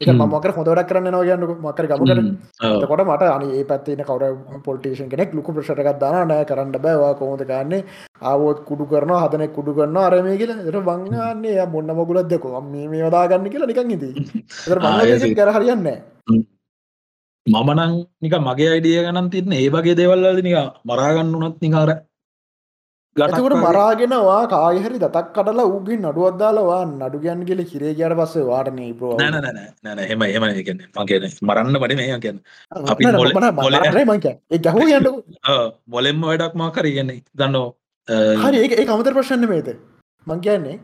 [0.00, 1.52] එක මකර හොදට කරන්න නවා කියන්නක.
[1.64, 4.22] මකර ගමකට කොට මට අනි ඒ පැත්තින කවර
[4.64, 7.84] පොල්ටේෂන් කෙනෙක් ලුකු ප්‍රශටකක් දාන නෑ කරන්න බෑවා කොහොද ගන්නේ
[8.22, 10.52] ආවෝත් කුඩු කරන හදනෙක් කුඩු කරන අරම කියල.
[10.72, 14.10] ර බංගන්නේ මොන්න මගුලත් දෙක මේ මේ වදාගන්න කියලා නිකන් හිති
[15.38, 15.86] කර හරියන්න
[17.46, 21.90] මමනං නික මගේ අයිඩිය ගනන් තිරන ඒ වගේ දේවල්ලද නික මරාගන්න උනත් නිකාර
[23.16, 29.10] ගටකට මරාගෙනවා කායහරි දතක් කඩලා උගින් නඩුවත්දාලවා නඩු ගැන් කියල කිරේ ගට පස්ස වාටන ප්‍ර
[29.84, 32.40] නන හෙම එම කියන මගේ මරන්න පඩි මේ කියන්න.
[32.84, 33.02] අපි
[34.66, 35.08] ගැහ යන්න
[35.94, 37.66] මොලෙම්ම වැඩක් මා කරගන්නේ දන්නෝ
[38.42, 39.70] හරි ඒ අමතර ප්‍රශ්න මේත
[40.26, 40.76] මං කියන්නේ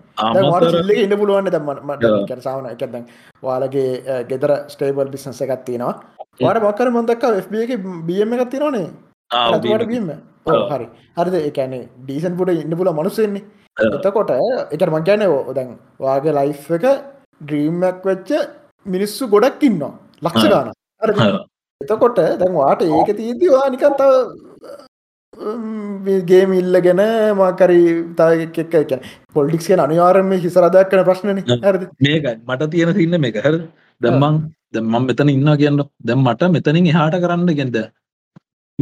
[1.02, 2.66] ඉන්න පුළුවන්න දම්ම සාවන.
[2.68, 3.04] එකදැන්
[3.42, 5.94] වාලගේ ගෙදර ස්ටේබල් බිස්නස එකත්තිනවා
[6.40, 8.88] වාට මක්කර මොදක් FB එක බියම එකත්තිනනේ
[9.88, 10.10] බීම
[10.72, 10.86] හරි.
[11.16, 11.34] හරිද?
[11.40, 13.44] එකනේ ඩීසන් පුට ඉන්න පුල මනුස්සෙන්නේ
[13.98, 14.32] එතකොට
[14.74, 15.24] එකට මං කියන
[15.56, 16.86] දැන් වාගේ ලයි් එක
[17.40, 18.30] ඩ්‍රීම්මක් වෙච්ච
[18.86, 19.92] මිනිස්සු ගොඩක් ඉන්නවා.
[20.22, 20.68] ලක්ෂ ගාන
[21.80, 24.14] එතකොට දැන් වාට ඒක තිීදවා නිකන්තාව
[26.30, 27.02] ගේම ඉල්ලගෙන
[27.36, 27.80] මාකරි
[28.16, 28.96] තායක් එක
[29.34, 31.42] පොල්ඩික්ස් කිය අනිවාරම හිසරදයක් කන ප්‍රශ්නන.
[31.64, 31.84] හරද?
[32.00, 33.56] මේක මට තියෙන තින්න මේක හර
[34.00, 34.36] දම්මං
[34.74, 37.78] දම්මම් මෙතන ඉන්න කියන්න දැම් මට මෙතනින් එහාට කරන්න ගෙන්ද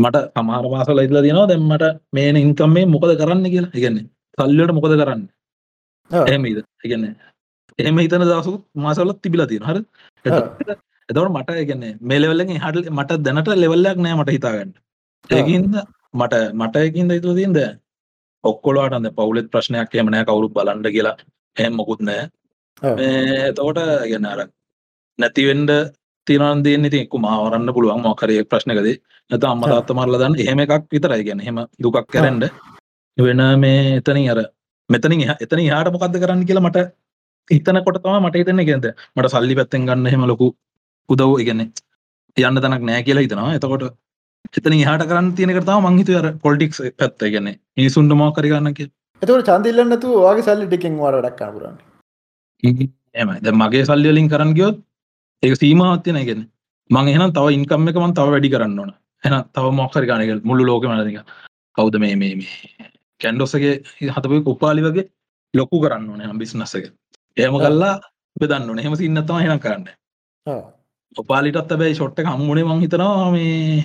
[0.03, 1.85] මට සමහර මාසල ඉදලා තියෙනවා දැම්මට
[2.17, 3.73] මේන ඉන්කම් මේ මොකද කරන්න කියලා.
[3.79, 4.07] ඉගන්නේ
[4.39, 5.23] සල්ලට මොකද කරන්න?
[6.11, 7.15] එහෙමද ඉගන්නේ
[7.79, 8.53] එහෙම හිතන දසු
[8.85, 9.79] මාසවලත් තිබිලා තියෙන හර
[11.09, 14.73] එතවට මට ඉගන්නේ මේලෙවල්ලෙන් හට මට දැනට ලෙවල්ලයක් නෑ මට හිතාගන්න.
[15.31, 15.75] ඒකින්ද
[16.15, 17.59] මට මට එකින්ද ඉතුල තින්ද
[18.45, 21.17] ඔක්කොලාටන්න පවුලෙත් ප්‍රශ්නයක් එමනෑ කවුරු බලන්ඩ කියලා.
[21.57, 22.29] එහෙම මොකුත් නෑ.
[23.49, 23.81] එතකොට
[24.11, 24.41] ගන්න අර
[25.19, 25.71] නැතිවෙන්ඩ
[26.29, 28.89] තිරන් දන්න ඉතින් එක්කු මාවරන්න පුළුවන් මොකරය ප්‍රශ්නකද
[29.31, 30.39] නැත අම්ම තාත්ත මරල දන්න.
[30.43, 31.25] එහෙම එකක් විතරයි.
[31.25, 32.49] ගැන හෙම දුකක් කරෙන්ඩ
[33.19, 34.41] වෙන මේ එතනින් අර
[34.91, 36.85] මෙතනින් එතන යාට මොකක්ද කරන්න කියලා මට
[37.51, 40.51] හිතන කොට තම මට හිතන්න ගෙන්ද මට සල්ලි පැත්තෙන් ගන්න හෙම ලොකු
[41.09, 41.71] උදව් ඉගන්නේ
[42.37, 43.55] යන්න තනක් නෑ කියලා හිතනවා.
[43.55, 43.89] එතකොට
[44.53, 48.89] එතන හට කරන්න තියෙන කරතාව මංහිතු අර පොලිටික්ස් පැත්ත ගැන මිනිසුන්ට මෝ කරගන්න කිය
[49.23, 51.77] එතකට චන්දිල්ලන්නතු වගේ සල්ලි ටිකින් වාට ඩක්කා පුරන්න
[53.15, 54.79] එම මගේ සල්ලියලින් කරන්න ගියොත්
[55.43, 56.41] ඒක සීමහත්යන ගෙන
[56.91, 58.91] මං එහනම් තව ඉන්කම් එක මන් තව වැඩි කරන්න ඕන.
[59.25, 61.23] එන තව මොක්කර ගනක මුළු ලෝක මනක
[61.77, 62.89] කවුද මේ මේ මේ
[63.21, 63.75] කැන්ඩොස්සගේ
[64.17, 65.07] හතපයි උපාලි වගේ
[65.55, 66.91] ලොකු කරන්න ඕන හම් බිස්නස්සක
[67.37, 67.95] ඒම කල්ලා
[68.37, 68.79] බෙදන්න ඕන.
[68.79, 69.87] හෙම සින්නත්තම හෙන කරන්න.
[71.17, 73.85] ඔපාලිටත් බැයි ෂොට්ට හම්මුණේ මං හිතනවා මේ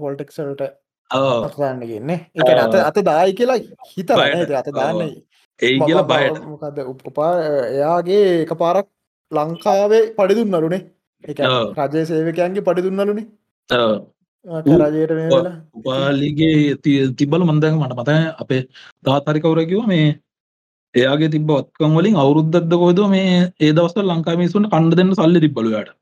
[0.00, 0.62] පොල්ටෙක්සල්ට
[1.10, 2.10] න්න ගන්න.
[2.36, 5.06] එක අත අත දායි කියලා හිත අත දාන්න.
[5.60, 7.32] ඒ කියලා බයට මොකද උපපා
[7.68, 8.88] එයාගේ එක පාරක්
[9.32, 10.82] ලංකාවේ පඩි දුන්නරුනේ
[11.24, 11.38] එක
[11.84, 13.26] රජය සේවකයන්ගේ පඩි දුන්නලුනේ
[14.44, 15.12] රජයට
[15.74, 18.62] උපාලිගේ තිබල මන්දක මට මත අපේ
[19.04, 20.06] තාතරිකවරකිව මේ
[20.94, 25.92] එයාගේ තිබ ඔත්කම් වලින් අවුරුද්ධද කොද මේ ඒ දවස ලංකා මිසුන් කණ්ඩ දෙන්න සල්ලි තිබලුවට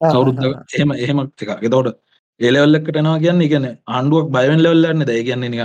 [0.00, 1.96] සවරුද්ධ එහෙම එහෙම එක ගෙතවට
[2.40, 5.62] ඒලෙවල්ලක්කටනවා කියන්න ඉගන ආණ්ඩුවක් බයවෙන් ලෙවල්ලන්න දැයි කියන්නේ නික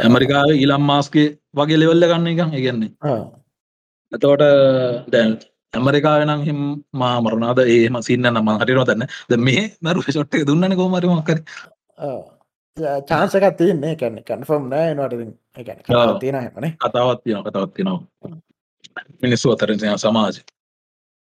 [0.00, 2.90] ඇමරිකාව ඉලම් මාස්ගේ වගේ ලෙවල්ල ගන්න එක ඉගන්නේ
[4.12, 4.44] එතවට
[5.12, 5.34] දැන්
[5.74, 6.60] ඇමරිකාවනම් හිම
[6.94, 11.38] මා මරණාද ඒම සින්න නම හටිනෝ තන්න ද මේ මැරු ෂොට්ට දුන්නන කෝමරමක්කර
[13.08, 13.94] චාන්සකත් තියන්නේ.
[13.96, 15.14] කැන්න කන්ෆර්ම් නෑ නට
[16.20, 18.34] තියෙන හමනේ කතාවත් තියන කතාවත් තිනවා
[19.22, 20.40] මිනිස්සු අතරසය සමාජ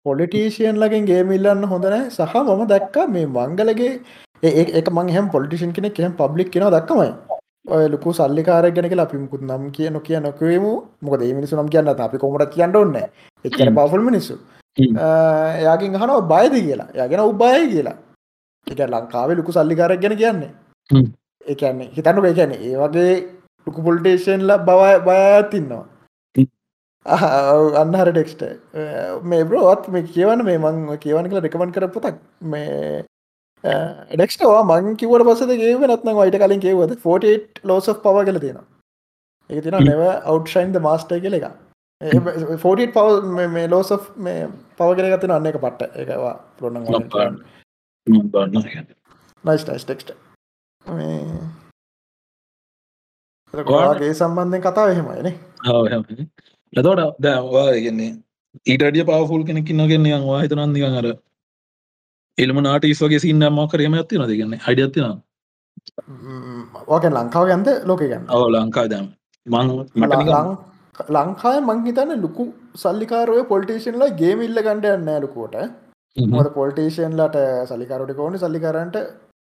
[0.06, 3.92] පොලිටීසියන් ලකින් ගේමිල්ලන්න හොඳනෑ සහ මම දැක්ක මේ මංගලගේ
[4.42, 7.10] ඒක මං හම පොලිටිෂන් කෙනෙක් හම පබ්ලික් කෙන දක්කමයි
[7.66, 10.66] ඔය ලොකු සල්ලිකාරය ගැනක අපිමුකුත් නම් කිය නොකිය නොකවේම
[11.02, 12.96] මොකද මිනිසු නම් කියන්න අපි කොමට කියන්න ඔන්න
[13.44, 14.34] එච්චර පවෆුල් මිනිස්සු.
[15.58, 16.90] එයාගින් හනව බයද කියලා.
[16.96, 17.96] යගෙන උබ්බාය කියලා.
[18.66, 20.52] එක ලංකාවේ ලොකු සල්ලිකාරක් ගැන කියන්නේ.
[21.46, 23.12] එකන්නේ හිතන්නු ඒකැන ඒ වගේ
[23.66, 25.84] ලොකු පොල්ටේෂන්ල බවය බයතින්නවා
[27.82, 28.42] අන්නහර ටෙක්ස්ට
[29.24, 32.18] මේ බ්‍රෝත් මේ කියවන මේ මං කියවන කළ රෙකමන් කර පොතක්
[32.52, 33.04] මේ
[33.66, 38.58] එඩක්ස්ටවා මං කිවට පසද ගේව නත්න වයිට කලින් කියවද 48 ලෝස පව කල තියෙන
[39.50, 41.46] එක තින නෙව අවට්ෂයින්ද මාස්ට කියල එක
[42.00, 44.46] 48 පව මේ ලෝස මේ
[44.78, 45.90] පව කෙන ගතින අන්න එක පට්ට.
[45.96, 46.76] එකවා පොන්න
[49.44, 50.10] නයිස්ටක්ට
[53.98, 55.34] ගේ සම්බන්ධය කතාව එහෙමයිනේ
[56.72, 58.12] ලතෝට දැවා ගෙන්නේ
[58.66, 61.08] ඊටඩිය පවෆුල් කෙනෙක් ඉන්නගෙන වා හිතනන් නිකන් අර
[62.38, 65.04] එල්ම නාට ඉස්වගේ සින්න ම කරම ඇති නද ගන්න අඩියත්තින
[66.88, 69.06] ඕකෙන් ලංකාව ගන්ද ලෝක ගන්න ඔව ලංකා දම්
[69.46, 69.68] මං
[70.00, 72.44] මට ලංකාය මං හිතන්න ලොකු
[72.76, 75.56] සල්ලිකාරය පොල්ටේෂන්ලා ගේම ඉල්ල ගණඩ යන්න ලොකුවට.
[76.16, 77.38] මොද පොල්ටේෂන්ලට
[77.70, 78.96] සල්ලිකාරට කෝන සල්ලිකාරන්ට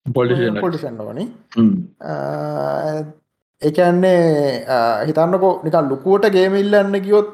[0.05, 1.25] පොල්ටිෂන් වනි
[3.61, 4.19] එකන්නේ
[5.07, 7.31] හිතන්නකෝ නිකල් ලොකුවට ගේම ඉල්ලන්න ගියොත්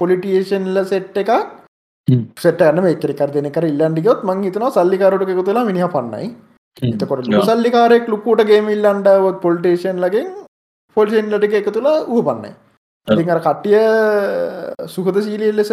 [0.00, 1.32] පොලිටියේෂන්ල සෙට් එකක්
[2.44, 6.28] සෙටන මේකරකර දෙන කර ඉල්ලන්ඩිගොත් මං හිතන සල්ලිකාරට එක තුලා මිනිහ පන්නයි.
[6.76, 10.28] එතකොට සල්ලිකාරෙක් ලුක්කූට ගේමිල්ලන්ඩවත් පොල්ටේෂන් ලගෙන්
[10.96, 12.52] පොල්ෂන් ලට එක තුළ ඌ පන්නයි
[13.36, 13.80] අර කට්ටිය
[14.94, 15.72] සුහද සීලිය ලෙස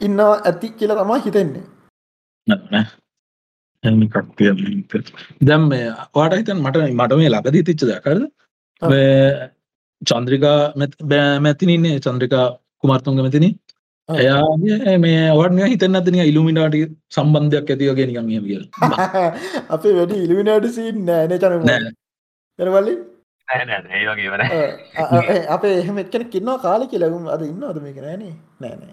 [0.00, 1.64] ඉන්න ඇති කියලා තමා හිතෙන්නේ.
[5.48, 5.68] දැම්
[6.16, 8.22] වාට හිතන් මට මට මේ ලබදී තිච්ච දකරද
[10.02, 10.58] චන්ද්‍රිකා
[11.46, 12.46] මැතිනන්නේ චන්ද්‍රිකා
[12.80, 13.50] කුමාර්තුන්ග මැතිනි
[14.08, 16.76] එයා මේ වඩ හිතන්න අදන ඉල්ලුමිනාට
[17.12, 18.64] සම්බන්ධයක් ඇතිවගේ නිකම් කියල?
[19.74, 21.68] අපේ වැඩි ඉල්ිමිනාට සීන් නෑන චන
[22.58, 22.94] යනවල්ලි
[23.48, 28.92] ඒගේ අපේ එහෙම එක්කන කින්නවා කාලි කියලගුම් අද ඉන්න අද මේක නෑනේ නෑනේ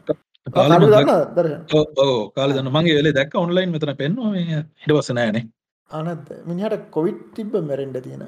[2.02, 5.44] ඕ කාල දන්න මගේ වෙලේ දැක් ඔන්ලයින් මෙතන පෙන්වා හිටවස නෑනේ
[5.92, 8.26] අනත් මිනිහට කොවිට් තිබ්බ මැරෙන්ඩ තියෙන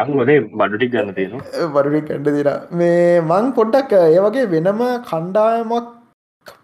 [0.00, 1.38] යම්ලේ බඩුටික් ගන්න තියෙන
[1.74, 5.94] බඩුටි කණ්ඩ දිර මේ මං පොඩ්ඩක් ඒ වගේ වෙනම කණ්ඩායමක්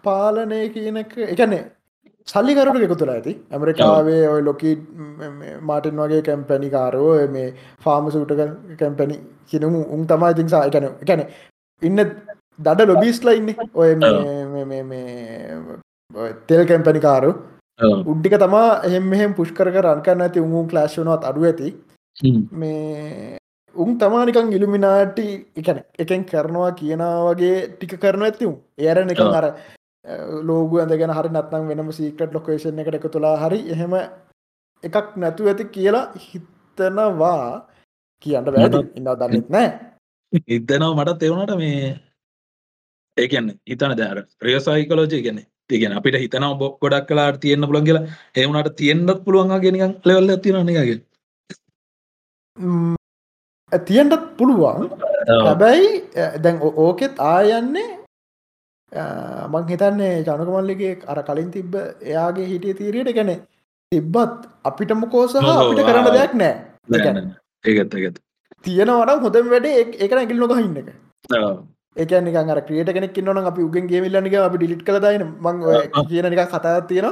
[0.03, 1.71] පාලනය කියනක එකනේ
[2.27, 3.41] සල්ලිකරුට එකතු තුළ ඇති.
[3.51, 4.75] ඇමරිකාවේ ඔය ලොකී
[5.61, 11.25] මාටින් වගේ කැම්පැනිකාරෝ මේ ෆාම සූටක කැම්පැනි කියනමු උන් තමා ඉතිංසා එකන එකැන
[11.81, 11.99] ඉන්න
[12.59, 13.55] දඩ ලොබිස්ලා ඉන්න.
[13.75, 13.95] ඔය
[16.47, 21.73] තෙල් කැම්පැනිකාරු උඩ්ඩික තමා එහෙම එහෙම පුෂ්කර රන්කන්න ඇති උන් ක්ලාශ් වනත් අඩු ඇති.
[22.51, 23.37] මේ
[23.75, 25.25] උන් තමානිකං ඉල්ිමිනාටි
[25.57, 29.47] එකන එකෙන් කරනවා කියනාවගේ ටික කරන ඇතිවුම් ඒර එක අර
[30.43, 33.95] ලෝගු ඇඳගෙන හරි නත්නම් වෙනම සීකට ලොකේෂන් එකට එක තුලා හරි එහෙම
[34.83, 37.67] එකක් නැතු ඇති කියලා හිතනවා
[38.25, 39.67] කියන්න වැට ඉන්න දන්නෙත් නෑ.
[40.47, 41.91] ඉදනවා මටත් එවුණට මේ
[43.17, 45.39] ඒකන්න හිතන දැර ප්‍රියසයිකලෝජය ගැන
[45.69, 48.05] තිගෙන අපිට හිතනව බොක් ගොඩක් කලාට තියෙන්න්න පුළන් කියලා.
[48.41, 50.97] එවුණට තියෙන්න්නත් පුළුවන් ගෙනිකන් ලෙවල්ල තිරනගේ
[53.71, 54.89] තියෙන්ටත් පුළුවන්.
[55.45, 55.87] හැබැයි
[56.43, 57.89] දැන් ඕකෙත් ආයන්නේ
[59.51, 61.73] මං හිතන්නේ ජනකමල්ලිගේ අර කලින් තිබ්බ
[62.11, 63.31] එයාගේ හිටිය තීරයට ගැන
[63.91, 64.37] තිබ්බත්
[64.69, 66.53] අපිට මොකෝසහ අපිට කරන්න දෙයක් නෑ.
[67.65, 68.17] ඒගත් ඒගත්
[68.65, 70.87] තියෙනවනම් හොඳම වැඩේ එකන ඇගිල් නොක හින්න එක
[71.95, 75.63] ඒකන අර ක්‍රියට කෙනෙක් න්න අපි උගෙන් ගේමිල්ලනික අපි ඩිලිට් කලදයින මං
[76.09, 77.09] කියන නික කතා තියෙන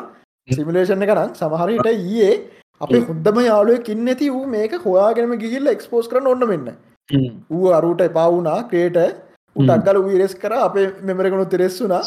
[0.47, 2.33] සිමිලේෂණ කරන්න සමහරයට ඊයේ
[2.81, 6.67] අපේ හොද්දම යාලුව කින්න ඇති වූ මේක හොයාගෙනම ගිහිල්ල එක්ස්පෝස් කරන ඔන්න මෙන්න.
[7.51, 8.97] ඌ අරුට එපාවුනා ක්‍රේට
[9.55, 12.01] උටක්ගල වීරෙස් කර අපේ මෙමරකනු තෙරෙස්සුනා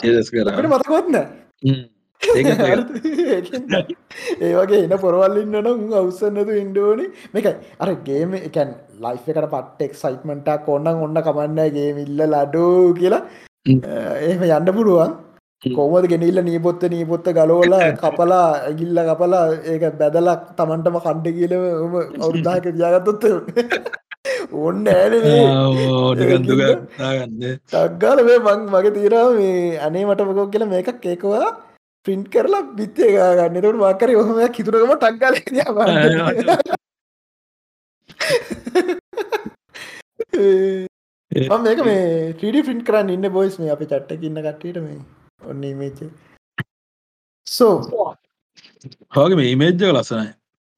[0.72, 1.16] මතකොත්න
[4.40, 7.46] ඒ වගේ එන පොරවල්ලින්න නම් අවසන්නතු ඉන්ඩෝනි මේක
[7.80, 13.22] අර ගේම එකන් ලයි් එකට පට්ටෙක් සයිට්මටක් ඔන්න ඔන්න කමන්නගේ මිල්ල ලඩෝ කියලා.
[14.22, 15.12] එහෙම යන්න පුළුවන්.
[15.62, 21.54] කොමද ගෙනල්ල නීපොත්ත නීපොත්ත ගලෝල කපලා ඇගිල්ල කපලා ඒක බැදලක් තමන්ටම කණ්ඩ කියල
[22.18, 23.24] අවුරුදාක තියාගත්තොත්ත
[24.64, 24.84] ඔන්න
[27.72, 28.38] තක්ගාල මේ.
[28.40, 31.46] මං මගේ තීරා මේ අනේ මට මකෝ කියල මේකක් ඒකවා
[32.06, 35.34] පින්ට් කරලා බිත්තේ ගන්න තුට මක්කර හොම කිතුරකම ටක්ගල
[41.66, 45.00] මේක මේ ටඩි පින්ට් කරන්න ඉන්න බොයිස් මේ අපි චට්ට ඉන්න කට්ටට මේ
[45.50, 45.98] ඔන්න මේච
[47.46, 47.74] සෝ
[49.14, 50.28] හගේ මේ ඉමේජ්ජ ලස්සනයි.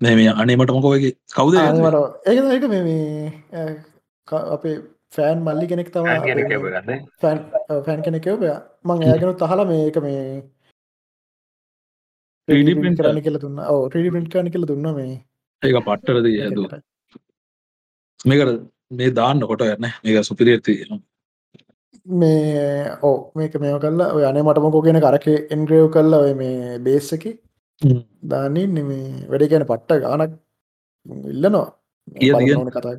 [0.01, 3.65] නෑ මේ අනේමට මොකෝගේ කවුද ඒ එක මේ
[4.51, 4.77] අපේ
[5.17, 6.07] ෆෑන් මල්ලි කෙනෙක් තම
[7.23, 8.45] ෆෑන් කෙනෙකව
[8.85, 10.23] මං ඒගෙන තහල මේක මේ
[12.49, 13.59] කරන්න කියල දුන්න.
[13.73, 15.15] ඕ ටඩි පිට් කරන කියල දුන්න මේ.
[15.63, 16.59] ඒක පට්ටරද ඇද
[18.31, 18.53] මේකට
[18.99, 20.75] මේ දාන්න කොට යන්න මේක සුපිරියති
[22.07, 25.27] මේ ඕ මේක මේක කල්ලා ඔය අනේ මටමකෝ කියෙන කරක
[25.57, 27.27] එන්ග්‍රයව් කල්ලා ඔය මේ බේස්සක
[28.33, 30.33] දානින් මේ වැඩ කියන පට්ට ගානක්
[31.35, 31.67] ඉල්ලනවා.
[32.09, 32.95] කතා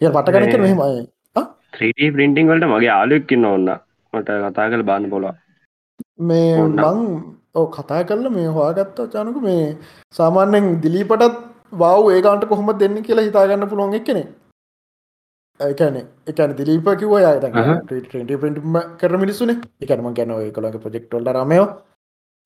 [0.00, 1.02] ය පට කනක මෙහෙමයි
[1.74, 3.68] 3D පින්ටිං වලට මගේ ආලුක්කින්න ඔන්න
[4.12, 5.34] මට කතා කළ බාන්න පොලා
[6.28, 6.98] මේ මං
[7.54, 9.64] ඕ කතා කරල මේ හවාගත්තා චනක මේ
[10.14, 11.40] සාමාන්‍යෙන් දිලීපටත්
[11.74, 14.24] වව් ඒකාන්ට කොහොම දෙන්න කියලා හිතාගන්න පුළුවන් එක්කනෙ
[15.60, 15.96] එකන
[16.26, 17.46] එකන දිලීප කිව ට
[18.42, 19.50] පිටම කර මිනිස්සුන.
[19.82, 21.66] එකනම ගැන කොළඟ ප්‍රජෙක්ටොල්ල රමයෝ.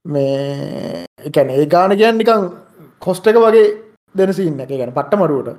[0.05, 2.49] මේ එකන ඒ ගාන කියන් නිකං
[3.01, 3.63] කොස්ට එක වගේ
[4.15, 5.49] දෙනසින්න එක ගැන පට්ට මරුවට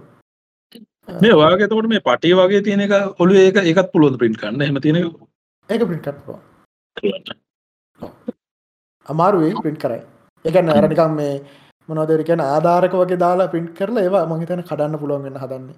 [1.23, 5.01] මේ වාගතකට මේ පටේ වගේ තියෙන එක ඔලු ඒක එකත් පුළුවන් පින්ට් කන්න හම තියෙන
[5.69, 6.07] ඒක පිට
[9.13, 10.03] අමාරුවේ පිට් කරයි.
[10.45, 11.35] එකන්න අරනිකම් මේ
[11.89, 15.77] මොනවදර කියන ආධාරක වගේ දාලා පින්ට් කරලා ඒවා මහිතන කඩන්න පුළුවන් වෙන්න හදන්නේ.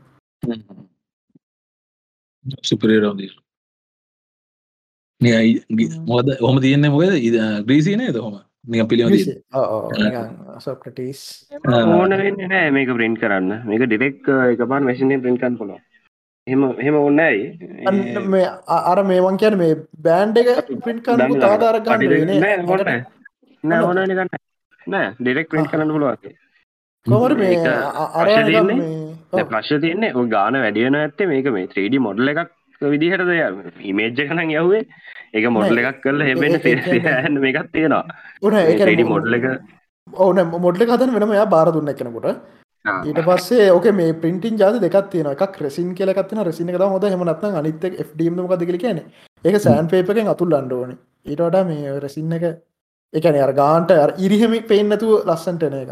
[2.68, 3.30] සුපරේරවදී
[6.10, 6.56] මොද හොම.
[6.64, 7.14] තියන්නේ මොකද?
[7.66, 8.36] ග්‍රීසිනේ දහොම
[8.70, 9.18] නික පිළි
[10.66, 11.20] සොක්ටස්
[11.96, 13.50] ඕන වෙන්න නෑ මේක ප්‍රින්ට් කරන්න.
[13.68, 15.76] මේක ඩිරෙක් එක පාන් මැසිනේ ප්‍රින්ට් කන් පුලො
[16.46, 17.36] හෙම හෙම ඔන්නයි
[18.34, 18.48] මේ
[18.92, 19.74] අර මේවන් කියන මේ
[20.06, 20.48] බෑන්් එක
[20.86, 23.17] පින්ට් කන්න ආධාර ගන්න හොන්න
[23.64, 24.28] නෑ ඕන ගන්න
[24.86, 26.36] නෑ ඩිරෙක් ප්‍රින්ට් කරන්න පුළුවන්.
[27.06, 27.56] කොමර මේ
[29.44, 30.12] ප්‍රශ් තියන්නේ?
[30.28, 32.50] ගාන වැඩියන ඇත්තේ මේක මේ 3D මොඩල් එකක්
[32.80, 33.40] විදිහට දෙය
[33.84, 34.84] ඉමේජ්ජ කනන් යව්වේ?
[35.34, 38.04] ඒක මොඩල් එකක් කරල හෙබෙන ෑන්න මේකත් තියෙනවා.
[38.42, 39.50] ඒ මොඩල් එක
[40.09, 42.28] ඕන මොඩ්ල කතන වෙනම යා බාර දුන්න කෙනකොට
[43.04, 47.59] ඊට පස්සේ ඕක මේ පින්ටින් ජාද දෙකක් තියෙන එකක් රෙසින් කියලකත්න රසින එක හොද හෙමනත්න
[47.61, 49.02] අනිත ෆ්ඩීම කදකල කියන
[49.44, 50.96] ඒක සෑන් පේපකෙන් අතුල් අන්ඩෝන
[51.26, 52.46] ඊටට මේ රෙසින්න එක
[53.12, 55.90] එකන අර ගාන්ට ඉරිහෙමි පේන්නතු ලස්සන්ටන එක.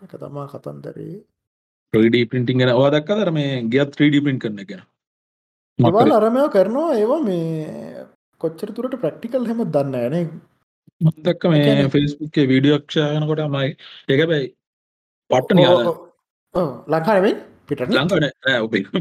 [0.00, 1.18] එක තමා කතන්දරේ.
[1.94, 4.82] 3D පින්ටිං ගැන ඔයා දැක්කද මේ ගියත් 3D print කරන එක ගැන?
[5.78, 8.06] ඒවා අරමයෝ කරනවා ඒවා මේ
[8.40, 10.24] කොච්චර තුරට ප්‍රක්ටිකල් හෙම දන්න ඇනේ
[11.00, 13.70] මතක්ක මේ ෆෙස්බුක් වීඩියෝක්ෂයනකොට මයි
[14.08, 14.48] එක බැයි
[15.30, 15.66] පට්ට නිය
[16.88, 17.34] ලංකාරවෙයි
[17.68, 17.80] පිට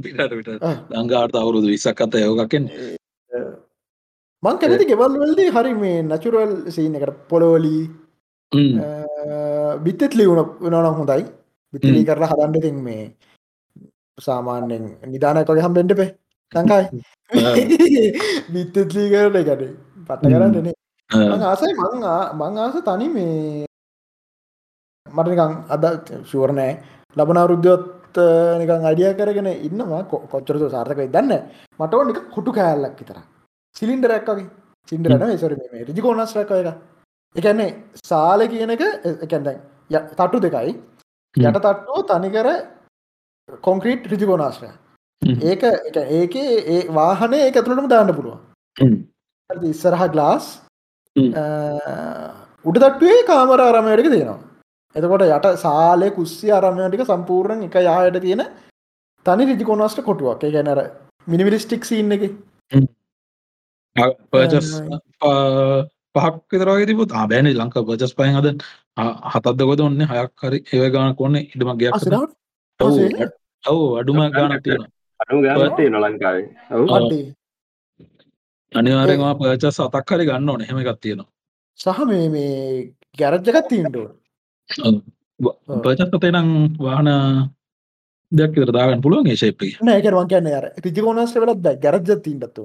[0.04, 0.50] පිට පිට
[0.94, 2.66] ලංකාට අවුරුදු විසක් අත යෝකක්ෙන්
[4.44, 7.84] මං කැති ගෙවල් වලදී හරි මේ නචුරල් සීන එකට පොලෝලී
[9.86, 11.24] බිත්තෙත් ලියුණ වෙනනම් හොඳයි.
[11.74, 13.04] බිත්තිලි කරලා හදන්න තින් මේ
[14.18, 15.74] සාමාන්‍යෙන් නිධානයකොගේ හම්.
[15.78, 16.10] බෙන්ඩපේ
[16.52, 16.88] ලංකායි
[18.54, 19.62] බිත්තලී කරට එකට
[20.08, 20.76] පට්ට කරන්නනේ
[21.52, 22.06] ආසයි මං
[22.40, 23.66] මං ආස තනි මේ
[25.08, 25.86] මටනිකං අද
[26.32, 26.74] ශුවරණෑ
[27.18, 28.18] ලබන අවරුද්ධොත්
[28.62, 30.02] නිකං අඩිය කරගෙන ඉන්නවා.
[30.32, 31.32] කොච්චරතු සාර්ථකයි දන්න
[31.80, 33.20] මට නික කොටු කෑල්ලක් විතර
[33.76, 34.50] සිලින්ඩරැක් වගේ.
[34.90, 36.70] සිින්ඩරන සොර මේ රිජිකෝනස්රක එක
[37.36, 37.70] එකන්නේ
[38.10, 38.84] සාල කියන එක
[39.26, 39.60] එකැන්දැන්
[39.90, 40.74] තට්ටු දෙකයි.
[41.36, 42.48] යට තට්ටුව තනිකර
[43.68, 44.70] කොන්ක්‍රීට් රිජිකෝනාශ්‍රය
[45.52, 45.64] ඒක
[46.20, 48.40] ඒක ඒ වාහන ඒ ඇතුළටම දාන්න පුළුවන්.
[49.72, 50.46] ඉස්සරහ ගලාස්
[52.66, 54.40] උඩ තට්ටුවේ කාමර අරමයටක තියෙනවා.
[54.96, 58.44] එතකොට යට සාලය කුස්සි අරමයටික සම්පූර්ණ එක යායට තියෙන
[59.26, 60.44] තනි රිජිකෝනස්ට කොටුවක්.
[60.56, 60.80] ගැනර
[61.28, 62.24] මිනිමිලිස්ටික් සින්න එක
[63.96, 64.70] පර්චස්
[66.16, 68.48] පහක් විතරගේ තිබුත් ආබෑන ලංක පර්චස් පයන් අද
[69.28, 71.94] හතත්ද කොද ඔන්න හයක් හරි ඒව ගාන කොන්න ඉඩම ගයක්
[73.64, 74.82] ඔවු අඩුම ගානක් තියෙන
[75.20, 75.38] අඩු.
[75.44, 76.48] ගානත්තේ නොලංකාවේ
[78.72, 81.30] අනිවාරෙන්වා පර්චස් අතක් හරි ගන්න ඕන හෙම එකක් තියෙනවා.
[81.80, 82.52] සහ මේ මේ
[83.18, 84.08] ගැරජ්ජකත් තිීන්ටෝ
[85.84, 87.10] පර්චස්තේ නම් වාහන
[88.32, 92.64] දෙයක් විතර දාගන්න පුළුවන් ඒ ශේප්පි නෑකරවන් කියන්න අර රිජිකෝනස්ට වෙලත් ගැරජ්ජ තිීන්ටත්තු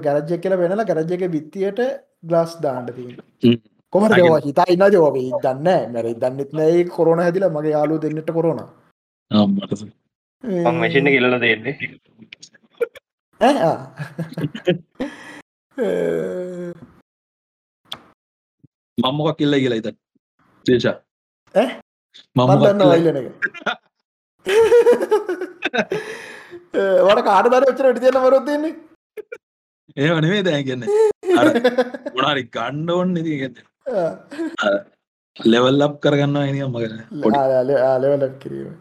[0.00, 1.80] ගැරජ්ජ කියල වෙනලා ගැරජ්ජක බිත්තියට
[2.22, 3.60] ග්ලාස් දාන්නට තියෙන
[3.92, 8.60] කොමට ඒවා හිතා ඉන්න ජෝවේ දන්න මැර දන්නෙත් නෑ කොරන හැදිල මගේ යාලු දෙන්නට කොරන
[10.74, 11.74] මශන කියලල දෙන්නේ
[18.98, 19.88] මම්මොකක් කිල්ල කියලා ඉත
[20.66, 20.96] දේශා
[22.36, 22.50] මම
[22.84, 23.26] වයිලන එක
[27.08, 28.74] වට කාඩ දර ච්චර ටි තියන වරොත් දෙන්නේ
[29.96, 30.84] ඒ වනේ දැ කියන්න?
[32.14, 33.56] ගුණාරි ගණ්ඩ ඔන්න ඉති ගන්න
[35.52, 36.98] ලෙවල් ලබ් කරගන්න එනියම් මගන
[38.02, 38.72] ලෙවල කිරීම.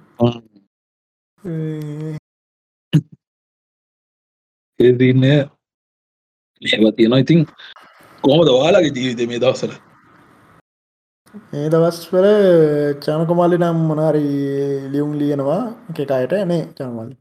[4.80, 7.24] ඒදන්න ඒව තියෙනවා.
[7.26, 7.40] ඉතින්
[8.24, 9.72] කොහොමද වාලාගේ ජීවිත මේ දවසර
[11.60, 12.28] ඒ දවස්වල
[13.06, 14.24] චනකුමල්ලි නම් මොනාරි
[14.94, 15.62] ලියුම් ලියනවා.
[15.92, 17.16] එකකායට එනේ චනමල්ලි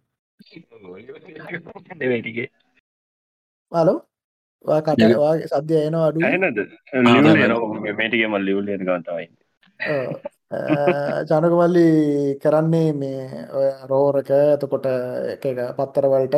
[3.73, 3.99] හලෝ?
[4.65, 6.19] කටවා සද්‍ය එනවා අඩු
[7.99, 9.27] මේටිකම ලියුලියන ගතවයි.
[11.31, 11.87] ජනකමල්ලි
[12.43, 13.47] කරන්නේ මේ
[13.91, 14.87] රෝරක එතකොට
[15.35, 15.45] එක
[15.79, 16.37] පත්තරවලට.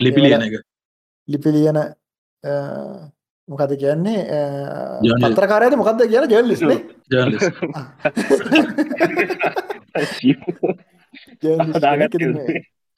[0.00, 0.54] ලිපිලියන එක.
[1.28, 1.78] ලිපිලියන
[3.48, 4.20] මොකද කියන්නේ?
[5.28, 6.62] පත්‍රකාරයට මොකක්ද කියන ජල්ලිස්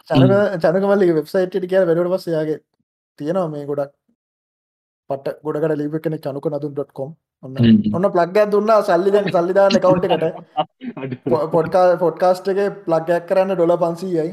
[0.08, 2.58] චනකමල්ලි වෙබ්සයිට් කිය වැඩට පස්සයාගේ
[3.18, 3.92] තියෙනවා මේ ගොඩක්
[5.10, 7.10] පට ගොඩකට ලිප කෙන චනුක නතුන්.කොම්
[7.42, 7.54] ඔන්න
[7.94, 10.26] ඔන්න ප්ලග්ගයක් දුන්නා සල්ලිදැන් සල්ලිධාන කවුන්ට එකට
[11.52, 14.28] පොඩ්කා පොඩ්කාස්ට් එක ප්ලග්ගයක් කරන්න ඩොල පන්සීයයි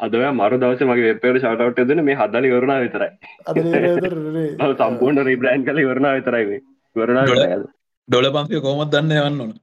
[0.00, 3.10] අදව මර දවස මගේ වෙපට ශටවට දෙන මේ හදලි වරුණා විතරයි
[4.74, 6.58] සම්පූර්ණ රිබ්‍රෑන්් කල වරණා විතරයි
[6.96, 7.68] වරණ
[8.08, 9.54] ඩොල පන්සිය කොමත් දන්න යන්න ඕන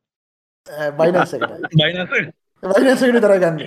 [0.97, 1.35] බයිනස්
[1.75, 3.57] බයිනස වයිනසට තරගන්න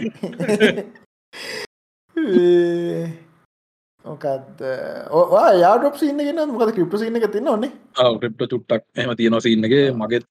[4.05, 4.62] මොකත්
[5.11, 7.72] ඕවා යාඩොප් සින්න ගෙන මොකද ක්‍රිප්ට සින්න එක තින්න ඕන්නේ
[8.20, 10.24] ක්‍රිප්ට චුට්ටක් එම තියෙනවා සින්නගේ මගෙත්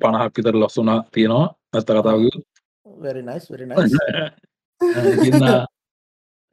[0.00, 1.46] පණහක් විතර ලොස්සුනා තියෙනවා.
[1.74, 2.20] ඇස්ත කතාව
[3.04, 3.92] වෙරිනයිස් වෙරිනයිස්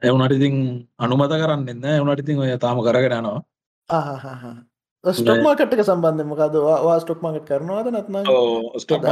[0.02, 0.56] එවුනට ඉතින්
[1.00, 3.40] අනුමත කරන්න එන්න එවුනට ඉතින් ඔය තාම කරගෙන යනවා.
[5.04, 8.16] ස්ටොක් මාකට්ක සම්බන්ධ මොකද වා ස්ටොක් මාකට් කරනවාද නත්න
[8.84, 9.04] ස්ටොක්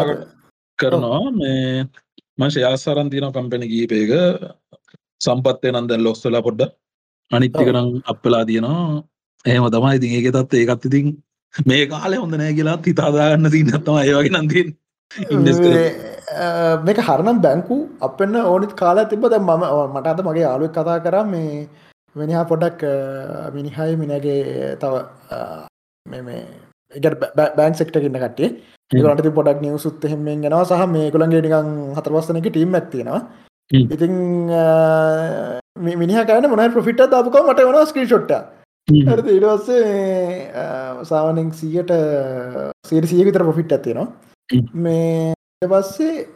[0.80, 1.22] කරනවා.
[1.39, 1.88] මේ
[2.38, 4.11] මං ශයාසරන් තියන කම්පෙන ගීපේක
[5.21, 6.71] සම්පත්තය නම් දැන් ලොස්සලා පොඩ්ඩ
[7.32, 9.03] අනිත්තිකනම් අප්පලා තියෙනවා.
[9.45, 11.07] එහෙම තමයි ඉතින් ඒක තත් ඒකත් ඉතින්
[11.69, 14.67] මේ කාලෙ හොඳ නෑ කියලාත් හිතාදාගන්න තින්නත්තම ඒවගේ නන්තින්
[16.88, 17.77] මේක හරනම් බැංකු
[18.07, 19.63] අපන්න ඕනිත් කාලා තිබ දැ මම
[19.93, 21.23] මට අද මගේ යාලුවක් කතා කරා.
[21.34, 21.67] මේ
[22.15, 22.82] වෙනිහා පොඩක්
[23.55, 24.93] මිනිහයි මිනගේ තව
[26.05, 26.41] මේ
[27.57, 28.49] බෑන් සෙක්ටකින්න කටේ
[28.92, 33.22] ඒකට පොඩක් නිවසුත් එහෙමෙන් ගෙනවා සහ මේ කොළන්ගේ නිකං හතරවස්සනක ටීම් ඇත්තියෙනවා
[33.89, 34.16] ඉතිං
[36.00, 38.34] මිනිහ කෑන මොනයි ප්‍රෆිට දාපුක මට වන ස්ක්‍රී ෂොට්ට
[38.88, 39.86] හරි ඉඩවස්සේ
[41.04, 41.94] සාවනෙන් සීයට
[42.88, 44.08] සීර සිය විතර ප්‍රෆිට් ඇතිනවා
[44.76, 45.34] මේ
[45.64, 46.28] පස්සේ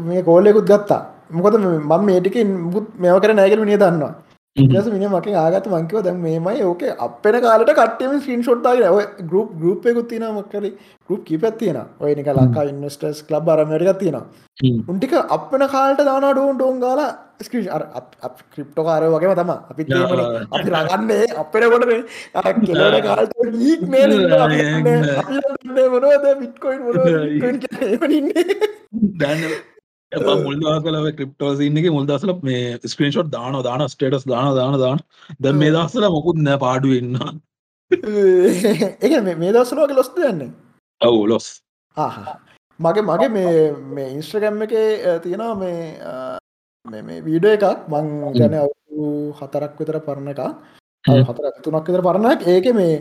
[0.00, 1.02] මේ කෝලෙකුත් ගත්තා.
[1.30, 2.36] මොකද මම මේටික
[2.66, 4.12] මුත් මෙව කර නෑගල මිනිිය දන්නවා
[4.56, 6.82] ඊට මිනි මකින් ආගත මංකිව දැන් මේමයි ඕක.
[7.06, 10.64] අපෙන කාලට කට්ටම ස්ක්‍රීන් ෂොට්තාගේ ඔය ගරුප් එකකුත් තින මක්කර
[11.08, 14.26] ගරුප් කිපත් තියෙන ඔය නික ලංකා ඉන්වස්ටර්ස් ලබ් අරමරික තියෙනවා.
[14.90, 17.00] උන්ටික අපෙන කාලට දානා ඩෝන් ඩෝන් ගාල
[17.40, 17.68] ස්ක්‍රී
[18.52, 19.82] ක්‍රිප්ටෝ කාරය වගේ තම අපි
[20.52, 21.84] අපි රගන්නේ අපෙන කොට
[22.66, 23.32] කෙලට කාලට
[23.62, 24.04] ලීක් මේ
[25.94, 26.26] මොනවද?
[26.42, 26.80] බිට්කොයින්
[29.20, 29.54] දැන්න මුල්
[30.12, 34.98] දසලව ක්‍රිප්ටෝසින්නක මුල් දසල මේ ස්ක්‍රීන්ෂොට් දාන දාන ස්ටේටස් දාන දාන දාන
[35.38, 37.16] ද මේ දස්සල මොකුත් නෑ පාඩු ඉන්න
[37.90, 40.50] ඒ මේ දස්සලෝක ලොස්ත යන්නේ
[41.00, 41.46] ඔවු ලොස්
[42.80, 43.54] මගේ මගේ මේ
[43.90, 44.74] මේ ඉන්ස්ට්‍රගැම් එක
[45.22, 50.42] තියෙනවා මේ මේ වීඩෝ එකක් මං ගැන අවු හතරක් විතර පරණ එක
[51.04, 53.00] හතර තුනක් විතර පරණක් ඒක මේ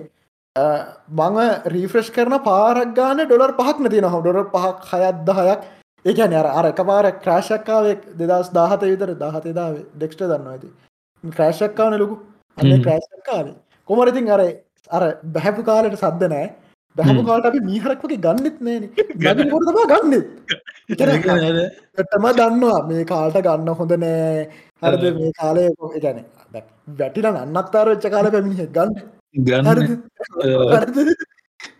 [1.17, 1.37] මං
[1.67, 5.67] රීෆ්‍රෙස්් කරන පාරක් ගාන ඩොලර් පහක් නතින හො ඩොර පහක් හයත් දහයක්
[6.05, 9.11] ඒකන අර අර එකපාර ක්‍රාශක්කාවක් දෙදස් දාහත විතර.
[9.15, 10.69] දහතේදාව ඩෙක්ස්ට දන්න ඇති
[11.23, 12.15] ක්‍රෑශක්කාන ලොකු.
[12.57, 13.55] ක්‍රෑශක්කාවේ
[13.89, 14.41] කොමරඉතින් අර
[14.89, 16.47] අර බැහැපු කාලට සද්ද නෑ
[16.95, 18.83] බැහපු කාලට අපි මීහරක්වගේ ගන්නෙත් නෑන.
[19.53, 20.27] ගොතවා ගන්නෙත්?
[21.97, 22.81] ටම දන්නවා.
[22.87, 24.43] මේ කාල්ට ගන්න හොඳ නෑ.
[24.81, 25.65] හරද මේ කාලය
[25.97, 26.19] ගැන
[26.97, 28.93] වැටිල අන්නත්තාර වෙච්ච කාල පැමිණිහ ගන්න.
[29.41, 29.67] ගන්න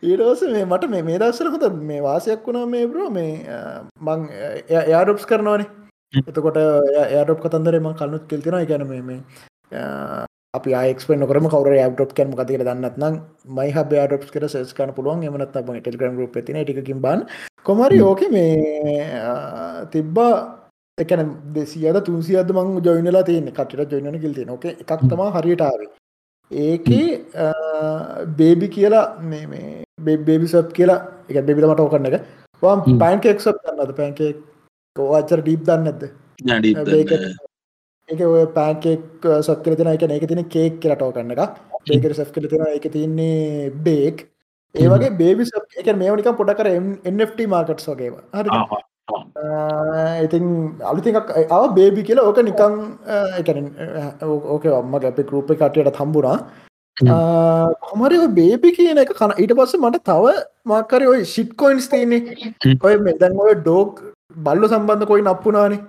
[0.04, 3.32] ඊටස මේ මට මේ මේ දස්සර හොඳ මේ වාසයක් වුණා මේ බ්‍රෝ මේ
[4.08, 4.22] මං
[4.80, 5.70] එයාඩොප්ස් කරනවානේ.
[6.30, 9.20] එතකොට එයාඩොප් කතන්දරේ මං කලනුත් කෙල්තිෙන ගැන මේ
[10.60, 13.20] අපි ආක්ස්ප නොකරම කවර ඩොප් කැම කතික දන්නත්නම්
[13.58, 15.28] මයි හබ ඩොප් කර සස්කන පුළුවන්.
[15.28, 17.28] එමනත් ම ටෙල්ග්‍රම් ගුප තින ටිකින් බන්
[17.68, 18.56] කොමරි ඕක මේ
[19.94, 20.34] තිබ්බා
[20.98, 23.58] එකන දෙසියද තුන්සියද මං ජොයිනලා තියන්නේ.
[23.58, 25.92] කටට ජොයින කිල්ති නොක එකක් තම හරිටාවේ
[26.52, 27.08] ඒකේ
[28.38, 29.06] බේබි කියලා
[30.06, 32.22] බේබි සප් කියලා එක බෙබිල මට ඕකන්න එක.
[32.64, 34.38] වාම් පෑන්කෙක් සප් දන්නද පැන්කෙක්
[34.96, 36.04] කෝවාචර ඩීප් දන්න ඇද
[38.10, 40.04] ඒක ඔය පෑන්කෙක් සක් කර තින එක.
[40.10, 41.42] එක තින කේක් කියලට ඕකන්න එක
[41.88, 44.26] බේකර සැ් කල තින එක තින්නේ බේක්
[44.76, 46.68] ඒවගේ සප් එක මේවනික පොඩකර
[47.12, 48.50] එන්FT මාකට් වගේවා හරි
[50.20, 50.46] ඉතින්
[50.84, 52.74] අලුතික් අව බේබි කියලා ඕක නිකං
[53.40, 53.70] එකන
[54.48, 56.38] ඕක අම්ම ගැපි ගරුප්ප කටයට තම්බුණා
[57.82, 60.34] කොමරි බේබි කියන එක කන ඊට පස්ස මට තව
[60.66, 62.76] මක්කර ඔය ශිට් කොයින්ස් තියන්නේ.
[62.82, 64.04] ඔය මෙදැන් ඔය ඩෝක්
[64.38, 65.80] බල්ල සම්බන්ධ කොයි නප්පුනානේ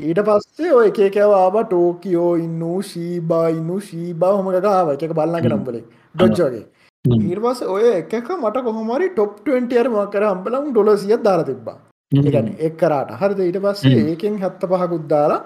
[0.00, 5.84] ඊට පස්සේ ඔය එකකව ආබ ටෝකියෝ ඉන්නු ශීබා ඉන්නු ශීබා හොමගාව එක බල්ලඟ නම්බලේ
[6.14, 6.64] ඩොච්චෝගේ
[7.04, 11.76] ඊර්වස ඔය එකක මට කොහොමරි ටොප් 20 අර මකර අම්බලම් ඩොල සියත් දාර තිබ්බා
[12.12, 13.40] ඒගැන එක්කරාට හරිද?
[13.46, 15.40] ඊට පස්සේ ඒකෙන් හැත්ත පහකුත් දාලා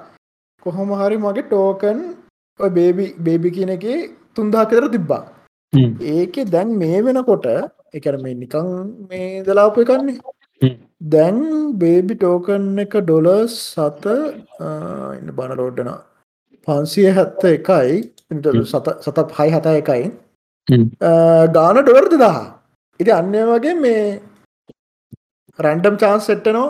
[0.66, 1.98] කොහොම හරි මගේ ටෝකන්
[2.60, 3.86] බේබි බේබි කියන එක
[4.36, 5.22] තුන්දා කතර තිබ්බා.
[6.14, 7.46] ඒක දැන් මේ වෙනකොට
[7.98, 8.70] එකර මේ නිකං
[9.10, 10.18] මේ දලාප එකන්නේ.
[11.14, 11.38] දැන්
[11.82, 14.04] බේබි ටෝකන් එක ඩොල සත
[15.18, 15.90] ඉන්න බණ රෝඩ්ඩන
[16.68, 18.02] පන්සිය හැත්ත එකයි
[19.04, 20.02] සත හයි හතා එකයි.
[21.56, 22.38] ගාන ඩොවර්ද දහ
[23.00, 24.04] ඉති අන්න වගේ මේ
[25.58, 26.66] රැන්ඩම් චාන්ස් සෙට්ටනෝ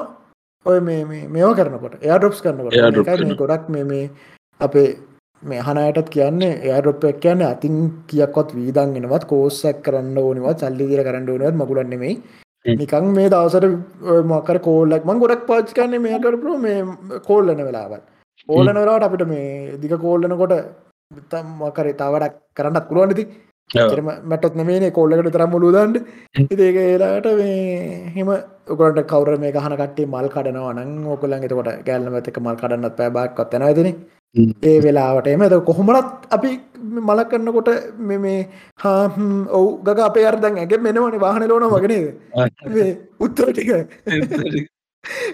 [0.67, 4.05] ඔය මේ මේවා කරනකොට එයාඩොප්ස් කරනකොට ගොඩක් මේ මේ
[4.61, 4.89] අපේ
[5.43, 7.77] මේ හනයටත් කියන්නේ එයාඩොප්යක් කියන්න අතින්
[8.09, 12.15] කියක්වත් වීදන්ගෙනවත් කෝස්සක් කරන්න ඕනිවත් සල්ලිදිර කරන්න ඕනවත් මකුලන්නෙමයි
[12.65, 13.67] නිකං මේ දවසට
[14.25, 16.79] මකර කෝල්ලක් මං ගොඩක් පාච් කන්නේ මේකරපුර මේ
[17.21, 18.03] කෝල්ලන වෙලාවත්
[18.49, 20.55] ඕලනලාට අපිට මේ දික කෝල්ලනකොට
[21.61, 23.25] මකර තාවඩක් කරන්නත් පුළුවන්ති
[23.71, 25.97] මැටත් නමේ කොල්ලකට තරම් මුළුදන්ට
[26.37, 27.29] ඉතික ඒලාට
[28.17, 28.33] හෙම.
[28.69, 33.63] ඔකට කවර මේ ගහන කටේ මල් කඩනවනන් ඕකලන් එතකොට ගැල්ලම ඇතක මල් කඩන්නත් පැබක් කොත්තන
[33.63, 33.89] ඇතින
[34.63, 36.51] ඒ වෙලාවට එම කොහොමලත් අපි
[37.01, 37.71] මල කරන්නකොට
[38.03, 38.37] මේ
[38.79, 39.01] හා
[39.51, 41.97] ඔවු ගක අපේ අර්දන් ඇගේ මෙනවන වාහන ලෝන වගෙනද
[43.21, 44.69] උත්තර ටික.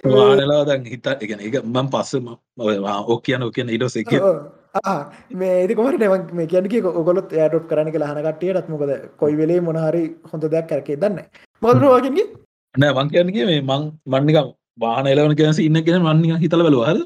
[0.07, 4.15] වානලා දැන් හිත එකන එක මං පස්සම ඕ කියන ඕ කියන ඉඩස එක
[5.35, 8.93] මේ ඒකොමට නෙව මේ කියනක ඔගොලොත් ෑටොට් කරන ලහන කටියටත් මොකද?
[9.17, 11.21] කොයි වෙලේ මොනහරි හොඳ දෙයක් කරකේ දන්න
[11.63, 12.27] මොදරවාගෙන්ගේ
[12.75, 17.01] නෑ වන් කියනගේ මේ මං මන්නිකම් වාහන එලවන කියස ඉන්න කියෙන මන්නික හිතල බලවාද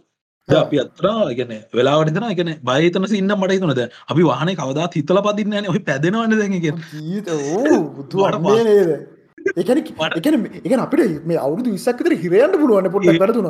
[0.49, 3.83] අපි අත්‍රා ගැන වෙලාවට තන එකන බයතන ඉන්න මට තුනද
[4.13, 6.79] අපි වාහන කවදා හිතල පදින්න න ඔහි පැදෙනවන්න දැක ඒකන.
[9.57, 13.49] එකන එක අපිට මේ අවුදු විස්සක්තර හිරයන්ට පුළුවන්න පොට පැරතුන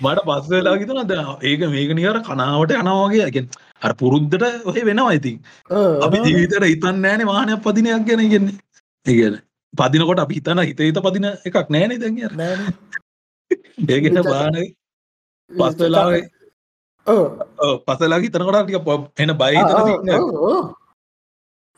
[0.00, 1.12] මට පස්සවෙලා හිතනද
[1.42, 3.48] ඒක මේක නිකර කනාවට යනවාගේ ඇගෙන්
[3.82, 5.36] අර පුරුද්දට ඔය වෙනවා ඉතින්.
[6.02, 8.56] අපි ජීවිතර ඉතන් නෑන වාහනයක් පදිනයක් ගැන ගෙන්නේ
[9.06, 9.40] ඒගැන
[9.74, 12.14] පදිනකොට අපි හිතන හිත හිත පදින එකක් නෑනේ දැන්
[13.88, 14.56] ඒගෙන බාන
[15.50, 16.22] පස්වෙලාගේ
[17.86, 19.56] පසලා හිතනකොට ටික එන බයි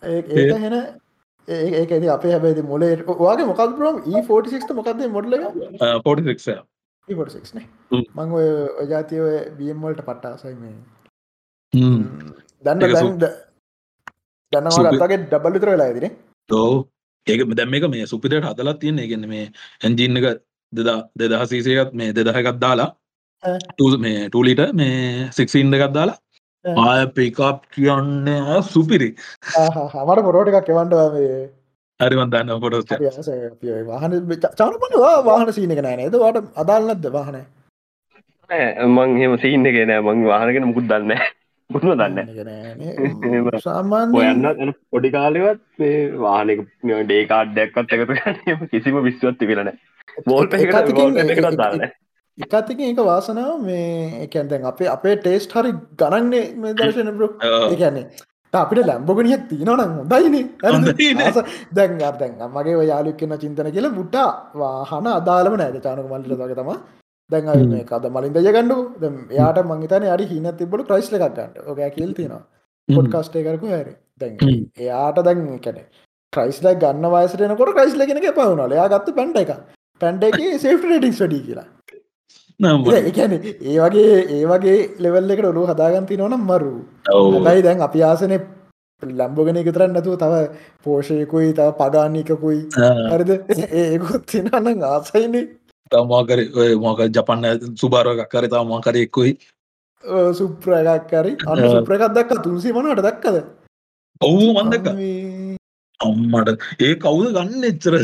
[0.03, 0.77] ඒ හෙන
[1.49, 5.35] ඒක ඇති අපේ හැබැති මොලේ වාගේ මොකක් බ්‍රම් ඊ46 මොකක්ද මොඩල
[6.05, 6.41] පොටික්
[7.09, 7.63] න.
[8.17, 8.47] මං ඔය
[8.83, 10.75] ඔජාතිය ඔය බියම්වලට පට්ටාසයි මේ.
[12.65, 13.19] දන්න
[14.53, 16.13] දන්නවාගේ ඩබල් විතර වෙලා ඇතිනේ
[16.49, 16.89] තෝ
[17.27, 19.47] ඒක දැම් එක මේ සුපිට හදලත් තියෙන එකගන්න මේ
[19.83, 20.43] ඇන්ජින්න එක
[20.73, 22.91] දෙදා දෙදහසීසයකත් මේ දෙදහකත් දාලා
[23.99, 26.19] මේ ටූලිට මේ සික්සින්ඩ එකත් දාලා
[26.65, 28.27] ආය පිකප් කියන්න
[28.65, 29.11] සුපිරි.
[29.95, 31.09] හමට පොරෝට එකක් එවන්ටවා
[32.01, 32.75] මේ හරිවන් දන්න පොට
[33.87, 34.13] වාහන
[34.55, 37.39] චානපනවා වාහන සීනක නෑ ද වාට අදාල්ලද වාහන?
[38.89, 40.01] මං හෙම සීන්න එක නෑ.
[40.03, 41.13] මං වාහනගෙන මුකුත් දන්න
[41.71, 46.61] මුත්ම දන්න සාමාන්‍යන්න පොඩි කාලෙවත් මේ වාහනක
[47.05, 49.73] ඩේකාඩ්ඩයක්කත් එකතු කිසිම විශ්වත් තිබිලන
[50.27, 51.87] බෝල් දාන්න
[52.39, 57.25] එකතික ඒක වාසනාව මේ එකැන්තැන් අපේ අපේ ටේස්ට හරි ගණන්නේ මේ දර්ශන බ්‍ර
[57.69, 58.07] එකන්නේ
[58.53, 60.47] අපිට ලැම්බොගනියක් තියනවනම් හොඳයින
[61.73, 66.71] දැන් දැන් මගේ යාලුක් කියන්න චින්තන කියල බුට්ටා වාහන අදාලම නෑද චානක මල්ලට වගේ තම
[67.31, 68.79] දැන් කද මලින් දය ගන්නු
[69.33, 72.43] යාට මංහිතන අඩි හින තිබට ක්‍රයිස්ල එකක්ගන්නට ඔක කියල් තියෙනවා.
[72.89, 73.89] පොඩ් කස්ටේ කරකු හැර.
[74.17, 74.37] දැන්
[74.79, 75.81] එයාට දැන් කැන
[76.33, 79.57] ක්‍රයිස්ල ගන්න වයසටනකොට ක්‍රයිස්ල කෙනක පවුණල යා ගත්ත පැන්ට එක
[80.01, 81.67] පැන්ට එක සේෆ් ටික්ස් ඩි කියලා
[82.61, 86.85] එකන ඒ වගේ ඒ වගේ ලෙවල් එකට ඔලු හදාගන්ති නොනම් මරු.
[87.41, 88.39] ලයි දැන් අපි ආසනය
[89.03, 90.49] ලම්බගෙන එකතරන්න නැතුව තව
[90.83, 92.61] පෝෂයකුයි තව පගාන්නකකුයි.
[93.09, 93.31] හරිද?
[93.83, 95.45] ඒකොත් තිනන්න ආසයිනේ.
[95.93, 96.41] තමාකර
[96.79, 99.37] මොක ජපන්න සුභාරයක් කර තා මාකර එක්කුයි.
[100.33, 102.43] සුප්‍රයක් කරි අන්න සුප්‍රකත් දක්ක.
[102.43, 103.45] තුන්සි මනට දක්කද?
[104.21, 104.87] ඔවු මන්දක
[106.01, 106.63] අම්මට.
[106.81, 107.95] ඒ කවුද ගන්න එච්චර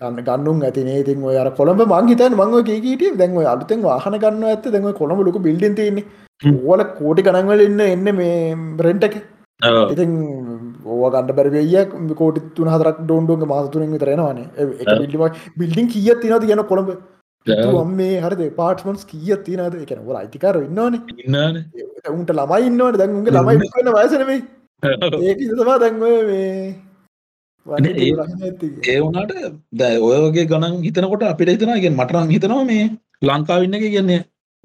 [0.00, 3.84] ගන්න ගන්නුම් ඇතිනේ ඉතින් ඔය අර කොළඹ මං හිතන්නේ මං ඔය කීකීටිය දැන් ඔය අලුතෙන්
[3.88, 6.06] වාහන ගන්න දැන් ඔය කොළඹ ලොකු බිල්ඩින් තියෙන්නේ.
[6.50, 8.34] ඕවල කෝටි ගණන් වල ඉන්න එන්නේ මේ
[8.86, 9.16] රෙන්ට් එක.
[9.92, 10.12] ඉතින්
[10.92, 11.90] ඕව ගන්න බැරි වෙයියක්
[12.20, 14.46] කෝටි 3-4ක් ඩෝන්ඩෝගේ මාස තුනෙන් විතර එනවනේ
[14.82, 15.26] ඒක
[15.62, 16.90] බිල්ඩින් කීයක් තියෙනවද කියන කොළඹ?
[17.98, 18.42] මේ හරද?
[18.60, 21.02] පාටමන්ස් කිය තියනද එකන ොල අයිතිකාර ඉන්නවානේ.
[21.24, 21.56] ඉන්නන
[22.18, 24.38] උන්ට ළමයි ඉන්නවට දැන් උන්ගේ ළමයි කන්න වයසනමයි
[25.28, 26.48] ඒක තමා දැන්ව මේ
[27.70, 29.32] ඒ වුණට
[29.74, 32.84] දැ ඔයගේ ගණන් හිතනකොට අපිට හිතනගෙන් මටරම් හිතනවා මේ
[33.22, 34.20] ලංකාවන්න එක කියන්නේ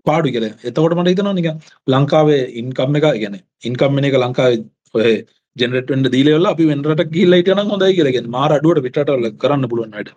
[0.06, 0.46] පාඩු කියල.
[0.64, 1.50] එතකොට මට හිතනවා නික
[1.88, 4.54] ලංකාවේ ඉන්කම් එක ගැන ඉන්කම්මන එක ලංකාව
[4.96, 5.12] ඔය
[5.56, 10.12] ජෙනරටෙන්ට දීලවෙල්ලා අපි වෙන්රට ගිල්ලයිටන හොඳයි කියලගෙන මාර අඩුවට පිටටල කරන්න පුළුවන්ට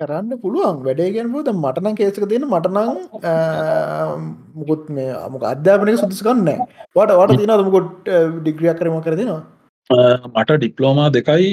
[0.00, 0.76] කරන්න පුළුවන්.
[0.86, 2.88] වැඩේගෙන් පුද මටනම් කේසක තියෙන මටනං
[4.58, 6.48] මුකුත් මේ අමුක අධ්‍යාපනක සුදුස්කන්න
[6.96, 9.42] වට වට තින දමකොට් ඩිග්‍රියක් කරම කර දෙනවා
[9.90, 11.48] මට ඩිප්ලෝමා දෙකයි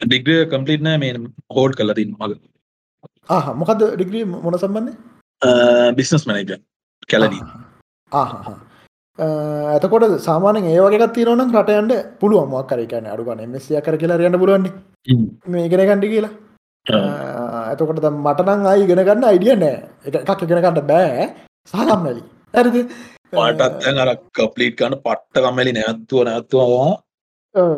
[0.00, 1.12] ඩිග්‍රිය කම්පලිට් නෑ මේ
[1.56, 2.32] හෝඩ් කලතින් මග.
[3.36, 4.96] ආහ මොකද ඩිග්‍රී මොන සම්බන්ධ
[5.98, 6.52] බිස්නස් මනජ
[7.12, 7.42] කැලදී
[9.74, 14.66] ඇතකොට සාමානෙන් ඒවගේත් තිරනම් රටයන්ට පුළුවන් මක් කරකන අඩුගන මෙසිය කර කියලා යන්න පුළුවන්
[15.54, 16.34] මේ ගෙන කණ්ඩි කියලා.
[17.70, 19.76] ඇතකොට මටනං අයි ගෙන ගන්න අයිඩිය නෑ.
[20.06, 21.26] එකක් ඉගෙන ගන්න බෑ.
[21.72, 22.22] සහකම්මැලි
[22.58, 22.76] ඇරද
[23.32, 26.90] පාටත් අර කප්ලිට් කන්න පට්ට කම්මැලි නැත්තුව නැත්තුවා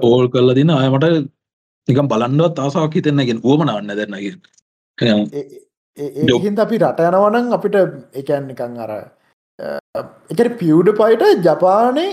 [0.03, 1.07] ඕල් කරල දින අයමට
[1.89, 4.41] නිකම් බලන්නවත් තාසාවක් හිතෙන්නගෙන් ුවමනවන්න දෙන්නගෙන්
[6.39, 7.77] එහින්ද අපි රට යනවනං අපිට
[8.15, 8.93] එකන් නිකං අර
[10.31, 12.07] එකට පියවඩ පයිට ජපානය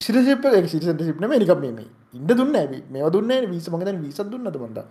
[0.00, 4.82] සිරසිප සිට සිපන නිකම් මේ ඉන්ඩ දුන්න ඇවි මේ දුන්න විස මගන විසත් දුන්නද බොඩ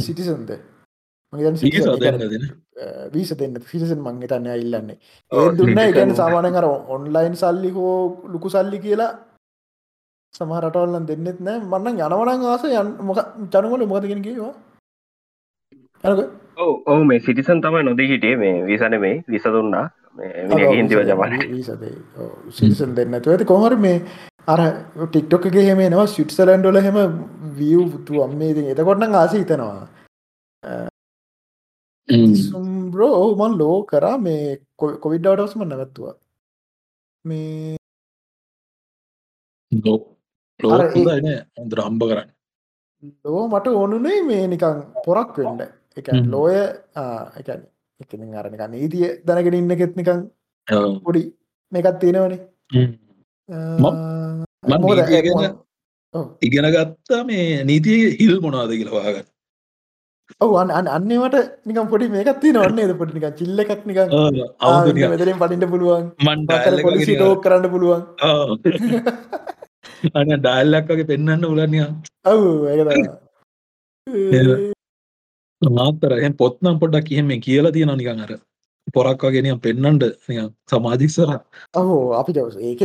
[0.00, 0.52] සිටිසන්ද
[3.14, 4.98] වීස දෙන්න ෆිසන් මං තන්න ඉල්ලන්නේ.
[5.32, 7.96] ඒ දුන්න ගැන සාමානය කර ඔන්ලයින් සල්ලි හෝ
[8.32, 9.12] ලුකු සල්ලි කියලා
[10.34, 11.60] සමහරටවල්ලන් දෙන්නෙත් නෑ.
[11.62, 13.20] මන්න යනවනන් ආස යන් මොක
[13.52, 14.54] ජනගල මොකදගෙන කියවා
[16.86, 18.36] ඔව මේ සිටිසන් තමයි නොදී හිටිය.
[18.36, 19.86] මේ විසන මේ විස දුන්නා
[20.72, 21.32] හින්දිව ජමන
[22.50, 24.00] සිටිසන් දෙන්නතු ඇති කොහර මේ
[24.48, 24.60] අර
[24.96, 26.98] ටික්ටොක්ගේ හෙම නවා සිට්සලන්ඩොල හෙම
[27.54, 29.88] විය් පුතු අම්මේ ති එතකොටන ආස හිතනවා
[32.08, 34.44] සුම්බ්‍රෝ ඔහුමන් ලෝ කරා මේ
[34.76, 36.14] කොවිඩ්ඩවටස්ම නැවත්තුවා.
[37.24, 37.76] මේ
[41.58, 42.28] හොඳර හම්බ කරන්න.
[43.24, 45.62] ලෝ මට ඕනුනේ මේ නිකං පොරක් වෙන්ඩ
[45.98, 46.56] එක ලෝය
[47.40, 47.48] එක
[48.00, 50.20] එක අරනික නීතිය දැනගෙන ඉන්න එකෙත් නිකං
[51.04, 51.22] පොඩි
[51.72, 52.40] මේකත් තියෙනවනේ.
[56.46, 59.26] ඉගෙන ගත්තා මේ නීතිය හිල් මොනාද කියලවාගන්න
[60.40, 63.98] ඔවන් අන්න අන්නවට නිකම් පොඩි මේකත් නවන්නේ පොටි නික චිල්ල එකක් නික
[65.06, 66.04] මෙදරින් පටිට පුළුවන්.
[66.22, 68.02] මන්ට පොලිසි ටෝක් කරන්න පුළුවන්.
[70.14, 71.86] අන ඩයිල්ලක් වගේ පෙන්න්න උලනිය
[72.24, 72.50] ඔවු
[75.62, 78.32] මාතර පොත්නම් පොඩ්ඩක් කියහෙම කියලා තියෙන නිකන් අර
[78.94, 80.04] පොරක් වගෙනියම් පෙන්න්නට
[80.70, 81.30] සමාධික්සර
[81.74, 82.32] ඔහෝ අපි
[82.62, 82.82] ඒක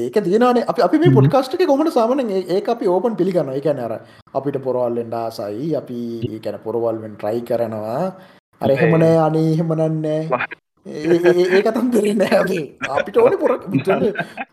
[0.00, 3.94] ඒක තියනේ අප අපි මේ පොඩ්කාස්ටක කොමට සාමන ඒ අපි ඕපන් පිළිගන්න එක නර
[4.34, 5.98] අපිට පොරවල්ලෙන්ඩ සයි අපි
[6.44, 8.04] කැන පොරවල්ෙන් ට්‍රයි කරනවා.
[8.60, 10.20] අරහෙමනෑ අනේ හෙමනන්නේ
[10.86, 13.62] ඒකතම් දෙරන්න ඇගේ අපිට ඕන පොරක්.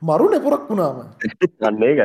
[0.01, 0.97] මරුණ පොරක් වුණාම.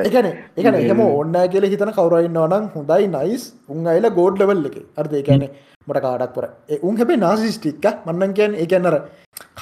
[0.08, 0.28] එකන
[0.58, 4.78] එකන එහම ඔන්න කියල හිතන කවරයින්නවනම් හොඳයි නයිස් උන් අයිල ගෝඩ් ලවල් එක.
[4.96, 5.48] අර්ද එකන
[5.88, 6.46] මට කාඩක් පොර.
[6.88, 8.96] උන් හැබේ නාසිස්ටික්ක මන්නන් කියන් එකන්නර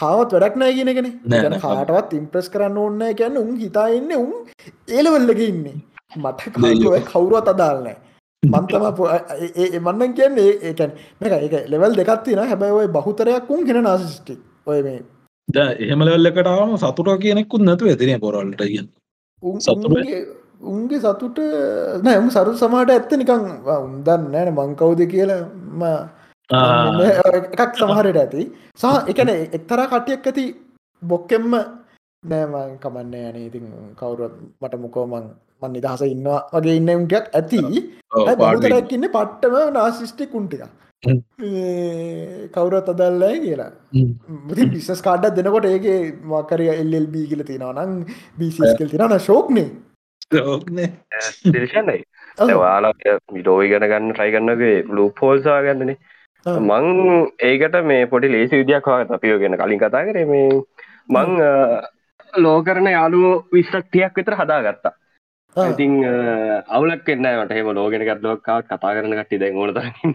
[0.01, 4.33] කාවත් වැඩක් නෑ කියනගෙන ගැන කාටවත් ඉම්ප්‍රස් කරන්න ඕන්න කියන්න උන් හිතා ඉන්න උන්
[4.97, 5.77] ඒලවල්ලක ඉන්නේ.
[6.23, 6.41] මට
[7.11, 7.97] කවුරුවත් අදාල්නෑ
[8.43, 8.85] මන්තම
[9.85, 14.41] මන්නන් කියන්නේ ඒකැන් මේක එක ලෙවල් දෙකත්තින හැබැයි බහුතරයක් උන් හෙන නාසිස්ටික්
[14.73, 14.99] ඔය මේ
[15.49, 18.89] ද එහෙමලල්ලකටාවම සතුට කියනෙකුත් නැතු ඇතින පොරල්ට කියන්න.
[20.73, 21.39] උන්ගේ සතුට
[22.05, 23.45] නෑම සරු සමට ඇත්ත නිකං
[23.77, 25.83] උන්දන්න නෑන මංකවුද කියලම
[26.51, 28.43] එකක් සමහරයට ඇති.
[28.75, 30.45] සහ එකන එක්තරා කටියක් ඇති
[31.03, 31.51] බොක්කෙම්ම
[32.23, 33.67] නෑමන් කමන්න යන ඉතින්
[33.97, 35.27] කවුරුත් මට මුකෝමං
[35.63, 37.61] මන් නිදහස ඉන්නවා වගේ ඉන්න උන්ටයක් ඇති.
[38.39, 40.63] බාටරක්කින්න පට්ටම නාසිිෂ්ටික් උන්ටික
[42.55, 43.71] කවුරත් අදල්ලයි කියලා.
[44.73, 48.05] බිස්සස් කාඩක් දෙනකොට ඒගේ මකරය එල්ල් බී කියල තියෙනවා නං
[48.39, 49.69] බිසිස්කල් තිරන ශෝක්නේ
[51.55, 52.03] දිර්ශන්නයි
[52.57, 52.93] වාලා
[53.35, 55.99] මිටෝයි ගන ගන්න ට්‍රයි ගන්නගේ ලූ පෝල්සා ගන්නනේ
[56.47, 56.87] මං
[57.41, 60.49] ඒකට මේ පොඩි ලේසි විදියක් වා අපියෝ ගෙන කලින් කතා කරේ මේ
[61.09, 61.29] මං
[62.37, 64.93] ලෝකරන යාලුවෝ විස්සක් තියක් විතර හදාගත්තා.
[65.57, 65.93] ඉතිං
[66.69, 67.53] අවුලක් එන්න මට.
[67.53, 70.15] හෙම ලෝගෙන ගත්ලෝක්කා කතා කරන කට්ටි දැන් ඕන තරන්න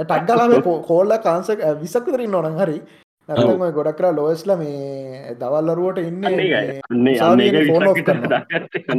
[0.00, 0.52] ටක්ගලාම
[0.82, 2.78] කෝල්ල කාන්සක විසක් විතරන්න ඕන හරි
[3.28, 6.24] නැතම ගොඩක් කරා ලෝස්ල මේ දවල්ලරුවට ඉන්න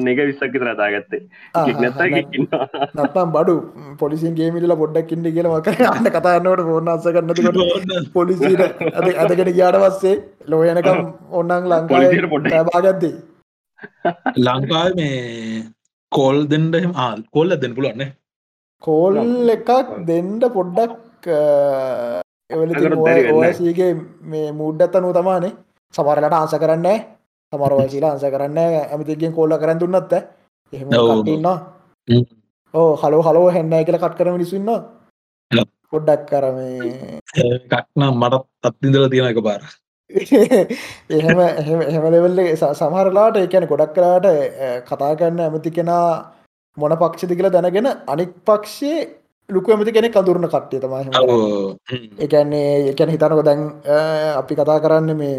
[0.08, 1.20] එක විස්සක් රතාගත්තේ
[2.98, 3.56] නත්තම් බඩු
[4.00, 8.64] පොලිසින් ගේමිල පොඩ්ඩක් ඉන්න කියල මක අන්න කතාන්නවට ෆෝන් අස කරන්නතිකට පොලිසිට
[8.94, 10.16] අද අදකට ගියාට පස්සේ
[10.48, 13.14] ලෝ යනකම් ඔන්නන් ලංකායි පොඩ්ඩ බාගත්දේ
[14.42, 15.64] ලංකාව මේ
[16.12, 16.76] කෝල් දෙන්නට
[17.32, 18.12] කොල්ල දෙන්න පුළුවන්නේ
[18.84, 19.18] කෝල්
[19.52, 21.32] එකක් දෙන්ඩ පොඩ්ඩක්
[22.54, 23.91] ඔයසගේ
[24.24, 25.54] මේ මුඩ්ඩත් අනු තමානේ.
[25.93, 26.88] සමරලට ආස කරන්න
[27.54, 30.14] සමරවශීලා ආස කරන්න ඇමතිගෙන් කෝල්ල කරන්න දුන්නත්ත
[30.74, 30.89] එහෙම
[31.28, 32.26] ඉන්න
[32.74, 34.70] ඕ හලෝ හලෝ හැන්න කියල කට් කර මිනිස්සුන්න
[35.93, 37.20] පොඩ්ඩක් කරමේ
[37.68, 39.62] කක්නම් මටත් අත්තිදල තියෙන එක පාර
[41.18, 44.28] එහෙම එහෙම ලෙවල්ල සමහරලාට එකන ගොඩක් කලාට
[44.88, 46.08] කතා කරන්න ඇමති කෙනා
[46.78, 49.01] මොන පක්ෂද කියලා දැනගෙන අනික් පක්ෂයේ
[49.50, 51.06] ලුක ඇමති කෙනෙ කදුරන කට්ටිය තමයි
[52.20, 53.62] එකන්නේ එකැන හිතනක දැන්
[54.34, 55.38] අපි කතා කරන්න මේ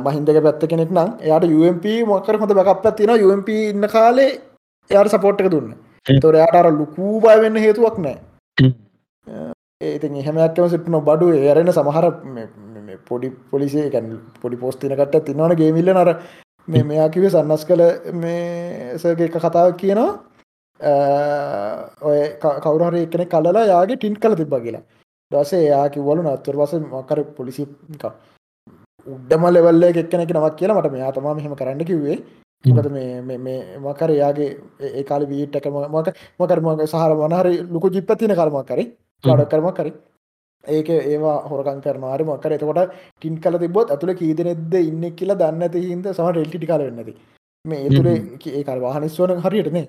[0.00, 4.30] මහින්දක පැත්ත කෙනෙක් නම් එයාට UMP මොකර හොඳ බැකප් තින UMP ඉන්න කාලේ
[4.90, 5.74] එයාට සපෝට්ක දුන්න.
[6.06, 8.16] තොර යාට අර ලුකූ බය වෙන්න හේතුවක් නෑ
[9.82, 12.06] ඒති එහෙමයක්කම සිටන බඩු ඒරෙන සමහර
[13.08, 14.02] පොඩි පොලිසේ
[14.42, 16.10] පොඩි පෝස්තිනකට තින්නවන ගේමිල්ල නර
[16.68, 20.10] මේ මෙයා කිවේ සන්නස් කළ මේ සගේ එක කතාව කියනවා
[22.08, 22.18] ඔය
[22.64, 24.82] කවුරහර එකන කලලා යාගේ ටින් කල තිබ කියලා.
[25.30, 27.64] දසේ යා කිවලු නත්තර වස මකර පොලිසි
[29.06, 32.18] උඩ්ඩම ලෙවල්ල එක්කනෙක නවක් කියලා මට මෙයා තම මෙහම කරන්න කිව්වේ.
[32.64, 34.50] මොකද මේ මකර යාගේ
[34.90, 36.08] ඒ කාල වීට්ටක මක
[36.40, 38.84] මකර මක සහර වනහරි ලොකු ජිප්පතින කරමක් කරි.
[39.24, 39.92] ලඩ කරම කරි
[40.64, 46.08] ඒක ඒවා හොරකන් කරනවාර මකර එතකොට ටින් කල තිබොත් ඇතුළ කීදනෙද ඉන්න කියලා දන්න හිද
[46.14, 47.14] සම රෙල්ටි කාල වෙන්නති
[47.64, 48.14] මේ තුරේ
[48.50, 49.84] ඒකල් වාහනිස්වන හරියටනේ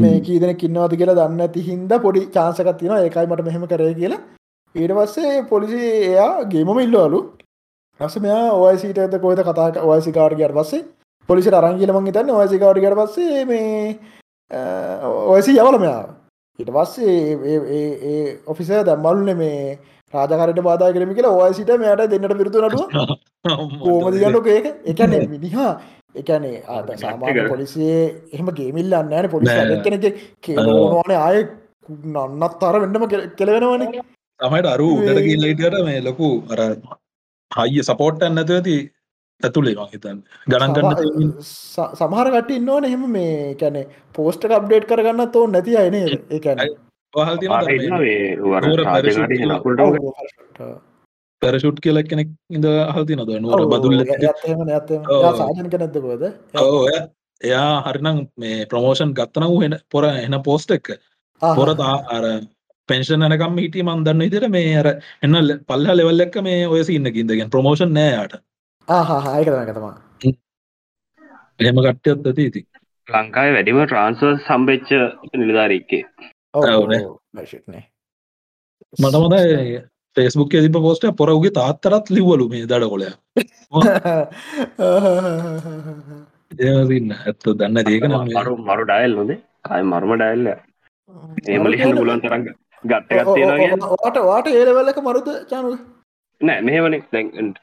[0.00, 4.20] මේ කීදන කින්නවද කියලා දන්න ඇති හින්ද පොඩි චාන්සකත් තියෙන ඒකයි මට මෙහෙම කරේ කියලා.
[4.74, 7.20] ඊට පස්සේ පොලිසි එයා ගේමම ඉල්ලවලු.
[8.00, 10.84] රස මෙයා ඔයසිට ඇත කොයිද කතාට ඔයසිකාර්ගයට පස්සේ
[11.28, 13.98] පොලිසි අරංගිලමං තන්න ඔයසිකාඩියට පස්සේ මේ
[15.26, 16.02] ඔයසි යවල මෙයා
[16.58, 19.78] ඉට පස්සේ ඔෆිස දැම්මල්න මේ
[20.14, 22.86] රාජකරට බාධ කරම කියලා ඔයසිට මෙයට දෙන්නට පිරුතු නටුව
[23.82, 25.72] කෝමද ගන්නක ඒක එකන මිනිහා
[26.16, 26.56] එකනේ
[26.96, 28.02] සාමාන්‍ය පොලිසියේ
[28.32, 30.12] එහෙම ගේමිල්ල අන්නෑන පොලිසි කෙනෙ
[30.42, 31.40] කියනවාන ආය
[31.88, 33.06] නන්නත් අර වෙන්නම
[33.38, 33.86] කෙලවෙනවන
[34.40, 36.60] තමයිට අරු උඩට ගිල්ලයිටට මේ ලොකු අර
[37.50, 38.76] හයිය සපෝට්ටන් නැතු ඇති
[39.40, 41.30] ඇතුළේ මහිතන් ගණන්ගන්න
[41.94, 43.82] සමහරකට ඉන්නවන එහෙම මේ කැනෙ
[44.14, 45.96] පෝස්ට අප්ඩේට් කරගන්න තෝ නැති අයන
[46.30, 46.62] එකන
[51.46, 54.02] පැරෂුට් කියලක් කෙනෙක් ඉඳ හල්ති නොද නුවර බදුල්ල
[55.36, 56.26] සාජන කනැත්තකොද
[57.40, 60.92] එයා හරිනම් මේ ප්‍රමෝෂන් ගත්තන වූ එන පොර එන පෝස්ට එක්ක
[61.42, 62.26] පොර අර
[62.88, 64.88] පෙන්ෂන් නකම් හිටිය මන්දන්න විතර මේ අර
[65.22, 65.38] එන්න
[65.68, 68.36] පල්හ ලෙවල්ලක්ක මේ ඔය සින්නකින්දගෙන් ප්‍රමෝෂන් නෑයාට
[68.88, 69.94] ආහාහාය කරන තමා
[71.60, 72.62] එහෙම කට්ටයත් ඇති ඉති
[73.08, 74.88] ලංකායි වැඩිම ට්‍රන්ස්වර් සම්බෙච්ච
[75.34, 76.02] නිලධාරීක්කේ
[77.68, 77.84] නේ.
[78.98, 79.80] මට මතයි
[80.16, 83.08] ෆෙස්බුක් තිබ පෝස්ට පොරවගේ තාත්තරත් ලිවලු මේ දඩ කොලය
[86.66, 90.48] ඒන්න ඇත්ත දන්න දේක මරු මරු ඩයිල් නොදේ කයි මරුම ඩයිල්ල
[91.48, 92.48] ඒම ලිහන්න පුලන් තරග
[92.84, 95.76] ගට්ටගත්තියෙනගේ වාට වාට ඒලවල්ලක මරුද චානුව
[96.40, 96.98] නෑ මෙහවන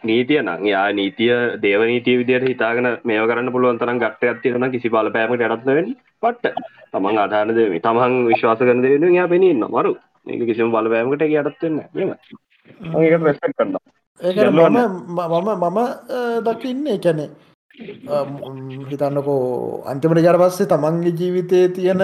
[0.03, 5.11] නීතිය නං යා නීතිය දේවනීතිය විදියට හිතාගෙන මේ කරන්න පුළුවන් තරම් ගට්ට ඇතිරන කිසි බල
[5.11, 6.55] පෑමට යටත්වෙන් පට්ට
[6.91, 9.93] තමන් අධාන දෙම තමන් විශ්වාස කරන දෙවෙන යා පෙනන්න මරු
[10.27, 13.75] ඒක කිසිම බල පෑමට යටත්වෙන්න ම ඒකට රෙස්පෙක් කරන්න
[14.19, 14.77] ඒ මම
[15.17, 15.79] මම මම
[16.45, 17.29] දකින්න එකැනේ
[18.89, 22.03] හිතන්නකෝ අන්තිමට ජර පස්සේ තමන්ගේ ජීවිතය තියෙන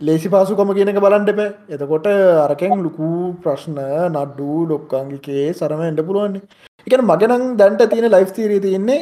[0.00, 1.40] ලේසි පාසුකම කියනක බලන්ට එප.
[1.70, 2.06] එතකොට
[2.40, 3.10] අරකැන් ලුකු
[3.42, 3.76] ප්‍රශ්න
[4.08, 6.42] නඩ්ඩු ඩොක්කංගිකේ සරම එඩ පුළුවන්නේ
[6.86, 9.00] එකන මගෙනං දැන්ට තියෙන ලයිෆ් තීරී තියන්නේ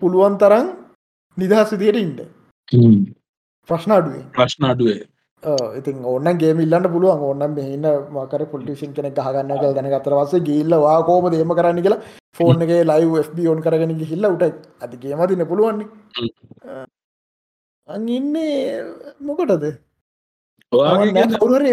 [0.00, 0.68] පුළුවන් තරන්
[1.36, 2.20] නිදහස් විදියට ඉන්ට
[3.68, 5.00] ප්‍රශ්න අඩුවේ ප්‍රශ්න අඩුවේ
[5.42, 7.20] ඉතින් ඔන්න ගේ ඉල්ලන්න පුළුවන්.
[7.30, 12.00] ඔන්න මෙන්න මකර පොලිටිෂන් කෙනෙ ගහගන්න කල් දැන අතරවස ගිල්ලවා කෝම දේම කරන්න කියලා
[12.38, 13.14] ෆෝන් එක ලයිව්
[13.48, 15.88] ඔන් කරගෙන හිල්ල උට ඇති ගේමතින පුළුවන්නේ.
[17.88, 18.84] අන්නේ
[19.20, 19.64] මොකටද?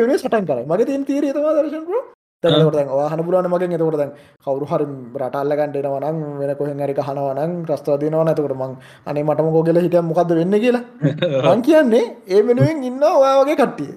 [0.03, 3.71] වෙන සටන් කර මගේ තින් තීරය තවා දර්ශනපුර තැනට වාහන පුලන මගෙන්.
[3.71, 4.11] එතකොට දැන්
[4.41, 4.85] කවරු හරි
[5.19, 8.75] රටල්ල ගන්ටෙනවනන් වෙන කොහෙන් හරි හනවනන් ප්‍රස්ථව දෙනවන ඇතකට මං
[9.05, 10.83] අනේ මටම කෝගෙල හිට මොකක්ද වෙන්න කියලා.
[11.47, 13.91] මං කියන්නේ ඒ වෙනුවෙන් ඉන්න ඔයා වගේ කට්ටිය.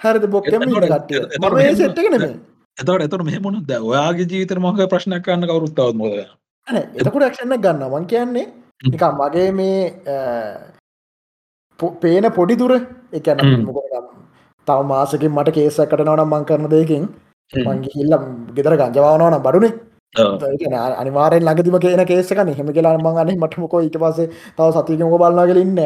[0.00, 0.26] හරිද?
[0.28, 1.22] බොක්කම කට්ටිය.
[1.40, 2.34] මම ඒ සෙට්ටක නෙමේ
[2.76, 6.14] එතවට එතට මෙහමුණ ද ඔයාගේ ජීවිතර මක ප්‍රශ්නයක් කන්න කවරුත්තාවත් මොද
[6.98, 8.46] එතකුට ක්ෂණ ගන්න මං කියන්නේ
[8.84, 9.78] නිකම් මගේ මේ
[12.00, 12.74] පේන පොඩි දුර
[13.12, 13.38] එකන
[14.66, 17.04] තව මාසකින් මට කේසකට නවනම් මං කරන දෙයකින්
[17.52, 18.14] මංගේ හිල්ල
[18.56, 19.72] ගෙදර ගංජවානවන බඩුනේ.
[20.94, 25.80] අනිවාරෙන් ලඟදිම කියන කේසකන හෙම කියලා මං අනේ මටමකො ඊට පසේ තව සතිකම බල්නාගල ඉන්න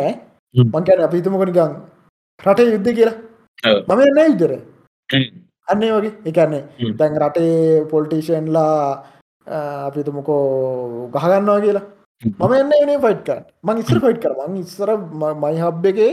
[0.75, 1.73] මංකැන අපිතුමක නිකං
[2.41, 3.17] රටේ යුද්ධ කියලා.
[3.89, 4.53] මම එන්න යුදර
[5.69, 6.13] අන්නේ වගේ.
[6.25, 6.63] එකන්නේ
[6.99, 8.75] දැන් රටේ පොල්ටිෂන්ලා
[9.87, 11.87] අපිතුමකෝ ගහගන්නවා කියලා.
[12.23, 14.33] මම එන්න එනේ ෆයිට් කර මං ඉස්සර ෆයිට් කර.
[14.41, 14.91] මං ඉස්සර
[15.43, 16.13] මයි හබ් එකේ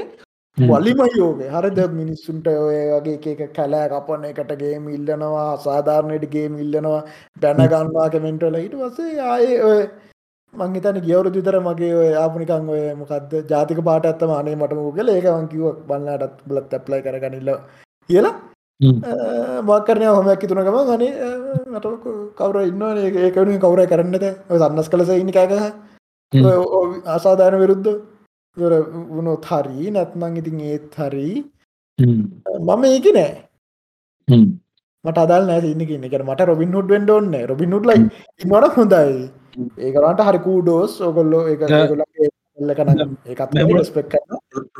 [0.57, 1.49] වලිම යෝගේ.
[1.49, 7.01] හරද මිනිස්සුන්ට ඔය වගේ එක කැලෑ කපන එකට ගේම ඉල්ලනවා අසාධාරණයට ගේම ඉල්ලනවා
[7.41, 9.79] දැනගන්නවා කමෙන්ටල හිට වසේ ආයේ ඔය
[10.53, 15.47] මංහිතන ගියවරු විතර මගේ ඔය ආපනිකං ඔය මොකක්ද ජාතික පාට ඇත්තම අනේ මටම කියල ඒකවන්
[15.53, 17.51] කිව බන්නටත් බලත් ඇප්ලයි කරගනිල්ල
[18.09, 18.35] කියලා.
[19.63, 21.11] මාකරනය හොමයක් තුන ගම ගනේ
[21.67, 21.85] මට
[22.39, 22.83] කවර ඉන්න
[23.19, 25.63] ඒකනුව කවර කරන්නද සන්නස් කලස ඉන්න කෑකහ
[27.13, 27.95] අසාධාන විරුද්ධ
[28.57, 28.73] දොර
[29.15, 31.29] වුණොත් හරි නැත්මං ඉතින් ඒත් හරි.
[31.99, 33.33] මම ඒක නෑ.
[35.05, 36.05] මට අදල් නෑ ඉන්න ඉන්න.
[36.09, 37.99] එක මට රොබින් හුඩ් වෙන්ඩ ඔන්න රොබින් හුඩ් ලයි
[38.43, 39.15] ඉන්නට හොඳයි.
[39.87, 41.71] ඒකරන්ට හරිකූ ඩෝස් ඔගොල්ලෝ ඒකත්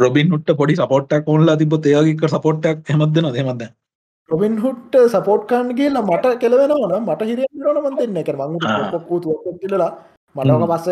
[0.04, 3.64] රොබින් හුට පොඩි සපොට්ටක් ඔොල්ලා තිබ ඒයගක සපොට්ටක් හෙමත්දන හෙමද
[4.30, 8.18] රොබින් හුට් සපෝට් කාන් කියලා මට කෙලවෙනවන මට හිරියනවන මන් දෙන්න.
[8.22, 8.60] එක මං
[9.62, 9.92] කියලලා
[10.36, 10.88] මටක පස්ස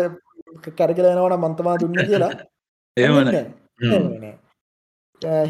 [0.78, 2.32] කැරකලෙනවන මන්තමා දුන්න කියලා
[2.96, 3.28] ඒමන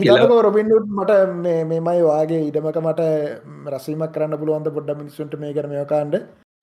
[0.01, 1.13] හිතකෝ රොබින්ඩුට් මට
[1.71, 3.03] මේමයි වාගේ ඉඩමක මට
[3.73, 6.17] රසීමක් කරන්න පුළුවන්ද පොඩ්ඩ මිනිස්සුන්ට මේ කරම කාන්ඩ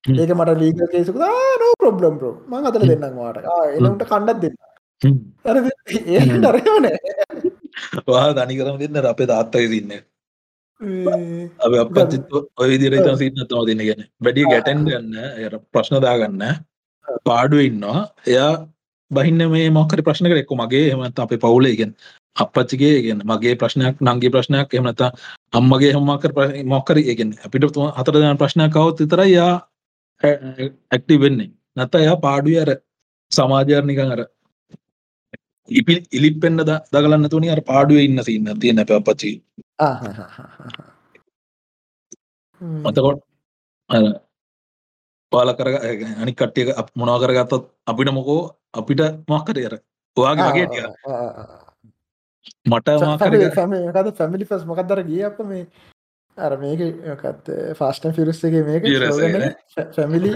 [0.03, 3.37] ඒක මට ලීග කේසු නෝ ප්‍රබ්ලම් ප්‍රෝ මං අතල දෙන්නම් වාට
[3.79, 4.57] එලට කණ්ඩත් දෙන්න.
[6.09, 6.87] ඒ දරවන
[8.09, 9.93] වා දනිකරම දෙන්න අපේ තාත්තයි සින්න
[11.61, 12.19] අප අපත්
[12.61, 16.43] ඔය විදිර සින්න තම දෙන්න ගැන වැඩිය ගැටන් ගන්න ප්‍රශ්නදා ගන්න
[17.29, 17.99] පාඩුව ඉන්නවා.
[18.27, 18.53] එයා
[19.11, 21.75] බහින්න මේ මොක්කරි ප්‍රශ්නකට එක්ක මගේ එමත් අපේ පවුලේ.
[21.75, 21.91] ගෙන්
[22.35, 25.01] අපච්චිගේ ගෙන මගේ ප්‍රශ්නයක් නංගේ ප්‍රශ්නයක් එමනත
[25.53, 26.31] අම්මගේ හොමකර
[26.65, 27.63] මොක්කර ඒගෙන් අපිට
[27.97, 29.53] හතර දන ප්‍රශ්නයක් කවත් විතර යා
[30.23, 31.51] ඇක්ටි වෙන්නේ.
[31.75, 32.69] නැත එයා පාඩුව අර
[33.31, 34.21] සමාජයරනිකන් අර
[35.69, 39.31] ඉපි ඉලිපෙන්න්න දගලන්න තුනි අර පාඩුව ඉන්න සින්න තියෙන පැ පච්චි
[42.83, 43.19] මතකොට
[45.31, 45.67] පාල කර
[46.17, 47.53] අනි කට්ටිය මොනා කරගත්තත්
[47.87, 48.41] අපිට මොකෝ
[48.73, 49.73] අපිට මක්කරයර
[50.17, 50.87] ඔයාගේ වගේ
[52.65, 55.65] මට මකද ෆැමිලි ෆස් මොකක්දර ගිය අප මේ?
[56.37, 56.81] අර මේක
[57.17, 58.83] කත් ෆාස්ටන් ෆිරස්ගේ මේක
[59.95, 60.31] ෆැමිලි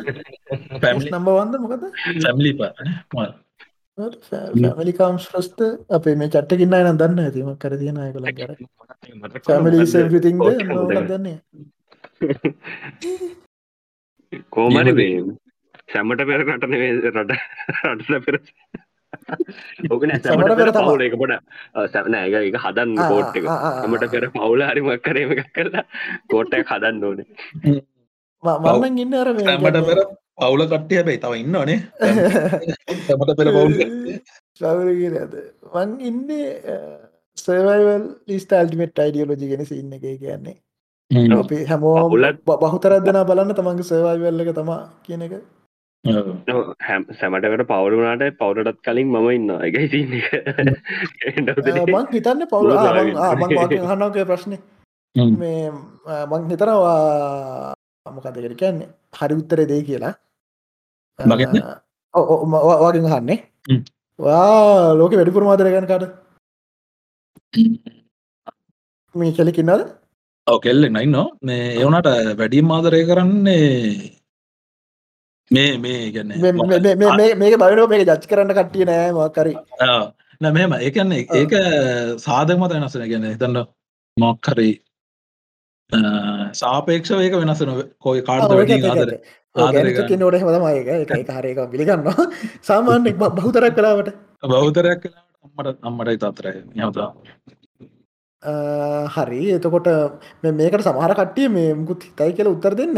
[0.81, 1.83] පැමිලි නම්බවන්ද මොකද
[2.19, 2.51] සැමිලි
[4.25, 8.51] ෆැමිලිකම් ශ්‍රස්ත අපේ මේ චට්ටකින්න නම් දන්න ඇතිම කර තියෙන අයකල කර
[9.43, 10.37] ෆැමිලි තිං
[11.07, 11.39] දන්නේ
[14.55, 15.21] කෝමරි වේ
[15.93, 17.33] සැමට පෙර රට නෙවේ රට
[17.91, 18.39] රටල පෙර.
[19.91, 21.33] ඕකන සැමට පෙර පවුල එක පොඩ
[21.93, 23.49] සැනෑ එක එක හදන්න කෝට් එක.
[23.89, 25.85] මට පෙර පවුල හරිමක් කරේම එකක් කරලා
[26.33, 27.27] කෝට්ටය හදන්න ඕනේ.
[28.43, 30.05] මමන් ඉන්න අර මට පෙර
[30.37, 31.79] පවුල කට්ටිය හැබැයි තව ඉන්න ඕනේ
[33.07, 33.73] සැමට පෙර පවුල්
[34.59, 35.35] සවරගෙන ඇද
[35.73, 36.49] මං ඉන්නේ
[37.37, 40.55] සවල් ලිස්ට ඇල්ටිමෙට් අයිඩියෝලජි ගෙන ඉන්න එක කියන්නේ
[41.11, 42.09] අපි හැමෝ
[42.61, 45.33] බහුතරත් දෙනා බලන්න තමන්ගේ සේවායි වෙල්ලක තමා කියන එක.
[46.87, 49.85] හැම් සැමටකට පවරුණාට පවුරටත් කලින් මම ඉන්න එකයි
[51.93, 52.71] මං හිතන්න පවුල
[53.89, 54.57] හන්නවක ප්‍රශ්නය
[55.41, 55.71] මේ
[56.31, 57.73] මං හිතනවා
[58.05, 58.89] මොකදකට කියන්නේ?
[59.19, 60.13] හරි උත්තරේ දෙයි කියලා.
[61.19, 63.39] වගෙන් හන්නේ
[64.19, 66.05] වා ලෝක වැඩිපුර මාදර ගැන කට?
[69.15, 69.85] මේ කෙලිකින්නද
[70.47, 73.61] ඔව කෙල්ලෙ නයින්න මේ එවනට වැඩිම් ආදරය කරන්නේ
[75.51, 76.33] මේ මේ ගැන්න
[77.39, 79.53] මේක බලනෝ මේක ජච් කරන්න කට්ටිය නෑ මක්කරි
[80.41, 81.55] නැ මෙම ඒකන්නේ ඒක
[82.21, 83.65] සාධක මත වෙනස්සන ගැන තන්න
[84.17, 84.69] මොක්කරි
[86.53, 89.11] සාපේක්ෂ ඒක වෙනස්සන කොයි කාඩ වැඩි ආදර?
[90.15, 92.05] නොට හමතමයක එක හරයක පිළිගන්න
[92.69, 94.13] සාමාන්‍යෙක් බහුතරක් කලාවට
[94.47, 97.11] බෞතරයක් කලාට අම්මට අම්මටයි තත්තරය යතා
[98.43, 99.41] හරි.
[99.57, 99.87] එතකොට
[100.43, 102.93] මේකට සමහර කට්ටිය මේ මුකුත් හිතයි කියල උත්තර දෙන්න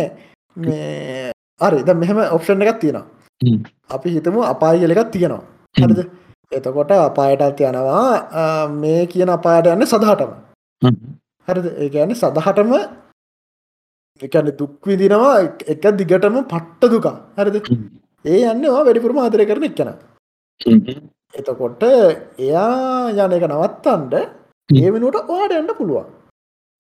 [0.58, 1.32] මේ
[1.62, 3.06] අරි ද මෙහෙම ඔප්ෂන් එකක් තියෙනවා.
[3.96, 5.44] අපි හිතමු අපායි කියල එකක් තියෙනවා.
[5.76, 6.00] හරිද?
[6.52, 8.68] එතකොට අපායටත් යනවා.
[8.82, 10.32] මේ කියන අපායට යන්න සදහටම.
[11.48, 11.68] හරිද?
[11.84, 12.74] ඒ ගැන සදහටම
[14.22, 15.36] එකන දුක්විදිනවා
[15.74, 17.16] එක දිගටම පට්ට දුකා.
[17.38, 17.58] හරිද?
[18.26, 19.90] ඒ යන්නවා වැඩිපුරම ආදරය කරන එක්කන.
[21.40, 24.16] එතකොට එයා යන එක නවත්තන්ට
[24.70, 26.08] ඒ වෙනුවට ඔයාට යන්න පුළුවන්.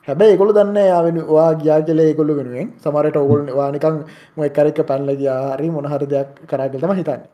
[0.08, 2.70] හැබැයි ඒගොල්ලෝ දන්නේ යාවෙන ඔයා ගියා කියලා ඒගොල්ලෝ වෙනුවෙන්.
[2.84, 4.00] සමහරට ඕගොල්ලෝ ඔයා නිකන්
[4.38, 7.30] මොකක් කරේක පැනලා ගියා හරි මොන හරි දෙයක් කරා කියලා තමයි හිතන්නේ.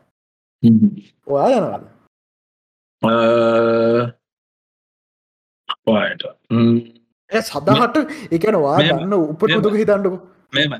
[1.26, 1.84] ඔයා යනවාද?
[7.30, 7.96] ඒ සදාහට
[8.60, 10.20] ඔයා දන්න උපරිම දුක හිතන්නකෝ.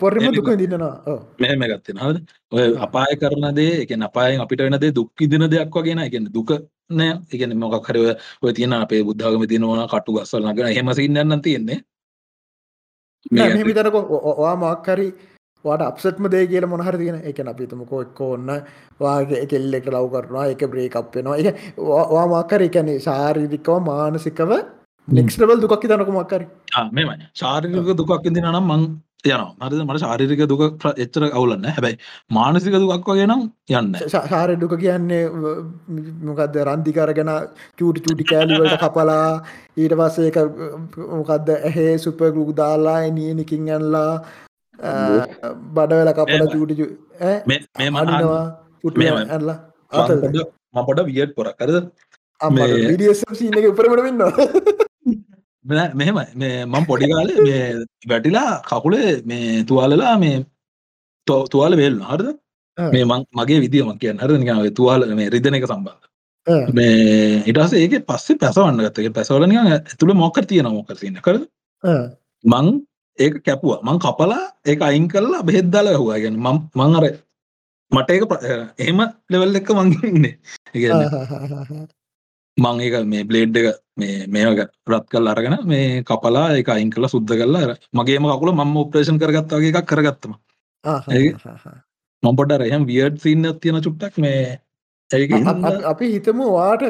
[0.02, 2.16] පොරම දුක දින්නවා මෙහෙම ගත්තෙන හද
[2.54, 6.50] ඔය අපාය කරන දේ එක අපායෙන් අපිට වෙන දේ දුක් ඉදින දෙයක් වගෙන එකන්න දුක
[6.90, 7.20] නෑ.
[7.32, 10.74] එකන මොකක් හරව ඔය තියෙන අපේ බුද්ධාගම තියෙනවා කටු ගස්සල් නගෙන.
[10.76, 11.80] හෙම සින්නන්න තියෙන්නේ.
[13.64, 15.08] විතරක ඔයා මක්කරි
[15.64, 17.20] වාට අපසත්ම දේ කියල මොහර තියෙන.
[17.24, 18.48] එක අපිතමකෝ එක්ක ඔන්න
[19.00, 21.36] වාගේ කෙල්ලෙක් ලව් කරනවා එක බ්‍රේකප් වෙනවා.
[21.36, 24.52] එක වා මක්කර එකනේ ශාරීරිකව මානසිකව
[25.08, 26.46] නෙක්ස්ටබල් දුකක් තනක මක්කරි
[26.92, 28.82] මෙම ශාරික දුකක් ඉදි නම් මං
[29.24, 29.54] යනවා.
[29.62, 29.82] හරිද?
[29.84, 30.62] මට ශාරික දුක
[30.96, 31.98] එච්චර අවුලන්න හැබැයි
[32.30, 35.22] මානසික දුකක් වගේ නම් යන්න ශාරය දුක කියන්නේ
[36.22, 37.32] මොකක්ද රන්දිකර ගැන
[37.78, 39.28] චූටි චූටි කෑලිවලට කපලා
[39.76, 40.38] ඊට පස්සේ එක
[41.12, 44.12] මොකක්ද ඇහේ සුපගලුක් දාලා නියනිකින් ඇන්ලා
[45.74, 46.90] බඩවෙල කපල චූටි
[47.46, 48.42] මේ මනවා
[49.28, 49.58] ඇල්ලා
[50.74, 51.86] මපොට වියට් පොර කරද
[52.84, 54.48] විඩියසීන එක උපරමට වෙන්නවා
[55.64, 57.60] මෙහෙම මේ මං පොඩිකාල මේ
[58.10, 60.36] වැටිලා කකුලේ මේ තුවාලලා මේ
[61.26, 62.28] තුවාල වේල් හරද?
[62.78, 63.04] මේ
[63.38, 64.18] මගේ විදිියමක් කියන්න.
[64.18, 66.02] හර නිකාව තුවාල මේ රිදන එක සම්බන්ධ.
[66.76, 71.20] මේ ඉටස ඒක පස්සේ පැසවන්න ගත්තක පැසවලනික ඇතුළ මොක්ක තියෙන මොක තියන්න.
[71.26, 71.36] කර
[72.44, 72.66] මං
[73.18, 73.80] ඒක කැපුවා.
[73.86, 77.04] මං කපලා ඒක අයින් කරලා බෙහෙද්දාල හවා ගැන මං අර
[77.92, 78.22] මට ඒක
[78.78, 79.00] එහෙම
[79.30, 80.34] ලෙවල් එක්ක මංගන්නේ
[82.56, 87.08] මං ඒක මේ බ්ලේඩ් එක මේ මේක රත් කල් අරගෙන මේ කපලා එක අයින් කලා
[87.08, 90.32] සුද්ද කරලා මගේම කකුල මම ඔප්‍රේෂන් කරගත්තාගේ එකක් කරගත්තම.
[92.22, 94.60] මම්පොට රහම් වියඩ් සින්න තියෙන චුට්ටක් මේ
[95.84, 96.82] අපි හිතමු වාට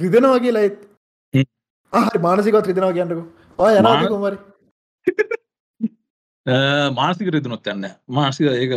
[0.00, 0.78] රිදෙනවා කියලා එත්
[1.92, 3.22] ආහරි මානසිකත් රිදෙනවා කියන්නකු.
[3.58, 4.38] ඔය යනකුමරි
[6.96, 8.72] මානසික රිදුනොත් යන්න මානසික ඒක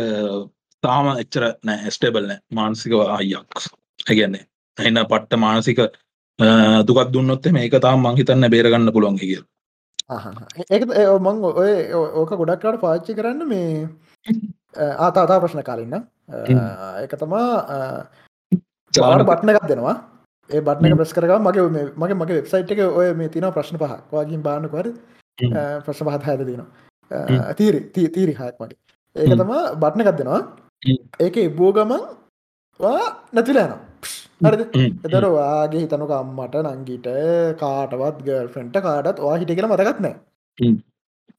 [0.82, 2.40] තාම එච්චර නෑ ස්ටේබල් නෑ.
[2.52, 3.46] මානසිකව අයියක්
[4.06, 4.44] ඇගන්නේ
[4.78, 5.78] එන්න පට්ට මානසික
[6.38, 9.38] දුකක් දුන්නොත් මේක තාම මං හිතන්න බේරගන්න පුළුවන් කිය
[10.70, 10.82] ඒක
[11.20, 13.88] මං ඔය ඕක ගොඩක්කාට පාච්චි කරන්න මේ
[15.06, 15.94] ආතාතා ප්‍රශ්න කාලන්න
[17.04, 18.08] එක තමා
[18.94, 19.96] චාර බට්න එකක් දෙනවා.
[20.50, 21.62] ඒ බට්න ප්‍රස් කරග මගේ
[22.02, 24.90] මගේ මගේ වෙබ්සයිට් එක ඔය මේ තින ප්‍රශ්න පහ වගින් බාන්නකවර
[25.86, 26.68] ප්‍රශ්න පහත් හැද දෙනවා.
[27.58, 28.78] තීරි තීරි හයක් මගේ
[29.16, 30.42] ඒක තමා බට්න එකක් දෙනවා.
[31.20, 32.02] ඒක එබ්බෝ ගමන්
[33.32, 33.80] නැතිලයනවා
[34.44, 34.64] හරි
[35.06, 37.08] එතර වාගේ හිතනු අම්මට නංගිට
[37.62, 40.16] කාටවත් ගල් ෆෙන්ට කාඩත් වා හිට කියල මතකත් නෑ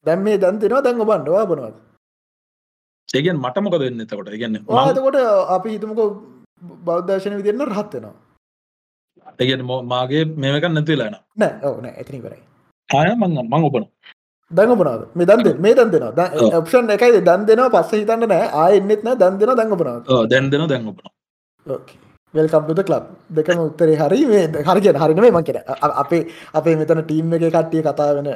[0.06, 1.76] දැම් මේ දන් දෙෙනවා දැන් ඔබන්ඩවා බනවාද?
[3.08, 4.30] ඒගෙන් මටමක දෙන්න එතකොට?
[4.40, 5.18] ගන්න වාතකොට
[5.56, 6.00] අපි හිතමක
[6.86, 8.14] බෞද්ධශන විදින්න රහත්වෙනවා
[9.38, 12.42] ඒගෙන් මාගේ මේක නැතිලාන නෑ ඕන ඇතිනි කරයි
[12.88, 13.86] ආය මං මං ඔපන
[14.50, 16.26] දැඟපනාද මේ දන්ද මේ දන් දෙෙනවා.
[16.58, 18.48] ඔප්ෂන් එකයි දන් දෙෙනවා පස්ස හිතන්න නෑ.
[18.54, 21.08] ආය එන්නෙත් නෑ දන් දෙෙන දැඟපනාව දැන් දෙෙන දැඟපන
[22.36, 23.04] වෙල්කම්පුද කලබ්
[23.36, 24.20] දෙකම උත්තරේ හරි
[24.68, 25.58] හරිගෙන හරිනේ මං කෙන
[26.02, 26.22] අපේ
[26.54, 28.30] අපේ මෙතන ටීම් එක කට්ටිය කතා වෙන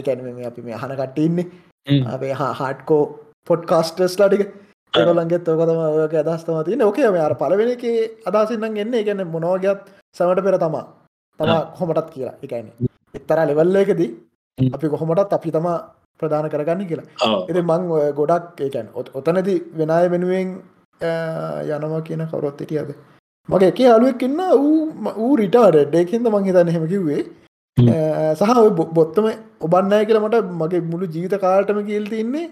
[0.00, 3.02] එකැන මේ අපි මේ හන කට්ටඉන්නේ අපේ හාටකෝ
[3.46, 4.42] පොඩ්කාස්ටර්ස් ලාටික
[4.92, 7.84] ඒගොල්ලන්ගෙත් ඕකතම ඔයක අදස්තම තියන ඕකේ මේ අර පලවෙෙන එක
[8.28, 8.94] අදසින්නම් එන්න.
[8.94, 9.80] එකන මොනෝගත්
[10.16, 10.84] සමට පෙර තමා.
[11.40, 12.34] තමා කොහොමටත් කියලා.
[12.44, 12.66] එකයින
[13.14, 14.10] එක්තර ලෙවල්ල එකදී
[14.58, 15.78] අපි කොහොමටත් අපි තමා
[16.20, 17.06] ප්‍රධාන කරගන්න කියලා.
[17.48, 17.82] එති මං
[18.18, 18.88] ගොඩක් ඒකැන්
[19.18, 20.48] ඔතනති වෙනය වෙනුවෙන්
[21.68, 22.92] යනවා කියන කවරොත් හිටියද
[23.48, 24.40] මගේ එක අලුවෙක් ඉන්න
[25.24, 26.84] ඌ රිටාඩ ඩේකින්ද මං හිතන්න හෙම.
[26.92, 27.22] කිව්වේ
[28.38, 28.52] සහ
[28.98, 29.26] බොත්තම
[29.66, 32.50] ඔබන්නය කියලමට මගේ මුළු ජීවිත කාල්ටම කියල්ති ඉන්නේ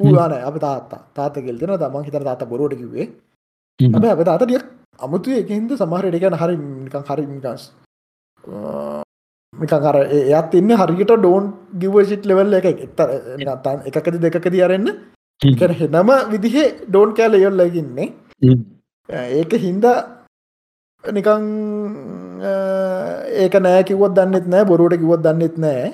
[0.00, 1.00] ඌවාන අප තාත්තා.
[1.16, 3.06] තාත කෙල්තෙන තමන් හිතර තාත බොරෝට කිවේ
[3.80, 4.60] ඇබ අප තාතටිය
[5.04, 6.56] අමුතු එකහින්ද සමහරට එකන හරි
[7.08, 7.64] හරි නිකස්
[9.52, 11.48] මිකර එයත් ඉන්න හරිට ඩෝන්
[11.80, 13.08] ගිවසිට් ලෙවල් එක එක්තර
[13.88, 14.88] එකකද දෙකද අරන්න.
[15.80, 18.08] හෙනම විදිහේ ඩෝන් කෑල යොල්ලගන්නේ
[19.08, 19.98] ඒක හින්දා
[21.04, 21.44] නිකං
[23.42, 25.86] ඒක නෑ කිවත් දන්නෙත් නෑ බොරුවට කිවත් දන්නෙත් නෑ.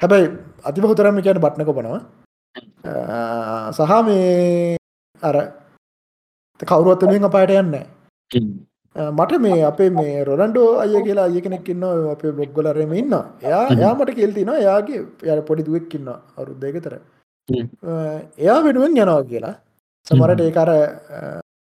[0.00, 0.26] හැබැයි
[0.68, 2.00] අතිබ හොතරම කියන බට්න කොපනවා
[3.76, 4.76] සහ මේ
[5.22, 5.36] අර
[6.60, 7.76] කවුරුවත්තමින් අපායට යන්න
[8.96, 13.14] මට මේ අපේ මේ රොලන්ඩෝ අය කියලා අය කෙනෙක් ඉන්න අපේ බොග්ගලරම ඉන්න
[13.48, 15.02] එයා එයාමට කෙල්තින එයාගේ
[15.32, 16.08] යට පොඩි දුවෙක් ඉන්න
[16.38, 16.94] අරු දෙකතර
[18.42, 19.54] එයා වෙනුවෙන් යනවා කියලා.
[20.06, 20.70] සමරට ඒකර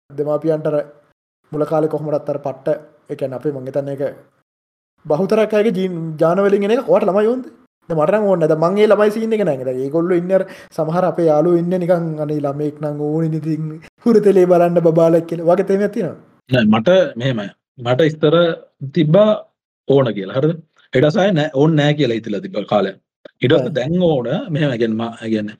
[0.09, 0.75] දෙමාපියන්ටර
[1.51, 2.67] මුලකාලෙ කොහොමටත්තර පට්ට
[3.09, 4.03] එකැන අපේ මංගතන්න එක
[5.05, 5.89] බහුතරක්කගේ ජී
[6.21, 7.45] ජානවලින් එන වට ළමයෝන්ද
[7.89, 12.39] මට ඕන්නද මගේ ළමයි සින්න එක නැද ඒගොල්ල ඉන්නර සමහර අප යාලු ඉන්න නිකං අනේ
[12.39, 13.57] ළමෙක් නං ඕන නිති
[14.03, 15.43] හුරතලේ බලන්න බාලක් කියල.
[15.43, 16.09] වගේ තෙම තින
[16.65, 17.43] මට මෙහෙම
[17.79, 18.35] මට ඉස්තර
[18.93, 19.29] තිබ්බා
[19.88, 20.38] ඕන කියලා.
[20.38, 20.57] හරද?
[20.93, 22.91] එඩසාය නෑ ඕන් නෑ කියලා ඉතිල තිබ කාලය
[23.41, 24.27] ඉට දැන් ඕන.
[24.49, 25.51] මෙහෙම ගැන්ම ගැන්න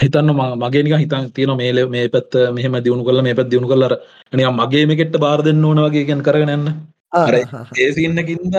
[0.00, 3.94] හිතන්න මගේ නික හිතන් තියෙන මේල මේ පැත් මෙහම දියුණු කල මේ පැත් දියුණු කලර
[4.32, 6.66] නික මගේ මේකෙට බාර දෙන්න ඕන වගේ ගැන කරගන්න
[7.14, 7.34] අර
[7.76, 8.56] ඒසින්නකින්ද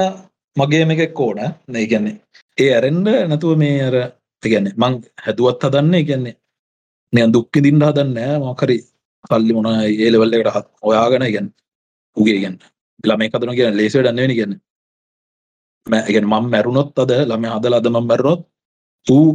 [0.56, 1.40] මගේ මේකෙක් ඕන.
[1.68, 2.16] නැ කියන්නේ
[2.58, 3.96] ඒ ඇරෙන්ඩ නැතුව මේ අර
[4.44, 6.36] ගැන්නේ මං හැදුවත් හදන්නේ කියන්නේ
[7.14, 8.78] නිය දුක්කි දින්ඩ හදන්න මොකරි
[9.24, 9.70] කල්ලි මොන
[10.00, 11.48] ඒලෙවල්ලකට හත් ඔයාගෙන ගැන්
[12.18, 12.56] උගේ ගැන්
[13.04, 14.54] ළම එකතුන කියන ලේසට දන්නවෙනි ගැන්න
[15.88, 18.42] මං මැරුණොත් අද ළම හදල අද මම් මැරුණොත්
[19.08, 19.26] ඌ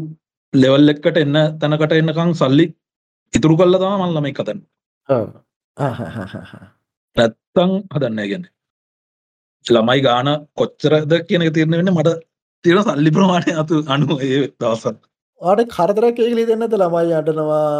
[0.56, 2.66] ලෙවල් එක්කට එන්න තැනකට එන්නකං සල්ලි
[3.34, 4.60] ඉතුරු කල්ල තම මල් ළම එකතන්න
[7.16, 8.46] නැත්තං හදන්න ගැන්න
[9.66, 12.16] ළමයි ගාන කොච්චරද කියන තිරණ වෙන්න මට
[12.64, 14.96] තියෙන සල්ලි ප්‍රමාණය අතු අනු ඒ දවසත්
[15.40, 17.70] ආට කරදරක් ඒකලි දෙන්නද ළමයි අටනවා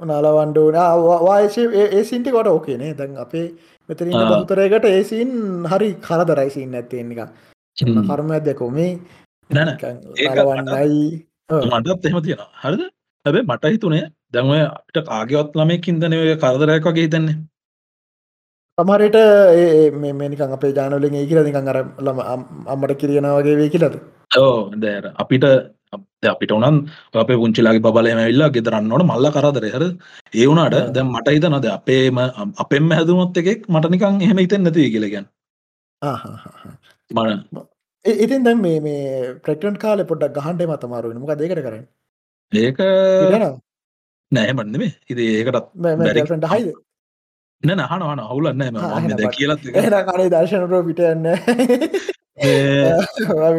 [0.00, 0.78] නලවන්ඩෝන
[1.22, 3.46] වායශය ඒසින්ටි කොට ඕකේනේ දැන් අපේ
[3.88, 5.30] මෙතරින් බතුරයකට ඒසින්
[5.66, 7.20] හරි කරදරයිසින් ඇත්තෙන්නික
[8.06, 8.92] කර්ම දෙකොමේ
[9.50, 11.10] නවන්නයි
[11.50, 12.82] මටත් එහෙම තියෙන හරිද?
[13.26, 14.04] හැබේ මට හිතුනේ
[14.34, 17.36] දැමට කාගවත් ළමේ කින්දනය කරදරයක් වගේ හිතන්නේ.
[18.78, 19.18] සමහරට
[19.96, 22.18] මේ නිකන් අපේ ජානවලින් ඒ කියලා නිකන් අර ළම
[22.74, 24.00] අම්මට කිරියන වගේ වේ කියලද?
[24.36, 25.44] ඕ දැර අපිට
[26.24, 26.78] අපිට උනන්
[27.14, 29.84] අපේ පුංචිලාගේ බලයම වෙල්ලා ගෙදරන්න ඕන මල්ල කරදර හර
[30.34, 32.22] ඒ වුණට දැම් මට හිතනද අපේම
[32.64, 35.26] අපෙම හැදුමොත් එකෙක් මට නිකන් එහෙම හිතෙන් නැති කියලගැන්
[37.10, 37.28] මන
[38.04, 41.84] ඉතින් දැන් මේ මේ ප්‍රෙක්ටන් කාලෙ පොඩ්ඩක් ගහන්ඩ මතමාරුව මොක දෙකට කරන්න?
[42.52, 42.78] ඒක
[44.32, 45.68] නෑ මන්නෙමේ ඉති ඒකටත්
[46.52, 46.72] හයිද
[47.62, 48.76] නෑ හන හන අවුලන්න ම
[49.30, 51.28] කියලත් කනේ දර්ශනරෝ පිටයන්න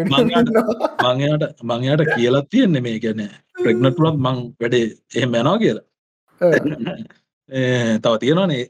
[0.10, 3.22] මංයට මංයට කියලත් තියෙන්නේ මේ ගැන
[3.56, 4.86] ප්‍රෙක්නටුලත් මං වැඩේ
[5.16, 5.86] එහෙම යනවා කියලා.
[8.04, 8.64] තව තියෙනවානේ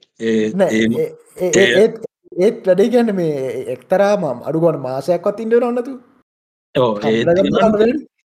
[2.31, 5.93] ඒත් වැඩේ ගැන්න මේ එක්තරාම අඩුගොන මාසයක්වත් ඉන්ඩ රන්නතු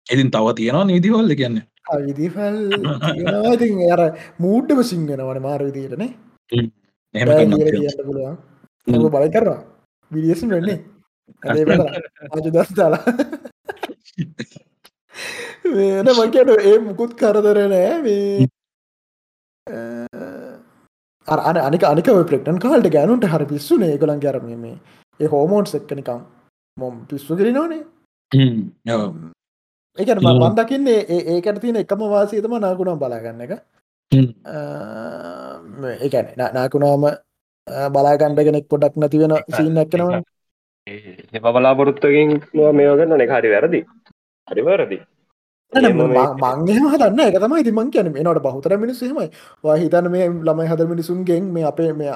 [0.06, 1.56] ඉතින් තව තියෙනවා නීතිවල්ල කියන්න.
[2.06, 2.58] විදිහල්
[3.94, 4.02] අර
[4.38, 6.10] මූඩ්ඩම සිංගෙනවන මාර විදිටනේ
[8.86, 9.60] බල කරවා
[10.10, 10.78] විඩියසම් වෙන්නේ.
[12.34, 13.02] අජ දස් දාලා.
[15.74, 17.92] වෙන මකට ඒ මුකුත් කරදර නෑ.
[18.02, 18.46] මේ
[21.28, 24.76] අන අනික අනික ප්‍රෙක්ටන් කාල්ට ගැනුන්ට හරි පිස්සු ඒගලන් ගැරම මේ
[25.20, 26.20] ඒ හෝමෝන්ස් එක්ක නිකම්
[26.76, 27.82] මොම් පිස්සු කරනෝනේ
[29.98, 33.52] ඒකන මන් දකින්නේ ඒකට තියෙන එකම වාසීතම නාකුණම් බලාගන්න එක.
[36.00, 37.06] ඒකැන නාකුණාම
[37.90, 42.34] බලාගණ්ඩ කෙනෙක් පොඩක් නැති වෙන සිීන්න එක්කනවා බලාපොරොත්තුකින්
[42.72, 43.80] මේෝගන්න එක හරි වැරදි.
[44.48, 44.98] හරි වැරදි
[45.72, 47.20] මංගේම හදන්න.
[47.20, 49.28] එක තමයි මං කියන නට බහතර මිනිස් හෙමයි
[49.82, 52.12] හිතන මේ ළමයි හද මිනිසුන්ගෙන් මේ අපේ මේ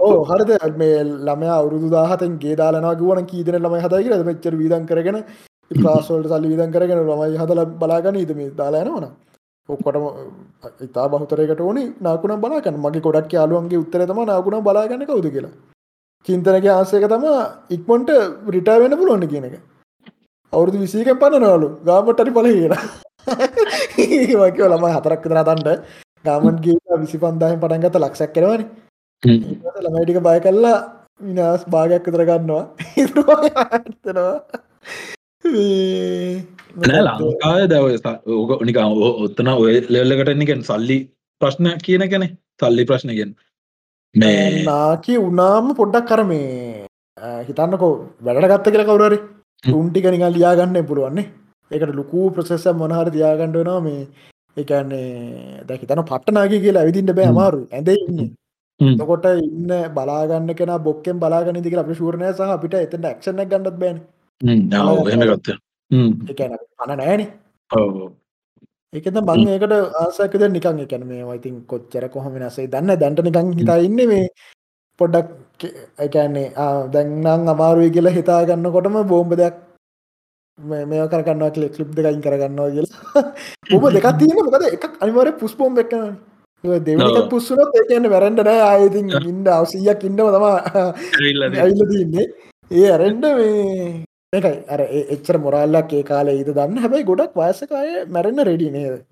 [0.00, 0.50] ඕ හරද?
[0.76, 5.22] මේ ළමය අවුරුදු දාහතන් ගේ දාලනවා ගුවන කීදන ළමයි හදකිර මෙච්චර වීදන් කරගෙන
[5.82, 9.06] ප්‍රාස්වල්ට සල්ලි විදන් කරගෙන ළමයි හදල බලාගන්න ඉදම දාලායනවන
[9.68, 10.04] ඔක්කොටම
[10.80, 12.76] ඉතා බහතරකට ඕනි නාකුණ බලාගන්න.
[12.78, 15.56] මගේ ගොඩක් යාලුවන්ගේ උත්තරතම නාකුණ බලාගන්න කවුද කියලා.
[16.26, 17.24] චින්තනක ආසයක තම
[17.70, 18.12] ඉක්මොන්ට
[18.48, 19.56] රිටා වෙන පුළුවන්න කියන එක
[20.52, 22.74] අවුරුදු විසීකෙන් පන්නනවලු ගාමටරි පල කියෙන
[24.40, 25.68] වකව ළමයි හතරක් තරතන්ට
[26.24, 28.62] ගාමන්ගේ විසි පන්දාහෙන් පටන්ගත ලක්ෂක් කරවන
[29.22, 30.78] ළමයිටික බය කල්ලා
[31.20, 32.64] විනාස් භාගයක් විතර ගන්නවා.
[33.98, 34.36] තනවා
[37.18, 37.86] ලංකාය දැව
[38.34, 38.78] ඕක නික
[39.20, 40.98] ඔත්තන ඔය ලෙල්ලකටනිකෙන් සල්ලි
[41.40, 42.28] ප්‍රශ්න කියන කැනෙ
[42.60, 43.30] සල්ලි ප්‍රශ්නගෙන්
[44.14, 46.86] මේ නාකි උනාම පොඩ්ඩක් කර මේ
[47.42, 47.92] හිතන්නකෝ
[48.22, 49.18] වැඩට ගත්ත කියලා කවුරරි
[49.64, 51.26] තුන්ටික නිකල් ලියාගන්න පුළුවන්නේ
[51.70, 54.02] ඒකට ලොකූ ප්‍රසෙස මොනහර තියාගණ්ඩ වෙනවා මේ
[54.56, 58.20] එකන්නේ දැකිතන පට්ටනාගේ කියලා ඇවිදින්ට බෑ අමාරු ඇඳ ඉන්න.
[58.80, 63.98] තකොට ඉන්න බලාගන්න කෙන බොක්කෙන් බලාගන්න දික අප ශූරණය සහ අපිට එතට ක්ෂණ ගන්නත් බෑන.
[65.24, 65.58] ගත්ත.
[66.78, 67.26] පන නෑන.
[68.92, 73.78] එකත මං ඒකට ආසකද නිකං එකන මේ වයිතින් කොච්චර කොහොම නසේ දන්න දැන්ට නිකං හිතා
[73.80, 74.22] ඉන්න මේ
[75.00, 75.28] පොඩ්ඩක්
[75.98, 76.48] එකන්නේ
[76.92, 79.56] දැන්නම් අමාරුවයි කියලා හිතාගන්න කොටම බෝම්බ දෙයක්
[80.58, 83.22] මේ කරගන්නවා කියල කලිප් දෙකයින් කරගන්නවා කියලා.
[83.70, 84.64] බොම දෙකක් තියෙන මොකද?
[84.68, 86.16] එකක් අනිවර පුස්පෝම් එක්කන
[86.80, 88.60] දෙවනික පුස්සුනොත් ඒකන්න වැරන්ඩ නෑ.
[88.62, 90.56] ආයතින් ඉන්ඩ අවසීයක් ඉන්නම තමා
[91.58, 92.26] ඇල්ල තින්නේ
[92.70, 94.80] ඒ ඇරෙන්ඩ මේ එකයි අර
[95.14, 96.78] එච්චර මොරල්ලක් ඒ කාලේ ඉද දන්න.
[96.78, 99.04] හැබැයි ගොඩක් වයසකාය මැරෙන්න්න රෙඩි නේද?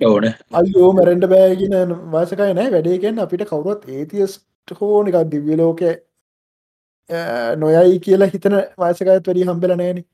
[0.00, 0.28] ඕන.
[0.54, 2.70] අයෝ මැරෙන්ට බෑගෙන වාසකයි නෑ.
[2.70, 4.38] වැඩේගෙන් අපිට කවුරත් ඒතිස්
[4.72, 5.80] හෝ නික දිව්‍යලෝක
[7.56, 10.04] නොයයි කියලා හිතන වාසකයත් වැඩි හම්බෙල නෑන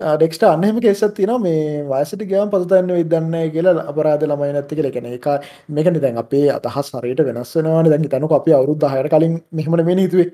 [0.00, 4.90] ඩෙක්ට අන්නහෙම කෙසත් තින මේ වාසට ගම පසතන්න විදන්න කියලා අපරාධ ළමයි නැති කියල.
[4.90, 5.26] කෙන එක
[5.68, 10.28] මේකන දැන් අපේ අදහස් හරයට වෙනස්සනවා දැන් තනක අප අවුරුද්ධ හයට කලින් මෙහමට වෙන හිතුවේ.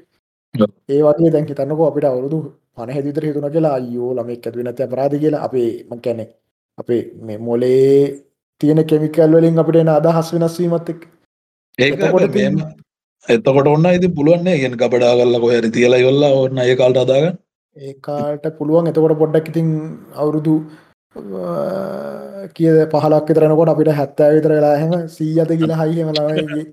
[0.89, 2.39] ඒ වගේ දැන් හිතන්නක අපිට අවුරුදු
[2.75, 5.45] පන හැදිතර හිතුන කියලා අයෝ ළමෙක් ඇති නැති අපරාධ කියලා.
[5.47, 6.25] අපේ මං කැනෙ
[6.79, 8.25] අපේ මේ මොලේ
[8.61, 11.01] තියෙන කෙමිකල් වලින් අපිට අදහස් වෙනස්වීමත් එක්
[11.81, 12.37] ඒකොට
[13.27, 17.25] එතකොට ඔන්න ඉති පුළුවන්නේ ගෙන් කපඩා කල්ල කොහරි තියලා යොල්ලා ඔන්න ඒ කාල්ට අදාග
[17.77, 18.89] ඒකාට පුළුවන්.
[18.91, 19.69] එතකොට පොඩ්ඩක් ඉතින්
[20.15, 20.55] අවුරුදු
[22.55, 26.65] කිය පහලක් විතරනකොට අපිට හැත්තෑ විතර වෙලා හෙම සීයත කියලා හයිහෙම ළමයිගේ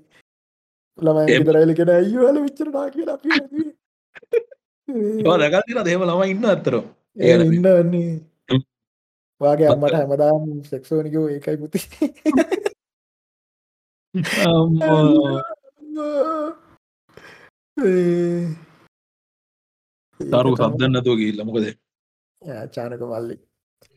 [0.98, 3.30] ළමයි විතරයිලකෙන අයිවල විච්චරනා කියලා අපි
[5.44, 6.74] දකතින දේම ළම ඉන්න අත්තර
[7.16, 8.10] ඒ ඉන්න වන්නේ.
[9.40, 11.78] වාගේ අම්මට හැමදාම් සෙක්සෝනිකෝ ඒකයි පුති
[20.20, 21.66] තරු සද්දන්නතුව ගිල්ල මොකද
[22.72, 23.36] චානක මල්ලි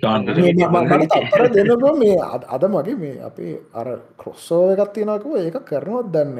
[0.01, 2.17] චාන දෙනබ මේ
[2.47, 6.39] අද මගේ මේ අපේ අර කොස්සෝ එකත් තියෙනකුව ඒක කරනවත් දන්න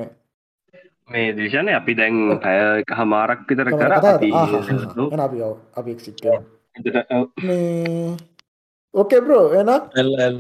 [1.10, 3.92] මේ දේශනය අපි දැන් පැය හමාරක් විතර කර.
[4.02, 4.30] අපි
[8.94, 10.40] ඕකේ බ්‍රෝ එන එල්ල එල්ල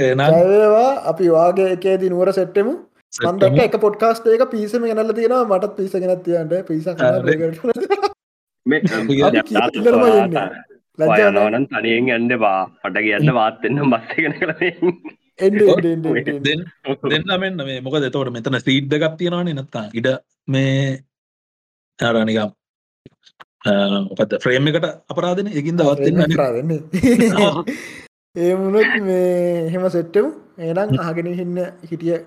[0.00, 2.72] ඒවා අපි වාගේ එකේදී නුවර සෙට්ටමු
[3.28, 5.44] මන්දක එක පොඩ්කාස්ට එක පිසම ගෙනල්ල තියෙනවා.
[5.50, 6.84] මටත් පිස ගෙනත් තියන්ට පිස
[10.98, 14.52] ලජනවනන් තනියෙන් ඇන්ඩ බා පට කියන්න වාත්තෙන්න්න බස්සගෙන කළ
[17.12, 17.78] දෙන්නමෙන් මේ.
[17.86, 20.08] මොක දෙතවට මෙතන සීඩ්ද ගත් තියෙනවානේ නත්තා ඉඩ
[20.54, 20.74] මේ
[21.98, 22.50] ආරනිකම්
[24.10, 25.48] මොකද ෆ්‍රේම් එකට අපරාධන?
[25.60, 26.70] එකින් දවත්න්න කරන්න
[28.36, 30.26] ඒ මුණොත් මේ හෙම සෙට්ටම
[30.60, 32.18] ඒනම් අහගෙන හින්න හිටිය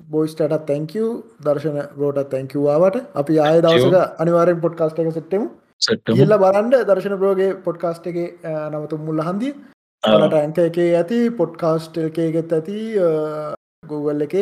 [0.00, 1.04] බොයිස්ටට තැංකව
[1.40, 5.46] දර්ශන රෝට තැංකවාවට අපි ආය දවසක අනිවාරෙන් පොඩ්කාස්ට එක සෙට්ටම
[6.10, 8.18] කියල්ල බලන්ඩ දර්ශන ප්‍රෝගේ පොඩ්කාස්ට එක
[8.74, 9.54] නවතුම් මුල්ල හන්දිය
[10.02, 12.76] ලට ඇංක එක ඇති පොඩ්කාස්ට එකගෙත් ඇති
[13.84, 14.34] Google එක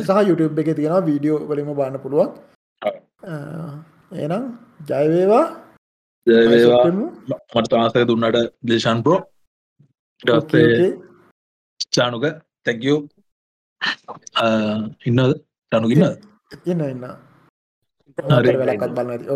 [0.00, 2.30] සහ YouTube එක තියෙන වීඩියෝ වලිම බාන්න පුළුවන්.
[4.18, 4.44] එනම්
[4.88, 5.44] ජයවේවා
[7.54, 9.20] මට ආසය දුන්නට දේශන් ප්‍රෝ
[11.92, 12.24] චානුක
[12.64, 12.98] තැකෝ
[15.06, 15.32] ඉන්නද
[15.72, 16.04] ටනුගන්න
[16.64, 17.04] ඉන්න ඉන්න
[18.60, 19.26] වෙලක්ත් බලන්න ඇති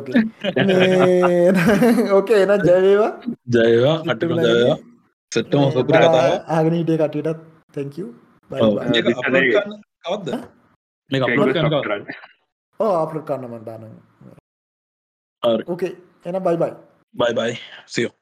[2.13, 3.13] ඕකේ එන ජයවේවා
[3.55, 4.77] ජයවා අට ජයවා
[5.33, 6.17] සෙට්ටම සොපර කතාව
[6.49, 7.41] ආගෙන හිටිය කටයටත්
[7.75, 8.07] තැංකව
[10.05, 10.29] කවද්ද
[12.81, 13.83] ඕ අපට කන්නමන් දාන
[15.67, 15.93] ඕකේ
[16.25, 16.73] එන බයි බයි
[17.15, 17.53] බයි බයි
[17.89, 18.16] සියෝ